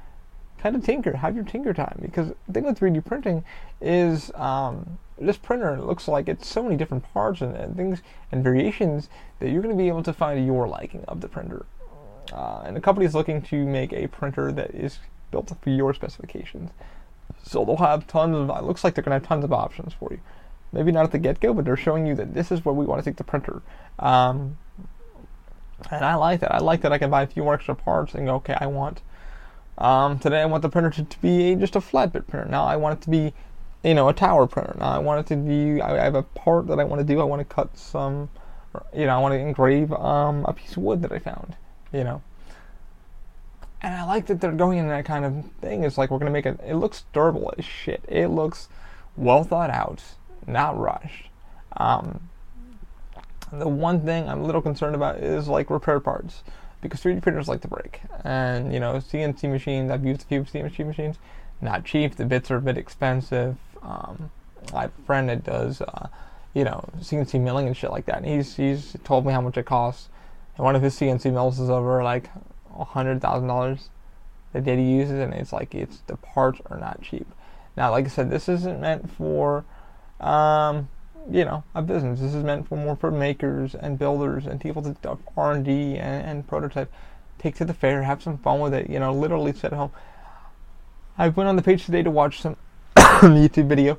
kind 0.59 0.77
of 0.77 0.85
tinker, 0.85 1.17
have 1.17 1.35
your 1.35 1.45
tinker 1.45 1.75
time. 1.75 1.99
Because 2.01 2.29
the 2.47 2.53
thing 2.53 2.65
with 2.65 2.79
3D 2.79 3.05
printing 3.05 3.45
is 3.81 4.31
um, 4.37 4.99
this 5.19 5.37
printer 5.37 5.81
looks 5.81 6.07
like 6.07 6.29
it's 6.29 6.47
so 6.47 6.63
many 6.63 6.77
different 6.77 7.05
parts 7.13 7.41
and, 7.41 7.57
and, 7.57 7.77
things 7.77 8.03
and 8.31 8.45
variations 8.45 9.09
that 9.41 9.51
you're 9.51 9.63
going 9.63 9.75
to 9.75 9.83
be 9.83 9.89
able 9.89 10.05
to 10.05 10.13
find 10.13 10.47
your 10.47 10.69
liking 10.69 11.05
of 11.09 11.21
the 11.21 11.29
printer. 11.29 11.67
Uh, 12.33 12.63
and 12.65 12.77
the 12.77 12.81
company 12.81 13.05
is 13.05 13.15
looking 13.15 13.43
to 13.43 13.65
make 13.65 13.93
a 13.93 14.07
printer 14.07 14.53
that 14.53 14.73
is 14.73 15.01
built 15.33 15.53
for 15.61 15.71
your 15.71 15.93
specifications. 15.93 16.71
So 17.43 17.65
they'll 17.65 17.77
have 17.79 18.07
tons 18.07 18.37
of. 18.37 18.51
It 18.51 18.65
looks 18.65 18.85
like 18.85 18.95
they're 18.95 19.03
going 19.03 19.19
to 19.19 19.25
have 19.25 19.29
tons 19.29 19.45
of 19.45 19.53
options 19.53 19.93
for 19.93 20.13
you 20.13 20.21
maybe 20.73 20.93
not 20.93 21.05
at 21.05 21.13
the 21.13 21.19
get-go, 21.19 21.55
but 21.55 21.65
they're 21.65 21.77
showing 21.77 22.07
you 22.07 22.15
that 22.15 22.35
this 22.35 22.51
is 22.53 22.65
where 22.65 22.75
we 22.75 22.85
want 22.85 23.03
to 23.03 23.11
take 23.11 23.17
the 23.17 23.25
printer. 23.25 23.63
Um, 23.99 24.59
and 25.91 26.05
I 26.05 26.15
like 26.15 26.41
that. 26.41 26.55
I 26.55 26.59
like 26.59 26.83
that 26.83 26.93
I 26.93 26.99
can 26.99 27.11
buy 27.11 27.23
a 27.23 27.27
few 27.27 27.43
more 27.43 27.55
extra 27.55 27.75
parts 27.75 28.15
and 28.15 28.27
go, 28.27 28.37
okay, 28.37 28.57
I 28.61 28.67
want 28.67 29.03
um, 29.81 30.19
today 30.19 30.43
I 30.43 30.45
want 30.45 30.63
the 30.63 30.69
printer 30.69 30.91
to, 30.91 31.05
to 31.05 31.23
be 31.23 31.53
a, 31.53 31.57
just 31.57 31.75
a 31.75 31.81
flatbed 31.81 32.27
printer. 32.27 32.47
Now 32.49 32.65
I 32.65 32.77
want 32.77 32.99
it 32.99 33.03
to 33.05 33.11
be, 33.11 33.33
you 33.83 33.95
know, 33.95 34.09
a 34.09 34.13
tower 34.13 34.47
printer. 34.47 34.77
Now 34.79 34.91
I 34.91 34.99
want 34.99 35.21
it 35.21 35.35
to 35.35 35.37
be. 35.37 35.81
I, 35.81 35.99
I 35.99 36.05
have 36.05 36.15
a 36.15 36.23
part 36.23 36.67
that 36.67 36.79
I 36.79 36.85
want 36.85 37.01
to 37.01 37.05
do. 37.05 37.21
I 37.21 37.25
want 37.25 37.41
to 37.41 37.55
cut 37.55 37.77
some, 37.79 38.29
you 38.95 39.07
know, 39.07 39.17
I 39.17 39.19
want 39.19 39.33
to 39.33 39.39
engrave 39.39 39.91
um, 39.93 40.45
a 40.45 40.53
piece 40.53 40.73
of 40.73 40.79
wood 40.79 41.01
that 41.03 41.13
I 41.13 41.19
found. 41.19 41.57
You 41.93 42.05
know. 42.05 42.23
And 43.83 43.95
I 43.95 44.05
like 44.05 44.27
that 44.27 44.43
they're 44.43 44.53
going 44.53 44.77
in 44.77 44.89
that 44.89 45.07
kind 45.07 45.25
of 45.25 45.51
thing. 45.63 45.85
It's 45.85 45.97
like 45.97 46.11
we're 46.11 46.19
gonna 46.19 46.31
make 46.31 46.45
it. 46.45 46.61
It 46.67 46.75
looks 46.75 47.05
durable 47.15 47.55
as 47.57 47.65
shit. 47.65 48.05
It 48.07 48.29
looks 48.29 48.69
well 49.17 49.45
thought 49.45 49.71
out 49.71 50.03
not 50.47 50.79
rushed. 50.79 51.29
Um, 51.77 52.29
the 53.53 53.69
one 53.69 54.05
thing 54.05 54.29
I'm 54.29 54.41
a 54.41 54.45
little 54.45 54.63
concerned 54.63 54.95
about 54.95 55.19
is 55.19 55.49
like 55.49 55.71
repair 55.71 56.01
parts 56.01 56.43
because 56.81 57.01
3D 57.01 57.23
printers 57.23 57.49
like 57.49 57.61
to 57.63 57.69
break. 57.69 58.01
And 58.25 58.73
you 58.73 58.81
know, 58.81 58.95
CNC 58.95 59.51
machines, 59.51 59.91
I've 59.91 60.05
used 60.05 60.23
a 60.23 60.25
few 60.25 60.43
CNC 60.43 60.87
machines, 60.87 61.17
not 61.61 61.85
cheap. 61.85 62.17
The 62.17 62.25
bits 62.25 62.51
are 62.51 62.57
a 62.57 62.63
bit 62.63 62.79
expensive. 62.79 63.57
Um, 63.83 64.31
I 64.75 64.83
have 64.83 64.93
a 64.99 65.03
friend 65.03 65.29
that 65.29 65.45
does, 65.45 65.81
uh, 65.81 66.09
you 66.55 66.65
know, 66.65 66.89
CNC 66.99 67.41
milling 67.41 67.67
and 67.67 67.77
shit 67.77 67.91
like 67.91 68.07
that. 68.07 68.19
And 68.19 68.27
he's 68.27 68.57
he's 68.57 68.97
told 69.05 69.27
me 69.27 69.33
how 69.33 69.41
much 69.41 69.57
it 69.57 69.67
costs. 69.67 70.09
And 70.57 70.65
one 70.65 70.77
of 70.77 70.83
his 70.83 70.95
CNC 70.95 71.33
mills 71.33 71.59
is 71.59 71.71
over 71.71 72.03
like 72.03 72.31
a 72.79 72.85
hundred 72.85 73.21
thousand 73.21 73.49
dollars 73.49 73.91
that 74.53 74.67
he 74.67 74.83
uses, 74.83 75.19
and 75.19 75.33
it's 75.33 75.53
like 75.53 75.75
it's 75.75 76.01
the 76.07 76.17
parts 76.17 76.61
are 76.67 76.79
not 76.79 77.03
cheap. 77.03 77.27
Now, 77.77 77.91
like 77.91 78.07
I 78.07 78.09
said, 78.09 78.31
this 78.31 78.49
isn't 78.49 78.81
meant 78.81 79.11
for 79.11 79.65
um, 80.21 80.89
you 81.31 81.45
know, 81.45 81.65
a 81.75 81.83
business. 81.83 82.21
This 82.21 82.35
is 82.35 82.43
meant 82.43 82.69
for 82.69 82.77
more 82.77 82.97
for 82.97 83.11
makers 83.11 83.75
and 83.75 83.99
builders 83.99 84.47
and 84.47 84.61
people 84.61 84.83
to 84.83 84.97
do 85.03 85.19
R&D 85.37 85.97
and, 85.97 86.27
and 86.27 86.47
prototype. 86.47 86.93
Take 87.39 87.55
to 87.57 87.65
the 87.65 87.75
fair, 87.75 88.03
have 88.03 88.23
some 88.23 88.39
fun 88.39 88.61
with 88.61 88.75
it. 88.75 88.91
You 88.91 88.99
know, 88.99 89.13
literally 89.13 89.53
sit 89.53 89.73
at 89.73 89.73
home. 89.73 89.93
I 91.17 91.29
went 91.29 91.49
on 91.49 91.57
the 91.57 91.63
page 91.63 91.85
today 91.85 92.03
to 92.03 92.11
watch 92.11 92.41
some 92.41 92.57
YouTube 92.97 93.69
video 93.69 93.99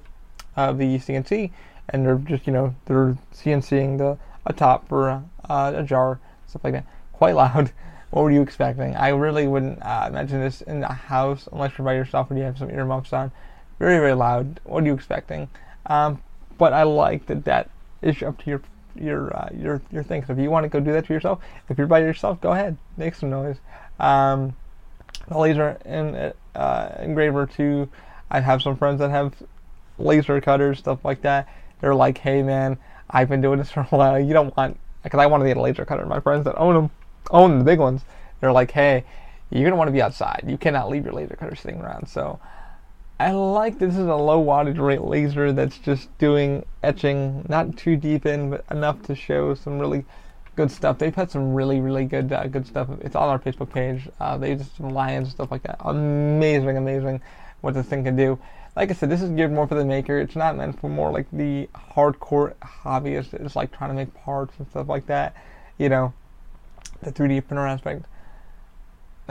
of 0.55 0.77
the 0.77 0.97
CNC, 0.97 1.51
and 1.89 2.05
they're 2.05 2.15
just 2.17 2.47
you 2.47 2.53
know 2.53 2.75
they're 2.85 3.17
CNCing 3.33 3.97
the 3.97 4.17
a 4.45 4.53
top 4.53 4.87
for 4.87 5.09
a, 5.09 5.23
uh, 5.49 5.73
a 5.75 5.83
jar, 5.83 6.19
stuff 6.47 6.63
like 6.63 6.73
that. 6.73 6.85
Quite 7.13 7.35
loud. 7.35 7.71
What 8.11 8.23
were 8.23 8.31
you 8.31 8.41
expecting? 8.41 8.93
I 8.97 9.07
really 9.07 9.47
wouldn't 9.47 9.81
uh, 9.81 10.07
imagine 10.09 10.41
this 10.41 10.61
in 10.61 10.81
the 10.81 10.89
house 10.89 11.47
unless 11.49 11.77
you're 11.77 11.85
by 11.85 11.93
yourself 11.93 12.29
and 12.29 12.37
you 12.37 12.43
have 12.43 12.57
some 12.57 12.69
earmuffs 12.69 13.13
on. 13.13 13.31
Very 13.79 13.99
very 13.99 14.11
loud. 14.11 14.59
What 14.65 14.83
are 14.83 14.85
you 14.85 14.93
expecting? 14.93 15.47
Um, 15.85 16.21
but 16.57 16.73
I 16.73 16.83
like 16.83 17.25
that 17.27 17.45
that 17.45 17.69
is 18.01 18.21
up 18.23 18.37
to 18.43 18.49
your 18.49 18.61
your 18.95 19.35
uh, 19.35 19.49
your 19.53 19.81
your 19.91 20.03
thing. 20.03 20.23
So 20.25 20.33
if 20.33 20.39
you 20.39 20.51
want 20.51 20.63
to 20.63 20.69
go 20.69 20.79
do 20.79 20.91
that 20.93 21.07
for 21.07 21.13
yourself, 21.13 21.39
if 21.69 21.77
you're 21.77 21.87
by 21.87 21.99
yourself, 21.99 22.41
go 22.41 22.51
ahead, 22.51 22.77
make 22.97 23.15
some 23.15 23.29
noise. 23.29 23.57
Um, 23.99 24.55
the 25.27 25.37
laser 25.37 26.33
uh, 26.55 26.89
engraver 26.99 27.45
too. 27.45 27.89
I 28.29 28.39
have 28.39 28.61
some 28.61 28.77
friends 28.77 28.99
that 28.99 29.11
have 29.11 29.33
laser 29.97 30.39
cutters, 30.41 30.79
stuff 30.79 31.03
like 31.03 31.21
that. 31.21 31.47
They're 31.79 31.95
like, 31.95 32.17
hey 32.17 32.43
man, 32.43 32.77
I've 33.09 33.29
been 33.29 33.41
doing 33.41 33.59
this 33.59 33.71
for 33.71 33.81
a 33.81 33.85
while. 33.85 34.19
You 34.19 34.33
don't 34.33 34.55
want, 34.55 34.77
because 35.03 35.19
I 35.19 35.25
wanted 35.25 35.45
to 35.45 35.49
get 35.49 35.57
a 35.57 35.61
laser 35.61 35.85
cutter. 35.85 36.05
My 36.05 36.19
friends 36.19 36.45
that 36.45 36.57
own 36.57 36.75
them, 36.75 36.91
own 37.29 37.59
the 37.59 37.65
big 37.65 37.79
ones, 37.79 38.03
they're 38.39 38.51
like, 38.51 38.71
hey, 38.71 39.03
you're 39.49 39.63
gonna 39.63 39.75
want 39.75 39.89
to 39.89 39.93
be 39.93 40.01
outside. 40.01 40.43
You 40.47 40.57
cannot 40.57 40.89
leave 40.89 41.05
your 41.05 41.13
laser 41.13 41.35
cutter 41.35 41.55
sitting 41.55 41.81
around. 41.81 42.07
So 42.07 42.39
I 43.21 43.33
like 43.33 43.77
this 43.77 43.93
is 43.93 44.07
a 44.07 44.15
low 44.15 44.43
wattage 44.43 44.79
rate 44.79 45.03
laser 45.03 45.53
that's 45.53 45.77
just 45.77 46.17
doing 46.17 46.65
etching, 46.81 47.45
not 47.47 47.77
too 47.77 47.95
deep 47.95 48.25
in, 48.25 48.49
but 48.49 48.65
enough 48.71 49.03
to 49.03 49.13
show 49.13 49.53
some 49.53 49.77
really 49.77 50.05
good 50.55 50.71
stuff. 50.71 50.97
They've 50.97 51.13
had 51.13 51.29
some 51.29 51.53
really, 51.53 51.81
really 51.81 52.05
good, 52.05 52.33
uh, 52.33 52.47
good 52.47 52.65
stuff. 52.65 52.89
It's 53.01 53.15
on 53.15 53.29
our 53.29 53.37
Facebook 53.37 53.71
page. 53.71 54.09
Uh, 54.19 54.37
they 54.37 54.55
just 54.55 54.75
some 54.75 54.89
lions 54.89 55.27
and 55.27 55.33
stuff 55.35 55.51
like 55.51 55.61
that. 55.61 55.77
Amazing, 55.81 56.77
amazing, 56.77 57.21
what 57.61 57.75
this 57.75 57.85
thing 57.85 58.03
can 58.03 58.15
do. 58.15 58.39
Like 58.75 58.89
I 58.89 58.93
said, 58.93 59.11
this 59.11 59.21
is 59.21 59.29
geared 59.29 59.51
more 59.51 59.67
for 59.67 59.75
the 59.75 59.85
maker. 59.85 60.17
It's 60.17 60.35
not 60.35 60.57
meant 60.57 60.79
for 60.79 60.89
more 60.89 61.11
like 61.11 61.27
the 61.31 61.69
hardcore 61.75 62.55
hobbyist. 62.55 63.35
It's 63.35 63.55
like 63.55 63.71
trying 63.71 63.91
to 63.91 63.95
make 63.95 64.15
parts 64.15 64.55
and 64.57 64.67
stuff 64.69 64.89
like 64.89 65.05
that. 65.05 65.35
You 65.77 65.89
know, 65.89 66.13
the 67.03 67.11
3D 67.11 67.47
printer 67.47 67.67
aspect. 67.67 68.03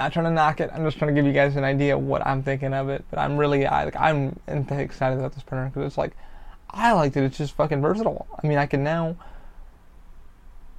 Not 0.01 0.15
trying 0.15 0.25
to 0.25 0.31
knock 0.31 0.61
it. 0.61 0.71
I'm 0.73 0.83
just 0.83 0.97
trying 0.97 1.15
to 1.15 1.21
give 1.21 1.27
you 1.27 1.35
guys 1.35 1.57
an 1.57 1.65
idea 1.65 1.95
of 1.95 2.03
what 2.03 2.27
I'm 2.27 2.43
thinking 2.43 2.73
of 2.73 2.89
it. 2.89 3.05
But 3.11 3.19
I'm 3.19 3.37
really, 3.37 3.67
I, 3.67 3.85
like, 3.85 3.97
I'm 3.97 4.41
excited 4.49 5.19
about 5.19 5.35
this 5.35 5.43
printer 5.43 5.67
because 5.67 5.89
it's 5.89 5.99
like, 5.99 6.17
I 6.71 6.93
like 6.93 7.15
it. 7.17 7.23
it's 7.23 7.37
just 7.37 7.53
fucking 7.53 7.83
versatile. 7.83 8.27
I 8.43 8.47
mean, 8.47 8.57
I 8.57 8.65
can 8.65 8.83
now 8.83 9.17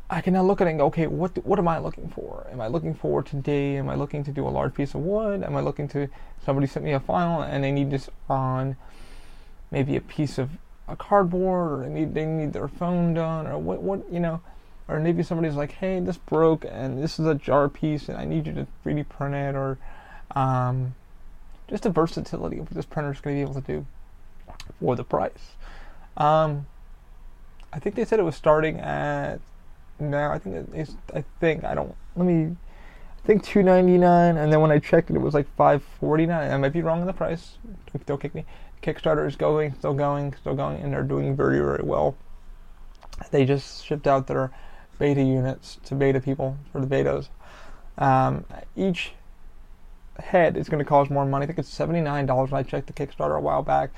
I 0.10 0.22
can 0.22 0.34
now 0.34 0.42
look 0.42 0.60
at 0.60 0.66
it 0.66 0.72
and 0.72 0.80
go, 0.80 0.88
okay, 0.88 1.06
what 1.06 1.38
what 1.46 1.60
am 1.60 1.68
I 1.68 1.78
looking 1.78 2.10
for? 2.10 2.48
Am 2.52 2.60
I 2.60 2.68
looking 2.68 2.96
for 2.96 3.22
today? 3.22 3.78
Am 3.78 3.90
I 3.90 3.96
looking 3.96 4.24
to 4.24 4.32
do 4.32 4.48
a 4.48 4.50
large 4.50 4.74
piece 4.74 4.96
of 4.96 5.02
wood? 5.02 5.44
Am 5.44 5.56
I 5.56 5.62
looking 5.62 5.88
to 5.90 6.10
somebody 6.44 6.66
sent 6.66 6.84
me 6.84 6.94
a 6.94 7.00
file 7.00 7.44
and 7.44 7.64
they 7.64 7.72
need 7.72 7.92
this 7.92 8.10
on 8.28 8.76
maybe 9.70 9.96
a 9.98 10.02
piece 10.02 10.40
of 10.40 10.50
a 10.88 10.96
cardboard 10.96 11.82
or 11.82 11.84
they 11.84 11.94
need 11.94 12.16
they 12.16 12.26
need 12.26 12.54
their 12.54 12.68
phone 12.68 13.14
done 13.14 13.46
or 13.46 13.60
what 13.60 13.84
what 13.84 14.12
you 14.12 14.20
know 14.20 14.42
or 14.92 15.00
maybe 15.00 15.24
somebody's 15.24 15.56
like, 15.56 15.72
hey, 15.74 16.00
this 16.00 16.18
broke 16.18 16.66
and 16.66 17.02
this 17.02 17.20
is 17.20 17.26
a 17.26 17.36
jar 17.36 17.70
piece 17.70 18.10
and 18.10 18.18
I 18.18 18.26
need 18.26 18.46
you 18.48 18.54
to 18.54 18.68
3D 18.86 19.08
print 19.10 19.36
it 19.36 19.56
or 19.56 19.78
um, 20.36 20.96
just 21.70 21.84
the 21.84 21.90
versatility 21.90 22.58
of 22.58 22.66
what 22.66 22.74
this 22.74 22.86
printer 22.86 23.12
is 23.12 23.22
going 23.22 23.36
to 23.36 23.46
be 23.46 23.50
able 23.50 23.62
to 23.62 23.68
do 23.68 23.86
for 24.80 24.96
the 24.96 25.04
price. 25.04 25.56
Um, 26.18 26.68
I 27.74 27.80
think 27.80 27.96
they 27.96 28.06
said 28.06 28.20
it 28.20 28.24
was 28.24 28.36
starting 28.36 28.80
at 28.80 29.40
now. 30.00 30.32
I 30.32 30.40
think 30.40 30.68
it's. 30.74 30.96
I 31.16 31.24
think 31.40 31.64
I 31.64 31.74
don't. 31.74 31.96
Let 32.16 32.26
me. 32.26 32.56
I 33.24 33.28
think 33.28 33.44
two 33.44 33.64
ninety 33.64 33.98
nine, 33.98 34.36
and 34.38 34.52
then 34.52 34.60
when 34.62 34.72
I 34.72 34.80
checked 34.80 35.10
it, 35.10 35.16
it 35.16 35.20
was 35.20 35.34
like 35.34 35.48
five 35.56 35.82
forty 36.00 36.26
nine. 36.26 36.52
I 36.52 36.58
might 36.58 36.74
be 36.74 36.82
wrong 36.82 37.00
on 37.00 37.08
the 37.08 37.14
price. 37.14 37.58
Don't 38.06 38.20
kick 38.20 38.36
me. 38.36 38.46
Kickstarter 38.84 39.28
is 39.28 39.36
going, 39.36 39.74
still 39.76 39.94
going, 39.94 40.34
still 40.34 40.56
going, 40.56 40.82
and 40.82 40.92
they're 40.92 41.04
doing 41.04 41.36
very, 41.36 41.60
very 41.60 41.84
well. 41.84 42.16
They 43.30 43.46
just 43.46 43.86
shipped 43.86 44.08
out 44.08 44.28
their 44.28 44.52
beta 45.02 45.22
units 45.22 45.80
to 45.86 45.96
beta 45.96 46.20
people 46.20 46.58
for 46.72 46.80
the 46.80 46.88
betas. 46.88 47.28
Um, 47.98 48.46
each 48.76 49.14
head 50.20 50.56
is 50.56 50.70
going 50.70 50.80
to 50.80 50.88
cost 50.88 51.10
more 51.10 51.26
money. 51.26 51.44
I 51.44 51.48
think 51.48 51.60
it's 51.60 51.70
seventy 51.70 52.02
nine 52.02 52.26
dollars. 52.26 52.52
When 52.52 52.60
I 52.60 52.64
checked 52.64 52.88
the 52.88 52.94
Kickstarter 52.94 53.38
a 53.38 53.42
while 53.42 53.64
back, 53.64 53.90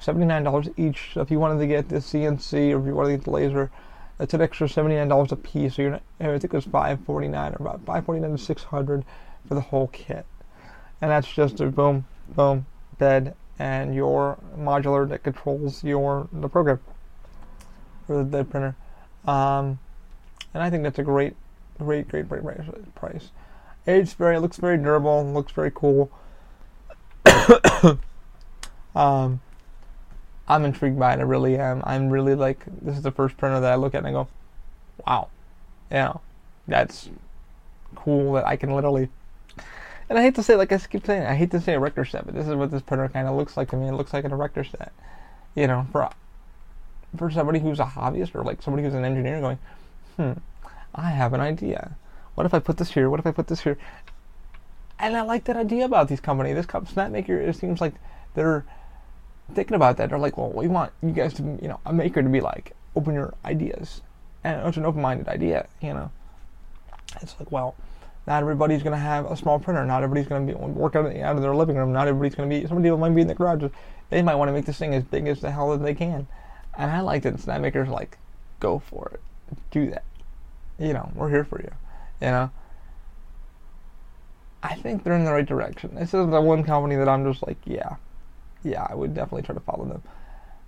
seventy 0.00 0.26
nine 0.26 0.42
dollars 0.42 0.68
each. 0.76 1.10
So 1.14 1.20
if 1.20 1.30
you 1.30 1.38
wanted 1.38 1.60
to 1.60 1.66
get 1.66 1.88
the 1.88 1.96
CNC 1.96 2.72
or 2.72 2.80
if 2.80 2.86
you 2.86 2.94
wanted 2.94 3.10
to 3.10 3.16
get 3.16 3.24
the 3.24 3.30
laser 3.30 3.70
that's 4.18 4.34
an 4.34 4.42
extra 4.42 4.66
$79 4.66 5.32
a 5.32 5.36
piece. 5.36 5.76
So 5.76 5.82
you're 5.82 5.90
not, 5.92 6.02
I 6.20 6.24
think 6.38 6.44
it 6.44 6.52
was 6.52 6.64
549 6.64 7.52
or 7.52 7.56
about 7.60 7.80
549 7.86 8.32
to 8.32 8.38
600 8.38 9.04
for 9.46 9.54
the 9.54 9.60
whole 9.60 9.86
kit. 9.88 10.26
And 11.00 11.10
that's 11.10 11.32
just 11.32 11.60
a 11.60 11.66
boom, 11.66 12.04
boom, 12.28 12.66
bed, 12.98 13.34
and 13.60 13.94
your 13.94 14.38
modular 14.58 15.08
that 15.08 15.22
controls 15.22 15.84
your 15.84 16.28
the 16.32 16.48
program 16.48 16.80
for 18.06 18.18
the, 18.18 18.24
the 18.24 18.44
printer. 18.44 18.74
Um, 19.24 19.78
and 20.54 20.62
I 20.62 20.70
think 20.70 20.82
that's 20.82 20.98
a 20.98 21.02
great, 21.02 21.34
great, 21.78 22.08
great, 22.08 22.28
great 22.28 22.42
great 22.42 22.94
price. 22.94 23.30
It's 23.86 24.12
very, 24.12 24.38
looks 24.38 24.56
very 24.58 24.76
durable, 24.76 25.24
looks 25.32 25.52
very 25.52 25.72
cool. 25.74 26.10
um, 28.94 29.40
I'm 30.48 30.64
intrigued 30.64 30.98
by 30.98 31.14
it. 31.14 31.18
I 31.18 31.22
really 31.22 31.58
am. 31.58 31.82
I'm 31.84 32.08
really 32.08 32.34
like 32.34 32.64
this 32.82 32.96
is 32.96 33.02
the 33.02 33.10
first 33.10 33.36
printer 33.36 33.60
that 33.60 33.72
I 33.72 33.76
look 33.76 33.94
at 33.94 33.98
and 33.98 34.08
I 34.08 34.12
go, 34.12 34.28
wow, 35.06 35.28
yeah, 35.90 36.14
that's 36.66 37.10
cool 37.94 38.32
that 38.34 38.46
I 38.46 38.56
can 38.56 38.74
literally. 38.74 39.08
And 40.08 40.18
I 40.18 40.22
hate 40.22 40.34
to 40.36 40.42
say, 40.42 40.56
like 40.56 40.72
I 40.72 40.78
keep 40.78 41.04
saying, 41.04 41.24
I 41.24 41.34
hate 41.34 41.50
to 41.50 41.60
say 41.60 41.74
erector 41.74 42.04
set, 42.06 42.24
but 42.24 42.34
this 42.34 42.48
is 42.48 42.54
what 42.54 42.70
this 42.70 42.80
printer 42.80 43.08
kind 43.08 43.28
of 43.28 43.36
looks 43.36 43.58
like 43.58 43.70
to 43.70 43.76
me. 43.76 43.88
It 43.88 43.92
looks 43.92 44.14
like 44.14 44.24
an 44.24 44.32
erector 44.32 44.64
set, 44.64 44.92
you 45.54 45.66
know, 45.66 45.86
for 45.92 46.10
for 47.16 47.30
somebody 47.30 47.58
who's 47.58 47.80
a 47.80 47.84
hobbyist 47.84 48.34
or 48.34 48.42
like 48.42 48.62
somebody 48.62 48.82
who's 48.82 48.94
an 48.94 49.04
engineer 49.04 49.40
going, 49.40 49.58
hmm, 50.18 50.32
I 50.94 51.10
have 51.10 51.32
an 51.32 51.40
idea. 51.40 51.96
What 52.34 52.44
if 52.44 52.52
I 52.52 52.58
put 52.58 52.76
this 52.76 52.92
here? 52.92 53.08
What 53.08 53.20
if 53.20 53.26
I 53.26 53.30
put 53.30 53.46
this 53.46 53.62
here? 53.62 53.78
And 54.98 55.16
I 55.16 55.22
like 55.22 55.44
that 55.44 55.56
idea 55.56 55.84
about 55.84 56.08
these 56.08 56.20
companies. 56.20 56.56
This 56.56 56.66
Snapmaker, 56.66 57.30
it 57.30 57.56
seems 57.56 57.80
like 57.80 57.94
they're 58.34 58.64
thinking 59.54 59.76
about 59.76 59.96
that, 59.96 60.10
they're 60.10 60.18
like, 60.18 60.36
well, 60.36 60.50
we 60.50 60.68
want 60.68 60.92
you 61.02 61.12
guys 61.12 61.32
to, 61.34 61.42
you 61.62 61.68
know, 61.68 61.80
a 61.86 61.92
maker 61.92 62.22
to 62.22 62.28
be 62.28 62.40
like, 62.40 62.74
open 62.96 63.14
your 63.14 63.34
ideas. 63.44 64.02
And 64.44 64.66
it's 64.66 64.76
an 64.76 64.84
open 64.84 65.00
minded 65.00 65.28
idea, 65.28 65.68
you 65.80 65.94
know. 65.94 66.10
It's 67.22 67.34
like, 67.38 67.50
well, 67.50 67.74
not 68.26 68.42
everybody's 68.42 68.82
going 68.82 68.92
to 68.92 68.98
have 68.98 69.30
a 69.30 69.36
small 69.36 69.58
printer. 69.58 69.86
Not 69.86 70.02
everybody's 70.02 70.28
going 70.28 70.46
to 70.46 70.52
be 70.52 70.58
working 70.58 71.22
out 71.22 71.36
of 71.36 71.42
their 71.42 71.54
living 71.54 71.76
room. 71.76 71.92
Not 71.92 72.08
everybody's 72.08 72.34
going 72.34 72.50
to 72.50 72.60
be, 72.60 72.66
some 72.66 72.82
people 72.82 72.98
might 72.98 73.14
be 73.14 73.22
in 73.22 73.26
the 73.26 73.34
garage. 73.34 73.64
They 74.10 74.22
might 74.22 74.34
want 74.34 74.48
to 74.48 74.52
make 74.52 74.66
this 74.66 74.78
thing 74.78 74.94
as 74.94 75.04
big 75.04 75.26
as 75.28 75.40
the 75.40 75.50
hell 75.50 75.70
that 75.70 75.82
they 75.82 75.94
can. 75.94 76.26
And 76.76 76.90
I 76.90 77.00
like 77.00 77.22
that 77.22 77.34
Snapmaker's 77.36 77.88
like, 77.88 78.18
go 78.60 78.78
for 78.78 79.10
it. 79.14 79.20
Do 79.70 79.90
that. 79.90 80.04
You 80.78 80.92
know, 80.92 81.10
we're 81.14 81.30
here 81.30 81.44
for 81.44 81.60
you. 81.60 81.70
You 82.20 82.28
know? 82.28 82.50
I 84.62 84.74
think 84.74 85.04
they're 85.04 85.14
in 85.14 85.24
the 85.24 85.32
right 85.32 85.46
direction. 85.46 85.94
This 85.94 86.14
is 86.14 86.30
the 86.30 86.40
one 86.40 86.64
company 86.64 86.96
that 86.96 87.08
I'm 87.08 87.30
just 87.30 87.46
like, 87.46 87.58
yeah, 87.64 87.96
yeah, 88.62 88.86
I 88.88 88.94
would 88.94 89.14
definitely 89.14 89.42
try 89.42 89.54
to 89.54 89.60
follow 89.60 89.84
them. 89.84 90.02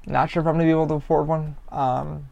Not 0.07 0.31
sure 0.31 0.41
if 0.41 0.47
I'm 0.47 0.55
gonna 0.55 0.65
be 0.65 0.71
able 0.71 0.87
to 0.89 0.95
afford 0.95 1.27
one. 1.27 1.57
Um, 1.71 2.29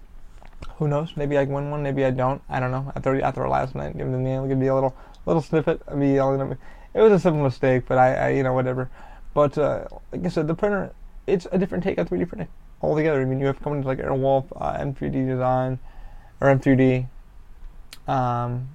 who 0.76 0.88
knows? 0.88 1.16
Maybe 1.16 1.36
I 1.36 1.44
win 1.44 1.70
one. 1.70 1.82
Maybe 1.82 2.04
I 2.04 2.10
don't. 2.10 2.40
I 2.48 2.60
don't 2.60 2.70
know. 2.70 2.92
After 2.94 3.20
after 3.22 3.48
last 3.48 3.74
night, 3.74 3.96
give 3.96 4.10
them 4.10 4.24
the 4.24 4.46
give 4.48 4.58
me 4.58 4.68
a 4.68 4.74
little 4.74 4.96
little 5.26 5.42
snippet. 5.42 5.82
I 5.88 5.94
mean, 5.94 6.16
it 6.16 7.00
was 7.00 7.12
a 7.12 7.18
simple 7.18 7.42
mistake, 7.42 7.84
but 7.86 7.98
I, 7.98 8.14
I 8.14 8.28
you 8.30 8.42
know 8.42 8.54
whatever. 8.54 8.90
But 9.34 9.58
uh, 9.58 9.86
like 10.12 10.24
I 10.24 10.28
said, 10.28 10.46
the 10.48 10.54
printer 10.54 10.92
it's 11.28 11.46
a 11.52 11.58
different 11.58 11.84
take 11.84 11.98
on 11.98 12.06
3D 12.06 12.28
printing 12.28 12.48
altogether. 12.80 13.20
I 13.20 13.24
mean, 13.24 13.38
you 13.38 13.46
have 13.46 13.60
companies 13.60 13.86
like 13.86 13.98
Airwolf, 13.98 14.46
uh, 14.56 14.78
M3D 14.78 15.26
Design, 15.28 15.78
or 16.40 16.48
M3D, 16.48 17.06
um, 18.08 18.68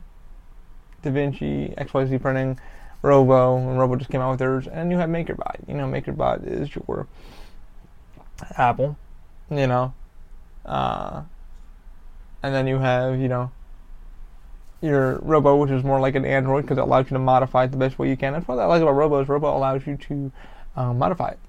DaVinci, 1.03 1.75
XYZ 1.75 2.21
Printing, 2.21 2.59
Robo, 3.01 3.57
and 3.57 3.77
Robo 3.77 3.95
just 3.97 4.09
came 4.09 4.21
out 4.21 4.31
with 4.31 4.39
theirs, 4.39 4.67
and 4.67 4.89
you 4.91 4.97
have 4.97 5.09
MakerBot. 5.09 5.67
You 5.67 5.73
know, 5.73 5.85
MakerBot 5.85 6.47
is 6.47 6.73
your 6.73 7.07
Apple, 8.57 8.97
you 9.49 9.67
know, 9.67 9.93
uh, 10.65 11.23
and 12.41 12.55
then 12.55 12.67
you 12.67 12.77
have, 12.79 13.19
you 13.19 13.27
know, 13.27 13.51
your 14.81 15.19
Robo, 15.19 15.57
which 15.57 15.71
is 15.71 15.83
more 15.83 15.99
like 15.99 16.15
an 16.15 16.25
Android 16.25 16.63
because 16.63 16.77
it 16.77 16.81
allows 16.81 17.05
you 17.05 17.15
to 17.15 17.19
modify 17.19 17.65
it 17.65 17.71
the 17.71 17.77
best 17.77 17.99
way 17.99 18.09
you 18.09 18.17
can. 18.17 18.33
That's 18.33 18.47
what 18.47 18.59
I 18.59 18.65
like 18.65 18.81
about 18.81 18.95
Robo 18.95 19.21
is 19.21 19.29
Robo 19.29 19.55
allows 19.55 19.85
you 19.87 19.97
to 19.97 20.31
um, 20.75 20.97
modify 20.97 21.29
it 21.29 21.39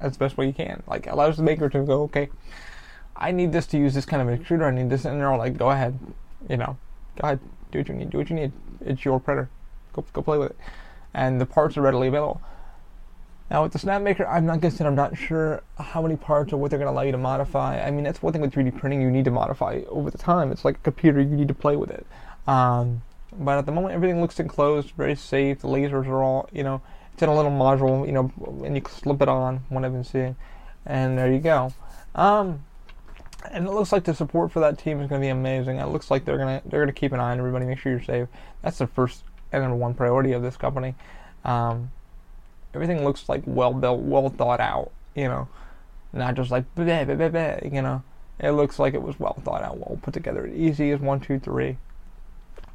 as 0.00 0.12
the 0.12 0.18
best 0.18 0.36
way 0.36 0.46
you 0.46 0.52
can. 0.52 0.82
Like 0.86 1.06
allows 1.06 1.36
the 1.36 1.42
maker 1.42 1.68
to 1.68 1.84
go, 1.84 2.02
okay, 2.04 2.28
I 3.16 3.32
need 3.32 3.52
this 3.52 3.66
to 3.68 3.78
use 3.78 3.94
this 3.94 4.04
kind 4.04 4.28
of 4.28 4.38
extruder. 4.38 4.66
I 4.66 4.70
need 4.70 4.90
this, 4.90 5.04
and 5.04 5.20
they're 5.20 5.32
all 5.32 5.38
like, 5.38 5.56
go 5.56 5.70
ahead, 5.70 5.98
you 6.48 6.56
know, 6.56 6.76
go 7.16 7.24
ahead, 7.24 7.40
do 7.72 7.78
what 7.78 7.88
you 7.88 7.94
need, 7.94 8.10
do 8.10 8.18
what 8.18 8.30
you 8.30 8.36
need. 8.36 8.52
It's 8.80 9.04
your 9.04 9.20
printer. 9.20 9.48
Go 9.92 10.04
go 10.12 10.22
play 10.22 10.38
with 10.38 10.50
it 10.50 10.56
and 11.16 11.40
the 11.40 11.46
parts 11.46 11.76
are 11.76 11.82
readily 11.82 12.08
available. 12.08 12.40
Now 13.50 13.62
with 13.62 13.72
the 13.72 13.78
Snapmaker, 13.78 14.28
I'm 14.28 14.44
not 14.44 14.60
guessing. 14.60 14.86
I'm 14.86 14.94
not 14.94 15.16
sure 15.16 15.62
how 15.78 16.02
many 16.02 16.16
parts 16.16 16.52
or 16.52 16.58
what 16.58 16.70
they're 16.70 16.78
going 16.78 16.88
to 16.88 16.92
allow 16.92 17.02
you 17.02 17.12
to 17.12 17.18
modify. 17.18 17.80
I 17.80 17.90
mean, 17.90 18.04
that's 18.04 18.22
one 18.22 18.32
thing 18.32 18.42
with 18.42 18.52
3D 18.52 18.76
printing. 18.78 19.00
You 19.00 19.10
need 19.10 19.24
to 19.24 19.30
modify 19.30 19.82
over 19.88 20.10
the 20.10 20.18
time. 20.18 20.52
It's 20.52 20.64
like 20.64 20.76
a 20.76 20.80
computer. 20.80 21.20
You 21.20 21.36
need 21.36 21.48
to 21.48 21.54
play 21.54 21.76
with 21.76 21.90
it. 21.90 22.06
Um, 22.46 23.02
but 23.32 23.56
at 23.58 23.66
the 23.66 23.72
moment, 23.72 23.94
everything 23.94 24.20
looks 24.20 24.38
enclosed, 24.38 24.90
very 24.90 25.14
safe. 25.14 25.60
The 25.60 25.68
lasers 25.68 26.06
are 26.06 26.22
all, 26.22 26.48
you 26.52 26.64
know, 26.64 26.82
it's 27.12 27.22
in 27.22 27.28
a 27.28 27.34
little 27.34 27.50
module, 27.50 28.04
you 28.04 28.12
know, 28.12 28.32
and 28.64 28.76
you 28.76 28.82
slip 28.88 29.22
it 29.22 29.28
on. 29.28 29.62
What 29.68 29.84
I've 29.84 29.92
been 29.92 30.04
seeing, 30.04 30.36
and 30.84 31.16
there 31.16 31.32
you 31.32 31.38
go. 31.38 31.72
Um, 32.14 32.64
and 33.52 33.66
it 33.66 33.70
looks 33.70 33.92
like 33.92 34.04
the 34.04 34.14
support 34.14 34.52
for 34.52 34.60
that 34.60 34.78
team 34.78 35.00
is 35.00 35.08
going 35.08 35.20
to 35.20 35.24
be 35.24 35.30
amazing. 35.30 35.78
It 35.78 35.86
looks 35.88 36.10
like 36.10 36.24
they're 36.24 36.38
gonna 36.38 36.62
they're 36.66 36.80
gonna 36.80 36.92
keep 36.92 37.12
an 37.12 37.20
eye 37.20 37.32
on 37.32 37.38
everybody, 37.38 37.66
make 37.66 37.78
sure 37.78 37.92
you're 37.92 38.02
safe. 38.02 38.28
That's 38.62 38.78
the 38.78 38.86
first 38.86 39.24
and 39.52 39.62
number 39.62 39.76
one 39.76 39.94
priority 39.94 40.32
of 40.32 40.42
this 40.42 40.56
company. 40.56 40.94
Um, 41.44 41.90
everything 42.74 43.04
looks 43.04 43.28
like 43.28 43.42
well 43.46 43.72
built, 43.72 44.00
well 44.00 44.28
thought 44.28 44.60
out. 44.60 44.90
You 45.14 45.28
know, 45.28 45.48
not 46.12 46.34
just 46.34 46.50
like 46.50 46.64
you 46.76 46.84
know. 46.84 48.02
It 48.38 48.50
looks 48.50 48.78
like 48.78 48.92
it 48.92 49.00
was 49.00 49.18
well 49.18 49.40
thought 49.42 49.62
out, 49.62 49.78
well 49.78 49.98
put 50.02 50.12
together. 50.12 50.46
Easy 50.46 50.90
as 50.90 51.00
one, 51.00 51.20
two, 51.20 51.38
three. 51.38 51.78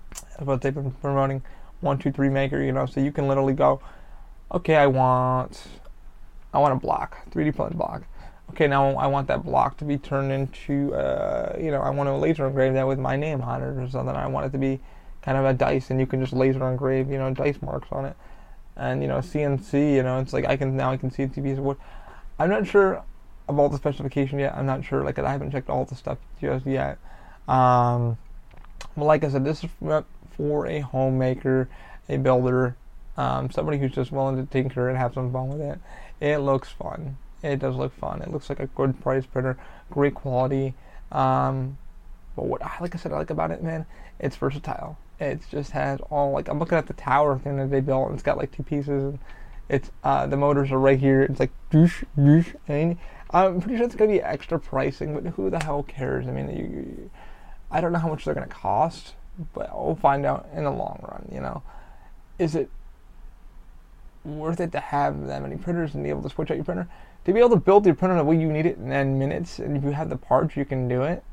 That's 0.09 0.41
what 0.41 0.61
they've 0.61 0.74
been 0.74 0.91
promoting. 0.91 1.43
One, 1.82 1.97
two, 1.97 2.11
three 2.11 2.30
maker, 2.30 2.61
you 2.61 2.72
know, 2.72 2.86
so 2.86 2.99
you 2.99 3.11
can 3.11 3.28
literally 3.28 3.53
go, 3.53 3.80
okay, 4.51 4.76
I 4.76 4.88
want, 4.88 5.61
I 6.53 6.59
want 6.59 6.74
a 6.74 6.78
block, 6.78 7.30
3D 7.32 7.55
printed 7.55 7.78
block. 7.78 8.03
Okay, 8.52 8.68
now 8.68 8.97
I 8.97 9.08
want 9.08 9.30
that 9.30 9.45
block 9.45 9.78
to 9.78 9.86
be 9.86 9.97
turned 9.97 10.30
into, 10.30 10.93
uh, 10.93 11.56
you 11.58 11.72
know, 11.72 11.80
I 11.80 11.89
want 11.89 12.10
to 12.10 12.16
laser 12.18 12.45
engrave 12.45 12.74
that 12.74 12.86
with 12.86 12.99
my 12.99 13.16
name 13.16 13.41
on 13.41 13.62
it 13.62 13.82
or 13.82 13.89
something. 13.89 14.14
I 14.14 14.28
want 14.28 14.45
it 14.45 14.52
to 14.52 14.58
be 14.58 14.82
kind 15.22 15.38
of 15.38 15.45
a 15.45 15.54
dice, 15.54 15.89
and 15.89 16.02
you 16.02 16.06
can 16.06 16.20
just 16.20 16.34
laser 16.34 16.70
engrave, 16.70 17.10
you 17.10 17.18
know, 17.18 17.34
dice 17.34 17.62
marks 17.62 17.88
on 17.93 18.04
it. 18.04 18.18
And 18.76 19.02
you 19.02 19.08
know, 19.08 19.20
CNC, 19.20 19.93
you 19.95 20.04
know, 20.04 20.20
it's 20.20 20.34
like 20.34 20.45
I 20.45 20.58
can 20.58 20.76
now 20.76 20.91
I 20.91 20.97
can 20.97 21.10
see 21.12 21.28
piece 21.28 21.58
of 21.58 21.64
wood. 21.64 21.78
I'm 22.38 22.49
not 22.49 22.68
sure 22.68 23.02
of 23.47 23.58
all 23.58 23.70
the 23.70 23.78
specification 23.78 24.38
yet. 24.38 24.54
I'm 24.54 24.66
not 24.66 24.84
sure, 24.84 25.02
like 25.02 25.18
I 25.18 25.32
haven't 25.32 25.52
checked 25.52 25.70
all 25.70 25.86
the 25.86 25.95
stuff 25.95 26.18
just 26.41 26.66
yet. 26.66 26.97
Um, 27.47 28.18
but 28.97 29.06
like 29.06 29.24
I 29.24 29.30
said, 29.30 29.45
this 29.45 29.64
is 29.64 29.70
for 30.36 30.68
a 30.68 30.82
homemaker, 30.82 31.70
a 32.10 32.18
builder, 32.18 32.76
um, 33.16 33.49
somebody 33.49 33.78
who's 33.78 33.93
just 33.93 34.12
willing 34.12 34.36
to 34.36 34.52
tinker 34.52 34.89
and 34.89 34.97
have 34.97 35.14
some 35.14 35.32
fun 35.32 35.47
with 35.47 35.62
it. 35.62 35.80
It 36.20 36.39
looks 36.39 36.68
fun. 36.68 37.18
It 37.43 37.59
does 37.59 37.75
look 37.75 37.93
fun. 37.97 38.21
It 38.21 38.31
looks 38.31 38.49
like 38.49 38.59
a 38.59 38.67
good 38.67 39.01
price 39.01 39.25
printer, 39.25 39.57
great 39.89 40.13
quality. 40.13 40.75
Um, 41.11 41.77
but 42.35 42.45
what, 42.45 42.61
I 42.61 42.77
like 42.79 42.95
I 42.95 42.97
said, 42.97 43.11
I 43.11 43.17
like 43.17 43.29
about 43.29 43.51
it, 43.51 43.63
man, 43.63 43.85
it's 44.19 44.35
versatile. 44.35 44.97
It 45.19 45.41
just 45.49 45.71
has 45.71 45.99
all 46.09 46.31
like 46.31 46.47
I'm 46.47 46.59
looking 46.59 46.77
at 46.77 46.87
the 46.87 46.93
tower 46.93 47.37
thing 47.37 47.57
that 47.57 47.69
they 47.69 47.81
built, 47.81 48.07
and 48.07 48.13
it's 48.15 48.23
got 48.23 48.37
like 48.37 48.51
two 48.51 48.63
pieces. 48.63 49.03
And 49.03 49.19
it's 49.69 49.91
uh, 50.03 50.27
the 50.27 50.37
motors 50.37 50.71
are 50.71 50.79
right 50.79 50.99
here. 50.99 51.23
It's 51.23 51.39
like 51.39 51.51
doosh, 51.71 52.03
doosh, 52.17 52.55
and 52.67 52.97
I'm 53.31 53.61
pretty 53.61 53.77
sure 53.77 53.85
it's 53.85 53.95
gonna 53.95 54.11
be 54.11 54.21
extra 54.21 54.59
pricing, 54.59 55.13
but 55.13 55.33
who 55.33 55.49
the 55.49 55.63
hell 55.63 55.83
cares? 55.83 56.27
I 56.27 56.31
mean, 56.31 56.49
you, 56.49 56.65
you, 56.65 57.11
I 57.69 57.81
don't 57.81 57.93
know 57.93 57.99
how 57.99 58.09
much 58.09 58.25
they're 58.25 58.33
gonna 58.33 58.47
cost, 58.47 59.13
but 59.53 59.69
we'll 59.73 59.95
find 59.95 60.25
out 60.25 60.47
in 60.55 60.63
the 60.63 60.71
long 60.71 60.99
run. 61.07 61.29
You 61.31 61.41
know, 61.41 61.63
is 62.39 62.55
it 62.55 62.69
worth 64.25 64.59
it 64.59 64.71
to 64.73 64.79
have 64.79 65.27
that 65.27 65.41
many 65.41 65.55
printers 65.55 65.93
and 65.93 66.03
be 66.03 66.09
able 66.09 66.23
to 66.23 66.29
switch 66.29 66.51
out 66.51 66.57
your 66.57 66.65
printer? 66.65 66.87
To 67.26 67.34
be 67.34 67.39
able 67.39 67.49
to 67.51 67.57
build 67.57 67.86
your 67.86 67.95
printer 67.95 68.15
the 68.15 68.24
way 68.24 68.38
you 68.38 68.51
need 68.51 68.65
it 68.65 68.78
in 68.78 69.19
minutes, 69.19 69.59
and 69.59 69.78
if 69.78 69.84
you 69.84 69.91
have 69.91 70.09
the 70.09 70.17
parts, 70.17 70.57
you 70.57 70.65
can 70.65 70.88
do 70.88 71.03
it. 71.03 71.24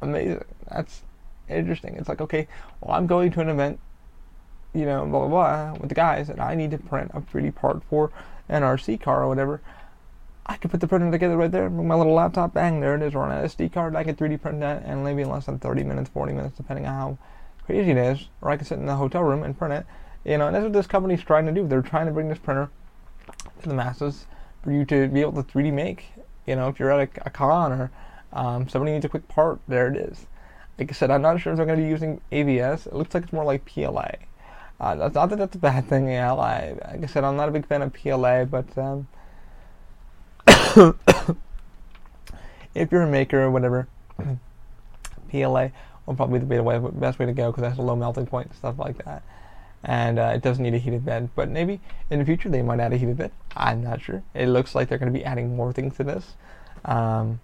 Amazing. 0.00 0.44
That's 0.70 1.02
interesting. 1.48 1.96
It's 1.96 2.08
like, 2.08 2.22
okay, 2.22 2.48
well, 2.80 2.96
I'm 2.96 3.06
going 3.06 3.30
to 3.32 3.40
an 3.40 3.50
event, 3.50 3.80
you 4.72 4.86
know, 4.86 5.04
blah, 5.04 5.26
blah, 5.26 5.28
blah, 5.28 5.72
with 5.78 5.90
the 5.90 5.94
guys, 5.94 6.30
and 6.30 6.40
I 6.40 6.54
need 6.54 6.70
to 6.70 6.78
print 6.78 7.10
a 7.12 7.20
3D 7.20 7.54
part 7.54 7.82
for 7.84 8.10
an 8.48 8.62
RC 8.62 9.00
car 9.00 9.22
or 9.24 9.28
whatever. 9.28 9.60
I 10.46 10.56
could 10.56 10.70
put 10.70 10.80
the 10.80 10.88
printer 10.88 11.10
together 11.10 11.36
right 11.36 11.50
there 11.50 11.68
with 11.68 11.86
my 11.86 11.94
little 11.94 12.14
laptop. 12.14 12.52
Bang, 12.54 12.80
there 12.80 12.94
it 12.94 13.02
is, 13.02 13.14
or 13.14 13.28
an 13.28 13.46
SD 13.46 13.72
card. 13.72 13.96
I 13.96 14.04
could 14.04 14.18
3D 14.18 14.40
print 14.40 14.60
that 14.60 14.82
and 14.84 15.02
maybe 15.02 15.22
in 15.22 15.30
less 15.30 15.46
than 15.46 15.58
30 15.58 15.84
minutes, 15.84 16.10
40 16.10 16.32
minutes, 16.32 16.56
depending 16.56 16.86
on 16.86 16.94
how 16.94 17.18
crazy 17.64 17.90
it 17.90 17.96
is. 17.96 18.28
Or 18.42 18.50
I 18.50 18.56
could 18.56 18.66
sit 18.66 18.78
in 18.78 18.86
the 18.86 18.96
hotel 18.96 19.22
room 19.22 19.42
and 19.42 19.56
print 19.56 19.74
it. 19.74 19.86
You 20.24 20.38
know, 20.38 20.46
and 20.46 20.54
that's 20.54 20.64
what 20.64 20.72
this 20.72 20.86
company's 20.86 21.22
trying 21.22 21.46
to 21.46 21.52
do. 21.52 21.66
They're 21.66 21.82
trying 21.82 22.06
to 22.06 22.12
bring 22.12 22.28
this 22.28 22.38
printer 22.38 22.70
to 23.62 23.68
the 23.68 23.74
masses 23.74 24.26
for 24.64 24.72
you 24.72 24.84
to 24.86 25.06
be 25.08 25.20
able 25.20 25.42
to 25.42 25.42
3D 25.42 25.72
make. 25.72 26.06
You 26.46 26.56
know, 26.56 26.68
if 26.68 26.78
you're 26.78 26.90
at 26.90 27.16
a, 27.16 27.26
a 27.26 27.30
con 27.30 27.72
or 27.72 27.90
um, 28.32 28.68
somebody 28.68 28.92
needs 28.92 29.04
a 29.04 29.08
quick 29.08 29.28
part, 29.28 29.60
there 29.68 29.86
it 29.88 29.96
is. 29.96 30.26
Like 30.78 30.90
I 30.90 30.94
said, 30.94 31.10
I'm 31.10 31.22
not 31.22 31.40
sure 31.40 31.52
if 31.52 31.56
they're 31.56 31.66
going 31.66 31.78
to 31.78 31.84
be 31.84 31.88
using 31.88 32.20
ABS. 32.32 32.86
It 32.86 32.94
looks 32.94 33.14
like 33.14 33.24
it's 33.24 33.32
more 33.32 33.44
like 33.44 33.64
PLA. 33.64 34.10
Uh, 34.80 34.96
that's 34.96 35.14
not 35.14 35.30
that 35.30 35.36
that's 35.36 35.54
a 35.54 35.58
bad 35.58 35.84
thing. 35.88 36.08
Yeah, 36.08 36.32
like 36.32 37.02
I 37.02 37.06
said, 37.06 37.22
I'm 37.22 37.36
not 37.36 37.48
a 37.48 37.52
big 37.52 37.66
fan 37.66 37.82
of 37.82 37.92
PLA, 37.92 38.44
but 38.44 38.66
um, 38.76 39.06
if 42.74 42.90
you're 42.90 43.02
a 43.02 43.06
maker 43.06 43.42
or 43.42 43.50
whatever, 43.50 43.86
PLA 45.30 45.68
will 46.06 46.14
probably 46.14 46.40
be 46.40 46.56
the 46.56 46.62
way, 46.62 46.78
best 46.78 47.18
way 47.18 47.26
to 47.26 47.32
go 47.32 47.50
because 47.50 47.62
it 47.62 47.68
has 47.68 47.78
a 47.78 47.82
low 47.82 47.96
melting 47.96 48.26
point 48.26 48.48
and 48.48 48.56
stuff 48.56 48.78
like 48.78 49.04
that. 49.04 49.22
And 49.86 50.18
uh, 50.18 50.32
it 50.34 50.42
doesn't 50.42 50.62
need 50.62 50.74
a 50.74 50.78
heated 50.78 51.04
bed, 51.04 51.28
but 51.34 51.50
maybe 51.50 51.78
in 52.08 52.18
the 52.18 52.24
future 52.24 52.48
they 52.48 52.62
might 52.62 52.80
add 52.80 52.94
a 52.94 52.96
heated 52.96 53.18
bed. 53.18 53.32
I'm 53.54 53.84
not 53.84 54.00
sure. 54.00 54.22
It 54.32 54.48
looks 54.48 54.74
like 54.74 54.88
they're 54.88 54.98
going 54.98 55.12
to 55.12 55.18
be 55.18 55.24
adding 55.24 55.54
more 55.54 55.72
things 55.72 55.96
to 55.98 56.04
this. 56.04 56.34
Um, 56.86 57.40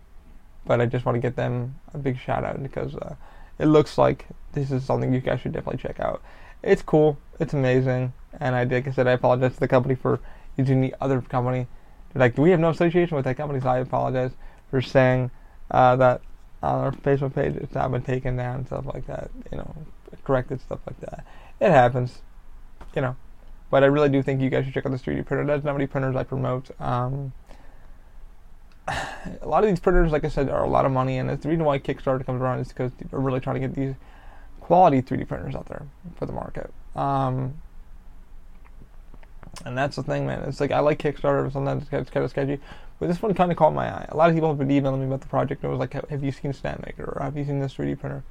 but 0.66 0.80
I 0.80 0.86
just 0.86 1.05
want 1.05 1.16
to 1.16 1.20
get 1.20 1.36
them 1.36 1.78
a 1.93 1.99
big 1.99 2.18
shout 2.18 2.45
out 2.45 2.62
because 2.62 2.95
uh, 2.95 3.14
it 3.59 3.66
looks 3.66 3.99
like 3.99 4.26
this 4.53 4.70
is 4.70 4.84
something 4.84 5.12
you 5.12 5.20
guys 5.20 5.41
should 5.41 5.53
definitely 5.53 5.82
check 5.82 6.01
out. 6.01 6.22
It's 6.62 6.82
cool, 6.82 7.18
it's 7.38 7.55
amazing, 7.55 8.12
and 8.38 8.55
I 8.55 8.64
like 8.64 8.86
I 8.86 8.91
said, 8.91 9.07
I 9.07 9.12
apologize 9.12 9.55
to 9.55 9.61
the 9.61 9.68
company 9.68 9.95
for 9.95 10.20
using 10.57 10.80
the 10.80 10.95
other 11.01 11.20
company. 11.20 11.66
Like, 12.14 12.36
we 12.36 12.51
have 12.51 12.61
no 12.61 12.70
association 12.70 13.16
with 13.16 13.24
that 13.24 13.36
company, 13.36 13.61
so 13.61 13.68
I 13.68 13.78
apologize 13.78 14.32
for 14.70 14.82
saying 14.82 15.30
uh, 15.70 15.97
that 15.97 16.20
on 16.62 16.80
our 16.80 16.93
Facebook 16.93 17.34
page 17.34 17.57
it's 17.57 17.74
not 17.74 17.91
been 17.91 18.03
taken 18.03 18.36
down 18.36 18.57
and 18.57 18.66
stuff 18.66 18.86
like 18.86 19.07
that. 19.07 19.30
You 19.51 19.59
know, 19.59 19.74
corrected 20.24 20.61
stuff 20.61 20.80
like 20.86 21.01
that. 21.01 21.24
It 21.61 21.70
happens, 21.70 22.22
you 22.95 23.03
know. 23.03 23.16
But 23.70 23.84
I 23.84 23.86
really 23.86 24.09
do 24.09 24.22
think 24.22 24.41
you 24.41 24.51
guys 24.51 24.64
should 24.64 24.74
check 24.74 24.84
out 24.84 24.93
the 24.93 24.99
3D 24.99 25.24
printer. 25.26 25.45
That's 25.47 25.64
not 25.64 25.72
many 25.74 25.86
printers 25.86 26.16
I 26.16 26.24
promote. 26.24 26.70
Um, 26.80 27.32
a 28.88 29.47
lot 29.47 29.62
of 29.62 29.70
these 29.70 29.80
printers, 29.80 30.12
like 30.12 30.24
I 30.24 30.28
said, 30.28 30.49
are 30.49 30.64
a 30.64 30.68
lot 30.68 30.84
of 30.84 30.93
money, 30.93 31.18
and 31.18 31.30
it's 31.30 31.43
the 31.43 31.49
reason 31.49 31.64
why 31.64 31.78
Kickstarter 31.78 32.24
comes 32.24 32.41
around 32.41 32.61
is 32.61 32.68
because 32.68 32.93
they're 33.11 33.20
really 33.20 33.41
trying 33.41 33.61
to 33.61 33.61
get 33.61 33.74
these 33.74 33.95
quality 34.61 35.03
3D 35.03 35.28
printers 35.28 35.55
out 35.55 35.66
there 35.66 35.86
for 36.16 36.26
the 36.26 36.32
market. 36.32 36.72
Um, 36.97 37.55
and 39.64 39.76
that's 39.76 39.97
the 39.97 40.03
thing, 40.03 40.26
man. 40.26 40.43
It's 40.43 40.61
like 40.61 40.72
I 40.72 40.80
like 40.80 40.99
Kickstarter, 40.99 41.53
sometimes 41.53 41.86
it's 41.91 42.11
kind 42.11 42.24
of 42.24 42.30
sketchy, 42.30 42.61
but 42.99 43.09
this 43.09 43.20
one 43.22 43.34
kind 43.34 43.51
of 43.51 43.57
caught 43.57 43.74
my 43.74 43.88
eye. 43.88 44.07
A 44.11 44.16
lot 44.16 44.28
of 44.28 44.34
people 44.34 44.49
have 44.49 44.59
been 44.59 44.70
emailing 44.70 45.01
me 45.01 45.07
about 45.07 45.22
the 45.22 45.26
project. 45.26 45.62
And 45.62 45.70
it 45.70 45.76
was 45.76 45.80
like, 45.80 45.93
"Have 46.11 46.22
you 46.22 46.32
seen 46.32 46.53
Snapmaker? 46.53 47.16
Or 47.16 47.20
have 47.22 47.36
you 47.36 47.45
seen 47.45 47.59
this 47.59 47.74
3D 47.74 47.99
printer?" 47.99 48.22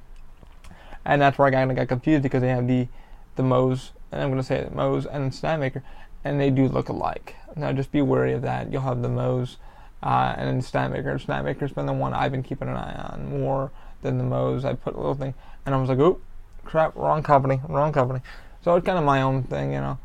And 1.04 1.20
that's 1.20 1.38
where 1.38 1.48
I 1.48 1.50
kind 1.50 1.70
of 1.70 1.76
got 1.76 1.88
confused 1.88 2.22
because 2.22 2.40
they 2.40 2.48
have 2.48 2.66
the 2.66 2.88
the 3.36 3.42
Mooz, 3.42 3.90
and 4.12 4.20
I'm 4.20 4.28
going 4.28 4.40
to 4.40 4.46
say 4.46 4.56
it, 4.56 4.74
Mooz 4.74 5.06
and 5.06 5.32
Snapmaker, 5.32 5.82
and 6.24 6.40
they 6.40 6.50
do 6.50 6.68
look 6.68 6.88
alike. 6.88 7.36
Now 7.56 7.72
just 7.72 7.92
be 7.92 8.02
wary 8.02 8.32
of 8.32 8.42
that. 8.42 8.72
You'll 8.72 8.82
have 8.82 9.02
the 9.02 9.08
Mooz 9.08 9.56
uh, 10.02 10.34
and 10.36 10.48
then 10.48 10.60
Snapmaker. 10.60 11.24
Snapmaker's 11.24 11.72
been 11.72 11.86
the 11.86 11.92
one 11.92 12.14
I've 12.14 12.32
been 12.32 12.42
keeping 12.42 12.68
an 12.68 12.76
eye 12.76 12.94
on 12.94 13.40
more 13.40 13.70
than 14.02 14.18
the 14.18 14.24
Mooz. 14.24 14.64
I 14.64 14.74
put 14.74 14.94
a 14.94 14.96
little 14.96 15.14
thing, 15.14 15.34
and 15.66 15.74
I 15.74 15.78
was 15.78 15.88
like, 15.88 15.98
oh, 15.98 16.20
crap, 16.64 16.94
wrong 16.96 17.22
company, 17.22 17.60
wrong 17.68 17.92
company. 17.92 18.20
So 18.62 18.74
it's 18.76 18.86
kind 18.86 18.98
of 18.98 19.04
my 19.04 19.22
own 19.22 19.44
thing, 19.44 19.72
you 19.72 19.80
know. 19.80 19.98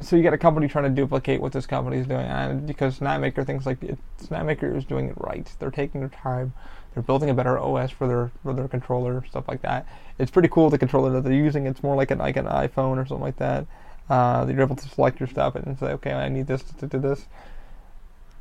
So 0.00 0.16
you 0.16 0.22
got 0.22 0.32
a 0.32 0.38
company 0.38 0.68
trying 0.68 0.84
to 0.84 0.90
duplicate 0.90 1.40
what 1.40 1.52
this 1.52 1.66
company 1.66 1.98
is 1.98 2.06
doing, 2.06 2.26
and 2.26 2.66
because 2.66 2.98
Snapmaker 2.98 3.46
thinks 3.46 3.66
like 3.66 3.80
Snapmaker 4.20 4.76
is 4.76 4.84
doing 4.84 5.08
it 5.08 5.14
right. 5.18 5.50
They're 5.58 5.70
taking 5.70 6.00
their 6.00 6.10
time. 6.10 6.54
They're 6.94 7.02
building 7.02 7.30
a 7.30 7.34
better 7.34 7.58
OS 7.58 7.90
for 7.90 8.06
their 8.06 8.30
for 8.42 8.52
their 8.52 8.68
controller, 8.68 9.24
stuff 9.28 9.48
like 9.48 9.62
that. 9.62 9.86
It's 10.18 10.30
pretty 10.30 10.48
cool 10.48 10.70
the 10.70 10.78
controller 10.78 11.10
that 11.10 11.24
they're 11.24 11.32
using. 11.32 11.66
It's 11.66 11.82
more 11.82 11.96
like 11.96 12.10
an 12.10 12.18
like 12.18 12.36
an 12.36 12.46
iPhone 12.46 12.98
or 12.98 13.06
something 13.06 13.20
like 13.20 13.36
that. 13.36 13.66
Uh, 14.10 14.46
you're 14.48 14.60
able 14.60 14.76
to 14.76 14.88
select 14.88 15.20
your 15.20 15.28
stuff 15.28 15.54
and 15.54 15.78
say, 15.78 15.86
okay, 15.86 16.12
I 16.12 16.28
need 16.28 16.46
this 16.46 16.62
to 16.62 16.86
do 16.86 16.98
this 16.98 17.26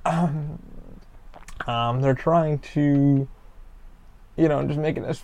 um, 0.06 0.60
um, 1.68 2.02
they're 2.02 2.14
trying 2.14 2.60
to, 2.60 3.28
you 4.36 4.48
know, 4.48 4.64
just 4.66 4.80
make 4.80 4.98
it 4.98 5.04
as 5.04 5.22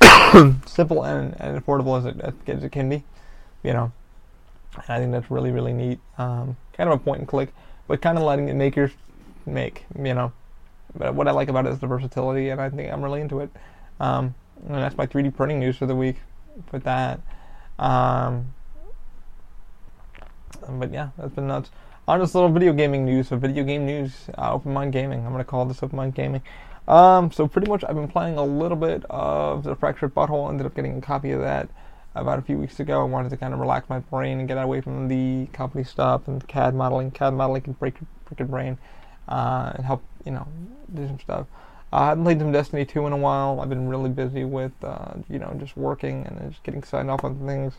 simple 0.66 1.04
and, 1.04 1.34
and 1.40 1.60
affordable 1.60 1.98
as 1.98 2.04
it, 2.06 2.34
as 2.48 2.64
it 2.64 2.72
can 2.72 2.88
be, 2.88 3.04
you 3.62 3.72
know. 3.72 3.92
I 4.88 4.98
think 4.98 5.12
that's 5.12 5.30
really, 5.30 5.50
really 5.50 5.74
neat. 5.74 5.98
Um, 6.16 6.56
kind 6.72 6.88
of 6.88 6.98
a 6.98 7.02
point 7.02 7.20
and 7.20 7.28
click, 7.28 7.52
but 7.86 8.00
kind 8.00 8.16
of 8.16 8.24
letting 8.24 8.46
the 8.46 8.54
makers 8.54 8.90
make, 9.44 9.84
you 9.96 10.14
know. 10.14 10.32
But 10.94 11.14
what 11.14 11.28
I 11.28 11.30
like 11.30 11.48
about 11.48 11.66
it 11.66 11.72
is 11.72 11.78
the 11.78 11.86
versatility, 11.86 12.50
and 12.50 12.60
I 12.60 12.68
think 12.70 12.92
I'm 12.92 13.02
really 13.02 13.20
into 13.20 13.40
it. 13.40 13.50
Um, 14.00 14.34
and 14.66 14.76
that's 14.76 14.96
my 14.96 15.06
3D 15.06 15.34
printing 15.34 15.58
news 15.58 15.76
for 15.76 15.86
the 15.86 15.96
week. 15.96 16.16
Put 16.66 16.84
that. 16.84 17.20
Um, 17.78 18.52
but 20.68 20.92
yeah, 20.92 21.08
that's 21.16 21.34
been 21.34 21.46
nuts 21.46 21.70
on 22.06 22.20
this 22.20 22.34
little 22.34 22.50
video 22.50 22.72
gaming 22.72 23.04
news. 23.04 23.28
So 23.28 23.36
video 23.36 23.64
game 23.64 23.86
news, 23.86 24.28
uh, 24.36 24.52
Open 24.52 24.72
Mind 24.72 24.92
Gaming. 24.92 25.24
I'm 25.24 25.32
gonna 25.32 25.44
call 25.44 25.64
this 25.64 25.82
Open 25.82 25.96
Mind 25.96 26.14
Gaming. 26.14 26.42
Um, 26.88 27.30
so 27.30 27.46
pretty 27.46 27.68
much, 27.68 27.84
I've 27.84 27.94
been 27.94 28.08
playing 28.08 28.36
a 28.36 28.44
little 28.44 28.76
bit 28.76 29.04
of 29.08 29.62
the 29.62 29.74
Fractured 29.76 30.14
But 30.14 30.28
Whole. 30.28 30.48
Ended 30.48 30.66
up 30.66 30.74
getting 30.74 30.98
a 30.98 31.00
copy 31.00 31.30
of 31.30 31.40
that 31.40 31.68
about 32.14 32.38
a 32.38 32.42
few 32.42 32.58
weeks 32.58 32.80
ago. 32.80 33.00
I 33.00 33.04
wanted 33.04 33.30
to 33.30 33.36
kind 33.36 33.54
of 33.54 33.60
relax 33.60 33.88
my 33.88 34.00
brain 34.00 34.40
and 34.40 34.48
get 34.48 34.58
away 34.58 34.80
from 34.80 35.08
the 35.08 35.46
company 35.52 35.84
stuff 35.84 36.28
and 36.28 36.46
CAD 36.46 36.74
modeling. 36.74 37.10
CAD 37.10 37.34
modeling 37.34 37.62
can 37.62 37.72
break, 37.74 37.94
break 38.26 38.38
your 38.38 38.48
brain 38.48 38.78
uh, 39.28 39.72
and 39.74 39.84
help 39.84 40.02
you 40.24 40.32
know 40.32 40.46
do 40.94 41.06
some 41.06 41.20
stuff. 41.20 41.46
Uh, 41.92 41.96
I 41.96 42.06
haven't 42.08 42.24
played 42.24 42.38
some 42.38 42.52
Destiny 42.52 42.84
2 42.84 43.06
in 43.06 43.12
a 43.12 43.16
while. 43.16 43.60
I've 43.60 43.68
been 43.68 43.88
really 43.88 44.10
busy 44.10 44.44
with 44.44 44.72
uh, 44.82 45.14
you 45.28 45.38
know 45.38 45.54
just 45.58 45.76
working 45.76 46.26
and 46.26 46.50
just 46.50 46.62
getting 46.62 46.82
signed 46.82 47.10
off 47.10 47.24
on 47.24 47.46
things. 47.46 47.74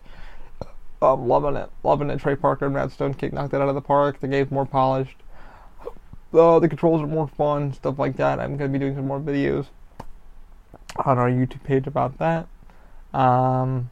I'm 1.01 1.28
loving 1.28 1.55
it. 1.55 1.70
Loving 1.84 2.09
it. 2.09 2.20
Trey 2.20 2.36
Parker 2.36 2.66
and 2.66 2.74
Matt 2.74 2.89
Stonekick 2.89 3.34
knocked 3.34 3.53
it 3.53 3.61
out 3.61 3.70
of 3.70 3.76
the 3.76 3.82
park. 3.82 4.20
The 4.22 4.28
game's 4.28 4.51
more 4.51 4.66
polished. 4.66 5.18
Uh, 6.34 6.59
the 6.59 6.70
controls 6.70 7.01
are 7.01 7.07
more 7.07 7.28
fun, 7.28 7.74
stuff 7.74 7.99
like 7.99 8.16
that. 8.18 8.39
I'm 8.39 8.57
going 8.57 8.72
to 8.72 8.80
be 8.80 8.80
doing 8.80 8.95
some 8.95 9.07
more 9.07 9.20
videos 9.20 9.68
on 11.05 11.18
our 11.18 11.30
YouTube 11.30 11.64
page 11.64 11.88
about 11.88 12.18
that. 12.20 12.47
Um, 13.14 13.89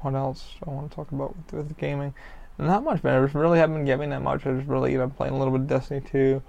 what 0.00 0.14
else 0.14 0.54
I 0.66 0.70
want 0.70 0.90
to 0.90 0.94
talk 0.94 1.10
about 1.12 1.36
with, 1.36 1.52
with 1.52 1.78
gaming? 1.78 2.14
Not 2.58 2.84
much, 2.84 3.02
man. 3.02 3.20
I 3.20 3.24
just 3.24 3.34
really 3.34 3.58
haven't 3.58 3.76
been 3.76 3.84
gaming 3.84 4.10
that 4.10 4.22
much. 4.22 4.46
I 4.46 4.52
just 4.52 4.68
really, 4.68 4.92
you 4.92 4.98
know, 4.98 5.08
playing 5.08 5.34
a 5.34 5.38
little 5.38 5.52
bit 5.52 5.62
of 5.62 5.66
Destiny 5.68 6.00
2. 6.00 6.42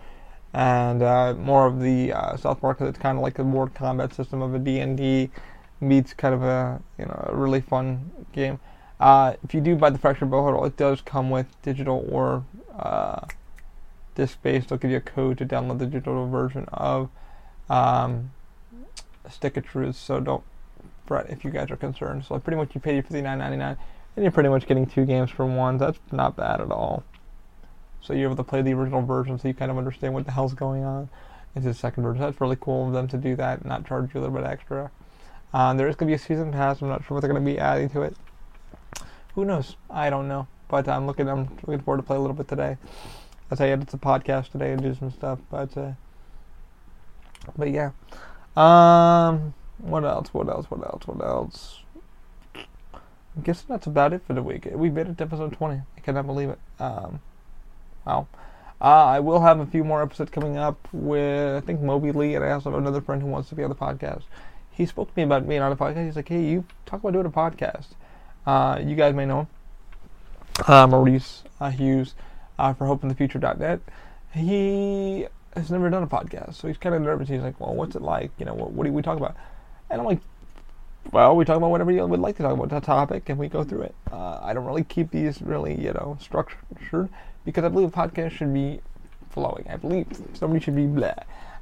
And 0.54 1.02
uh, 1.02 1.34
more 1.34 1.66
of 1.66 1.80
the 1.80 2.14
uh, 2.14 2.38
South 2.38 2.62
Park. 2.62 2.80
It's 2.82 3.00
kind 3.00 3.18
of 3.18 3.24
like 3.24 3.36
the 3.36 3.44
board 3.44 3.74
combat 3.74 4.14
system 4.14 4.42
of 4.42 4.54
a 4.54 4.60
D&D 4.60 5.32
meets 5.82 6.14
kind 6.14 6.34
of 6.34 6.44
a 6.44 6.82
you 6.98 7.06
know 7.06 7.28
a 7.30 7.36
really 7.36 7.62
fun 7.62 8.12
game. 8.32 8.60
Uh, 9.00 9.34
if 9.44 9.54
you 9.54 9.62
do 9.62 9.76
buy 9.76 9.90
the 9.90 9.98
Fractured 9.98 10.32
But 10.32 10.42
Whole, 10.42 10.64
it 10.66 10.78
does 10.78 11.02
come 11.02 11.30
with 11.30 11.48
digital 11.62 12.08
or 12.10 12.46
uh, 12.78 13.26
disc-based. 14.16 14.70
They'll 14.70 14.78
give 14.78 14.92
you 14.92 14.98
a 14.98 15.02
code 15.02 15.38
to 15.40 15.46
download 15.46 15.80
the 15.80 15.86
digital 15.86 16.30
version 16.30 16.66
of 16.72 17.10
um, 17.70 18.32
Stick 19.30 19.58
of 19.58 19.66
Truth. 19.66 19.98
So 19.98 20.20
don't 20.20 20.44
fret 21.06 21.30
if 21.30 21.44
you 21.44 21.52
guys 21.52 21.70
are 21.72 21.76
concerned. 21.76 22.26
So 22.26 22.40
pretty 22.40 22.58
much 22.58 22.74
you 22.76 22.82
pay 22.82 22.94
your 22.94 23.04
$59.99 23.04 23.78
and 24.16 24.24
you're 24.24 24.32
pretty 24.32 24.50
much 24.50 24.68
getting 24.68 24.86
two 24.86 25.06
games 25.06 25.30
for 25.32 25.46
one. 25.46 25.78
That's 25.78 26.00
not 26.12 26.36
bad 26.36 26.62
at 26.62 26.72
all. 26.72 27.04
So 28.04 28.14
you're 28.14 28.26
able 28.26 28.36
to 28.36 28.44
play 28.44 28.62
the 28.62 28.74
original 28.74 29.02
version 29.02 29.40
so 29.40 29.48
you 29.48 29.54
kind 29.54 29.72
of 29.72 29.78
understand 29.78 30.14
what 30.14 30.26
the 30.26 30.32
hell's 30.32 30.54
going 30.54 30.84
on 30.84 31.10
into 31.56 31.70
the 31.70 31.74
second 31.74 32.04
version. 32.04 32.22
That's 32.22 32.40
really 32.42 32.58
cool 32.60 32.88
of 32.88 32.94
them 32.94 33.08
to 33.08 33.18
do 33.18 33.36
that 33.38 33.64
not 33.66 33.88
charge 33.88 34.14
you 34.14 34.20
a 34.20 34.22
little 34.22 34.36
bit 34.36 34.46
extra. 34.46 34.92
Uh, 35.54 35.74
there 35.74 35.88
is 35.88 35.96
going 35.96 36.08
to 36.08 36.12
be 36.12 36.16
a 36.16 36.20
season 36.20 36.52
pass. 36.52 36.82
I'm 36.82 36.90
not 36.90 37.06
sure 37.06 37.16
what 37.16 37.22
they're 37.22 37.32
going 37.32 37.44
to 37.44 37.52
be 37.52 37.60
adding 37.60 37.90
to 37.90 38.02
it. 38.02 38.16
Who 39.36 39.46
knows? 39.46 39.76
I 39.90 40.10
don't 40.10 40.28
know. 40.28 40.48
But 40.68 40.88
I'm 40.88 41.06
looking. 41.06 41.30
I'm 41.30 41.50
looking 41.68 41.82
forward 41.82 41.98
to 41.98 42.04
play 42.04 42.18
a 42.18 42.20
little 42.20 42.36
bit 42.36 42.48
today. 42.48 42.78
As 43.52 43.62
I 43.62 43.70
edit 43.70 43.90
the 43.90 43.98
podcast 43.98 44.52
today 44.52 44.72
and 44.72 44.82
do 44.82 44.96
some 44.96 45.12
stuff. 45.12 45.40
But 45.52 45.78
uh, 45.78 45.92
but 47.56 47.70
yeah. 47.70 47.92
Um. 48.58 49.54
What 49.78 50.04
else? 50.06 50.34
What 50.34 50.50
else? 50.50 50.66
What 50.72 50.82
else? 50.82 51.06
What 51.06 51.24
else? 51.24 51.80
I'm 52.56 53.42
guessing 53.44 53.66
that's 53.70 53.88
about 53.88 54.14
it 54.14 54.22
for 54.26 54.34
the 54.34 54.44
week. 54.44 54.68
We 54.72 54.90
made 54.90 55.08
it 55.08 55.18
to 55.18 55.24
episode 55.24 55.54
20. 55.54 55.76
I 55.76 56.00
cannot 56.02 56.26
believe 56.26 56.50
it. 56.50 56.60
Um, 56.80 57.20
wow. 58.06 58.28
Uh, 58.82 59.06
I 59.06 59.20
will 59.22 59.40
have 59.40 59.60
a 59.60 59.66
few 59.66 59.84
more 59.84 60.02
episodes 60.02 60.30
coming 60.30 60.58
up 60.58 60.90
with, 60.92 61.56
I 61.56 61.66
think, 61.66 61.82
Moby 61.82 62.12
Lee, 62.12 62.36
and 62.36 62.44
I 62.44 62.52
also 62.52 62.72
have 62.72 62.80
another 62.80 63.00
friend 63.00 63.22
who 63.22 63.30
wants 63.30 63.48
to 63.50 63.56
be 63.56 63.64
on 63.64 63.70
the 63.70 63.76
podcast. 63.76 64.24
He 64.72 64.86
spoke 64.86 65.10
to 65.10 65.14
me 65.16 65.24
about 65.24 65.48
being 65.48 65.62
on 65.62 65.72
a 65.72 65.76
podcast. 65.76 66.06
He's 66.06 66.16
like, 66.18 66.28
hey, 66.28 66.44
you 66.44 66.66
talk 66.86 67.00
about 67.00 67.14
doing 67.14 67.26
a 67.26 67.30
podcast. 67.30 67.88
Uh, 68.46 68.80
you 68.84 68.96
guys 68.96 69.16
may 69.16 69.26
know 69.26 69.42
him. 69.42 69.48
Uh, 70.68 70.88
Maurice 70.88 71.44
uh, 71.62 71.70
Hughes 71.70 72.14
uh, 72.60 72.74
for 72.74 72.86
HopeInTheFuture.net. 72.86 73.80
He 74.34 75.28
has 75.56 75.72
never 75.72 75.90
done 75.90 76.04
a 76.04 76.08
podcast, 76.08 76.56
so 76.56 76.68
he's 76.68 76.78
kind 76.78 76.94
of 76.94 77.02
nervous. 77.02 77.30
He's 77.30 77.42
like, 77.42 77.60
well, 77.60 77.74
what's 77.74 77.96
it 77.96 78.02
like? 78.02 78.32
You 78.38 78.46
know, 78.46 78.54
what, 78.54 78.72
what 78.72 78.86
do 78.86 78.92
we 78.92 79.02
talk 79.02 79.18
about? 79.18 79.36
And 79.90 80.02
I'm 80.02 80.08
like, 80.08 80.20
well, 81.12 81.36
we 81.36 81.46
talk 81.46 81.58
about 81.58 81.70
whatever 81.70 81.92
you 81.92 82.06
would 82.06 82.20
like 82.20 82.38
to 82.38 82.44
talk 82.44 82.54
about, 82.54 82.70
that 82.70 82.84
topic, 82.84 83.30
and 83.30 83.38
we 83.38 83.48
go 83.48 83.64
through 83.64 83.84
it. 83.84 83.96
Uh, 84.12 84.40
I 84.42 84.54
don't 84.54 84.66
really 84.66 84.84
keep 84.84 85.12
these 85.12 85.42
really, 85.42 85.80
you 85.80 85.94
know, 85.94 86.18
structured 86.20 87.10
because 87.46 87.64
I 87.64 87.70
believe 87.70 87.90
a 87.90 87.92
podcast 87.92 88.32
should 88.32 88.54
be 88.54 88.82
flowing. 89.30 89.66
I 89.70 89.78
believe 89.78 90.08
somebody 90.34 90.64
should 90.64 90.76
be 90.76 90.86
blah. 90.86 91.14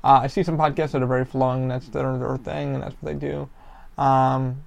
Uh, 0.04 0.22
I 0.24 0.28
see 0.28 0.44
some 0.44 0.58
podcasts 0.58 0.92
that 0.92 1.04
are 1.04 1.08
very 1.08 1.26
flowing. 1.26 1.64
and 1.64 1.72
That's 1.72 1.88
their, 1.88 2.38
thing, 2.38 2.74
and 2.74 2.84
that's 2.84 2.96
what 3.02 3.14
they 3.14 3.28
do. 3.28 3.50
Um, 3.98 4.64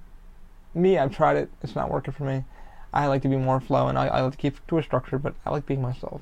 me, 0.73 0.97
I've 0.97 1.15
tried 1.15 1.37
it. 1.37 1.49
It's 1.61 1.75
not 1.75 1.91
working 1.91 2.13
for 2.13 2.23
me. 2.23 2.43
I 2.93 3.07
like 3.07 3.21
to 3.23 3.27
be 3.27 3.35
more 3.35 3.59
flow, 3.59 3.87
and 3.87 3.97
I, 3.97 4.07
I 4.07 4.21
like 4.21 4.31
to 4.31 4.37
keep 4.37 4.65
to 4.67 4.77
a 4.77 4.83
structure, 4.83 5.19
but 5.19 5.35
I 5.45 5.49
like 5.49 5.65
being 5.65 5.81
myself. 5.81 6.21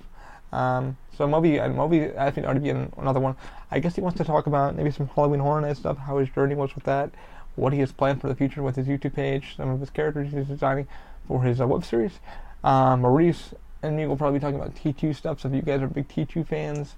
Um, 0.52 0.98
so 1.16 1.28
Moby, 1.28 1.58
and 1.58 1.76
Moby 1.76 2.06
asked 2.06 2.38
me 2.38 2.44
to 2.44 2.60
be 2.60 2.70
another 2.70 3.20
one. 3.20 3.36
I 3.72 3.80
guess 3.80 3.96
he 3.96 4.02
wants 4.02 4.18
to 4.18 4.24
talk 4.24 4.48
about 4.48 4.76
maybe 4.76 4.92
some 4.92 5.08
Halloween 5.08 5.40
Horror 5.40 5.62
Night 5.62 5.78
stuff, 5.78 5.98
how 5.98 6.18
his 6.18 6.30
journey 6.30 6.56
was 6.56 6.76
with 6.76 6.84
that, 6.86 7.12
what 7.56 7.74
he 7.74 7.80
has 7.80 7.92
planned 7.92 8.22
for 8.22 8.28
the 8.28 8.36
future 8.36 8.62
with 8.64 8.76
his 8.76 8.88
YouTube 8.88 9.16
page, 9.16 9.56
some 9.58 9.70
of 9.70 9.80
his 9.80 9.90
characters 9.90 10.32
he's 10.32 10.48
designing 10.48 10.88
for 11.28 11.44
his 11.44 11.62
uh, 11.62 11.68
web 11.68 11.84
series. 11.84 12.20
Um, 12.64 13.02
Maurice 13.02 13.54
and 13.84 13.96
me 13.96 14.08
will 14.08 14.18
probably 14.18 14.40
be 14.40 14.42
talking 14.42 14.60
about 14.60 14.74
T2 14.76 15.16
stuff. 15.16 15.42
So 15.42 15.50
if 15.50 15.54
you 15.54 15.62
guys 15.62 15.82
are 15.82 15.88
big 15.88 16.08
T2 16.08 16.48
fans, 16.48 16.96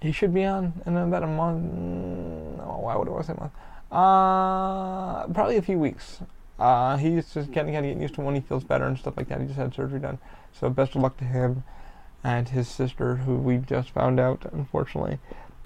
he 0.00 0.12
should 0.12 0.32
be 0.32 0.44
on 0.44 0.80
in 0.86 0.96
about 0.96 1.24
a 1.24 1.26
month. 1.26 1.62
No, 2.58 2.78
why 2.82 2.96
would 2.96 3.08
I 3.08 3.22
say 3.22 3.34
month? 3.34 3.52
Uh, 3.90 5.26
probably 5.34 5.56
a 5.56 5.62
few 5.62 5.78
weeks. 5.78 6.20
Uh, 6.58 6.96
he's 6.96 7.34
just 7.34 7.50
getting, 7.52 7.72
kinda 7.72 7.88
getting 7.88 8.02
used 8.02 8.14
to 8.14 8.20
when 8.20 8.34
he 8.34 8.40
feels 8.40 8.64
better 8.64 8.84
and 8.84 8.98
stuff 8.98 9.16
like 9.16 9.28
that. 9.28 9.40
He 9.40 9.46
just 9.46 9.58
had 9.58 9.74
surgery 9.74 9.98
done. 9.98 10.18
So 10.52 10.70
best 10.70 10.94
of 10.94 11.02
luck 11.02 11.16
to 11.18 11.24
him 11.24 11.64
and 12.22 12.48
his 12.48 12.68
sister, 12.68 13.16
who 13.16 13.36
we 13.36 13.58
just 13.58 13.90
found 13.90 14.20
out, 14.20 14.46
unfortunately, 14.52 15.18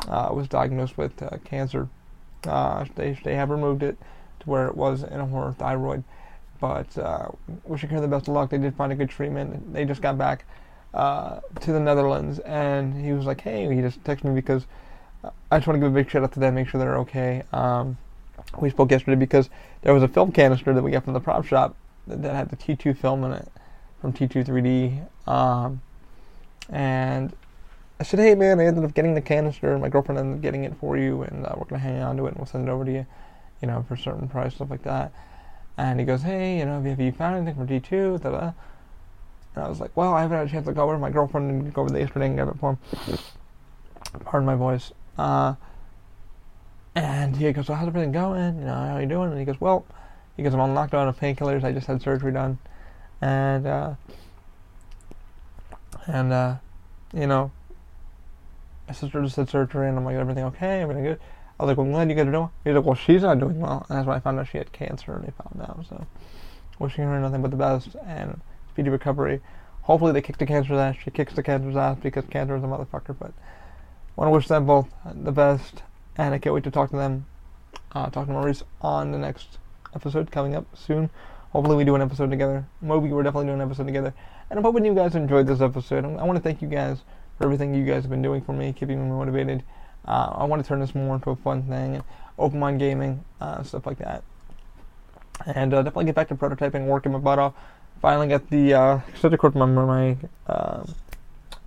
uh, 0.09 0.30
was 0.32 0.49
diagnosed 0.49 0.97
with 0.97 1.22
uh, 1.22 1.37
cancer. 1.45 1.89
Uh, 2.47 2.85
they, 2.95 3.18
they 3.24 3.35
have 3.35 3.51
removed 3.51 3.82
it 3.82 3.99
to 4.41 4.51
where 4.51 4.66
it 4.66 4.76
was 4.76 5.03
in 5.03 5.20
her 5.28 5.53
thyroid. 5.53 6.05
But 6.64 6.96
uh, 6.96 7.28
wishing 7.64 7.90
her 7.90 8.00
the 8.00 8.08
best 8.08 8.26
of 8.26 8.32
luck. 8.32 8.48
They 8.48 8.56
did 8.56 8.74
find 8.74 8.90
a 8.90 8.94
good 8.94 9.10
treatment. 9.10 9.74
They 9.74 9.84
just 9.84 10.00
got 10.00 10.16
back 10.16 10.46
uh, 10.94 11.40
to 11.60 11.72
the 11.72 11.78
Netherlands, 11.78 12.38
and 12.38 12.94
he 13.04 13.12
was 13.12 13.26
like, 13.26 13.42
"Hey," 13.42 13.72
he 13.74 13.82
just 13.82 14.02
texted 14.02 14.24
me 14.24 14.34
because 14.34 14.64
I 15.50 15.58
just 15.58 15.66
want 15.66 15.76
to 15.76 15.80
give 15.80 15.92
a 15.92 15.94
big 15.94 16.08
shout 16.08 16.22
out 16.22 16.32
to 16.32 16.40
them, 16.40 16.54
make 16.54 16.66
sure 16.68 16.80
they're 16.80 16.96
okay. 17.00 17.42
Um, 17.52 17.98
we 18.58 18.70
spoke 18.70 18.90
yesterday 18.90 19.16
because 19.16 19.50
there 19.82 19.92
was 19.92 20.02
a 20.02 20.08
film 20.08 20.32
canister 20.32 20.72
that 20.72 20.82
we 20.82 20.90
got 20.90 21.04
from 21.04 21.12
the 21.12 21.20
prop 21.20 21.44
shop 21.44 21.76
that, 22.06 22.22
that 22.22 22.34
had 22.34 22.48
the 22.48 22.56
T2 22.56 22.96
film 22.96 23.24
in 23.24 23.32
it 23.32 23.48
from 24.00 24.14
T2 24.14 24.46
3D. 24.46 25.30
Um, 25.30 25.82
and 26.70 27.34
I 28.00 28.04
said, 28.04 28.20
hey 28.20 28.34
man, 28.34 28.58
I 28.58 28.64
ended 28.64 28.84
up 28.84 28.94
getting 28.94 29.12
the 29.12 29.20
canister. 29.20 29.78
My 29.78 29.90
girlfriend 29.90 30.18
ended 30.18 30.36
up 30.36 30.40
getting 30.40 30.64
it 30.64 30.74
for 30.80 30.96
you, 30.96 31.24
and 31.24 31.44
uh, 31.44 31.56
we're 31.58 31.66
gonna 31.66 31.82
hang 31.82 32.00
on 32.00 32.16
to 32.16 32.24
it, 32.24 32.28
and 32.28 32.38
we'll 32.38 32.46
send 32.46 32.66
it 32.66 32.72
over 32.72 32.86
to 32.86 32.90
you, 32.90 33.06
you 33.60 33.68
know, 33.68 33.84
for 33.86 33.92
a 33.92 33.98
certain 33.98 34.28
price, 34.28 34.54
stuff 34.54 34.70
like 34.70 34.84
that. 34.84 35.12
And 35.76 35.98
he 35.98 36.06
goes, 36.06 36.22
hey, 36.22 36.58
you 36.58 36.64
know, 36.64 36.82
have 36.82 37.00
you 37.00 37.12
found 37.12 37.36
anything 37.36 37.66
for 37.66 37.72
T2? 37.72 38.22
Da-da. 38.22 38.52
And 39.54 39.64
I 39.64 39.68
was 39.68 39.80
like, 39.80 39.96
well, 39.96 40.12
I 40.12 40.22
haven't 40.22 40.38
had 40.38 40.46
a 40.46 40.50
chance 40.50 40.66
to 40.66 40.72
go 40.72 40.82
over. 40.82 40.98
My 40.98 41.10
girlfriend 41.10 41.62
didn't 41.62 41.74
go 41.74 41.82
over 41.82 41.90
there 41.90 42.00
yesterday 42.00 42.26
and 42.26 42.36
get 42.36 42.48
it 42.48 42.58
for 42.58 42.70
him. 42.70 43.18
Pardon 44.24 44.46
my 44.46 44.54
voice. 44.54 44.92
Uh, 45.18 45.54
and 46.94 47.36
he 47.36 47.52
goes, 47.52 47.68
well, 47.68 47.78
how's 47.78 47.88
everything 47.88 48.12
going? 48.12 48.58
You 48.58 48.66
know, 48.66 48.74
how 48.74 48.96
are 48.96 49.00
you 49.00 49.08
doing? 49.08 49.30
And 49.30 49.38
he 49.38 49.44
goes, 49.44 49.60
well, 49.60 49.84
he 50.36 50.42
goes, 50.42 50.54
I'm 50.54 50.60
on 50.60 50.74
lockdown 50.74 51.08
of 51.08 51.18
painkillers. 51.18 51.64
I 51.64 51.72
just 51.72 51.86
had 51.86 52.02
surgery 52.02 52.32
done. 52.32 52.58
And, 53.20 53.66
uh, 53.66 53.94
and, 56.06 56.32
uh, 56.32 56.56
you 57.12 57.26
know, 57.26 57.50
my 58.86 58.94
sister 58.94 59.22
just 59.22 59.36
had 59.36 59.48
surgery, 59.48 59.88
and 59.88 59.96
I'm 59.96 60.04
like, 60.04 60.16
everything 60.16 60.44
okay? 60.44 60.82
Everything 60.82 61.04
good? 61.04 61.20
I 61.59 61.62
was 61.62 61.68
like, 61.68 61.76
well, 61.76 61.86
I'm 61.86 61.92
glad 61.92 62.11
you 62.11 62.16
guys 62.16 62.26
are 62.26 62.32
doing. 62.32 62.50
He's 62.64 62.74
like, 62.74 62.84
well, 62.84 62.96
she's 62.96 63.22
not 63.22 63.38
doing 63.38 63.61
well. 63.61 63.86
And 63.88 63.98
that's 63.98 64.07
when 64.07 64.16
I 64.16 64.20
found 64.20 64.40
out 64.40 64.48
she 64.48 64.59
had 64.59 64.72
cancer, 64.72 65.14
and 65.14 65.24
they 65.24 65.32
found 65.32 65.62
out. 65.62 65.86
So, 65.88 66.07
wishing 66.80 67.05
her 67.05 67.20
nothing 67.20 67.42
but 67.42 67.52
the 67.52 67.57
best 67.57 67.94
and 68.05 68.40
speedy 68.70 68.90
recovery. 68.90 69.40
Hopefully, 69.82 70.12
they 70.12 70.22
kick 70.22 70.38
the 70.38 70.46
cancer's 70.46 70.78
ass. 70.78 70.96
She 71.05 71.11
kicks 71.11 71.34
the 71.34 71.42
cancer's 71.42 71.76
ass 71.76 71.98
because 72.02 72.24
cancer 72.26 72.57
is 72.57 72.64
a 72.64 72.66
motherfucker. 72.66 73.16
But 73.18 73.32
I 73.32 74.16
want 74.16 74.28
to 74.28 74.30
wish 74.30 74.48
them 74.48 74.66
both 74.66 74.88
the 75.05 75.30
best, 75.30 75.82
and 76.16 76.34
I 76.34 76.38
can't 76.38 76.55
wait 76.55 76.64
to 76.64 76.70
talk 76.72 76.90
to 76.90 76.96
them. 76.96 77.26
Uh, 77.92 78.11
talk 78.11 78.26
to 78.26 78.32
Maurice 78.32 78.64
on 78.80 79.12
the 79.12 79.18
next 79.18 79.59
episode 79.94 80.32
coming 80.32 80.57
up 80.57 80.66
soon. 80.74 81.09
Hopefully, 81.52 81.76
we 81.76 81.84
do 81.84 81.94
an 81.94 82.02
episode 82.02 82.30
together. 82.30 82.66
Moby, 82.80 83.11
we're 83.11 83.22
definitely 83.22 83.46
doing 83.46 83.61
an 83.61 83.66
episode 83.68 83.86
together. 83.86 84.12
And 84.50 84.59
I'm 84.59 84.64
hoping 84.64 84.84
you 84.84 84.94
guys 84.94 85.14
enjoyed 85.14 85.46
this 85.46 85.61
episode. 85.61 86.05
I 86.05 86.24
want 86.24 86.36
to 86.36 86.42
thank 86.42 86.61
you 86.61 86.68
guys 86.68 87.02
for 87.38 87.44
everything 87.44 87.74
you 87.74 87.84
guys 87.84 88.02
have 88.02 88.11
been 88.11 88.22
doing 88.22 88.42
for 88.42 88.52
me, 88.52 88.72
keeping 88.72 89.00
me 89.00 89.09
motivated. 89.09 89.62
Uh, 90.07 90.34
I 90.36 90.44
want 90.44 90.62
to 90.62 90.68
turn 90.68 90.80
this 90.80 90.94
more 90.94 91.14
into 91.16 91.30
a 91.30 91.36
fun 91.36 91.62
thing, 91.62 91.96
and 91.96 92.05
open 92.38 92.59
mind 92.59 92.78
gaming, 92.78 93.24
uh, 93.40 93.62
stuff 93.62 93.86
like 93.86 93.98
that. 93.98 94.22
And 95.46 95.72
uh, 95.74 95.82
definitely 95.82 96.07
get 96.07 96.14
back 96.14 96.28
to 96.28 96.34
prototyping, 96.34 96.86
working 96.86 97.12
my 97.12 97.18
butt 97.18 97.38
off. 97.38 97.55
Finally 98.00 98.28
got 98.28 98.48
the 98.50 98.74
uh, 98.74 99.00
set 99.20 99.30
to 99.30 99.50
my 99.55 99.66
my 99.66 100.16
uh, 100.46 100.84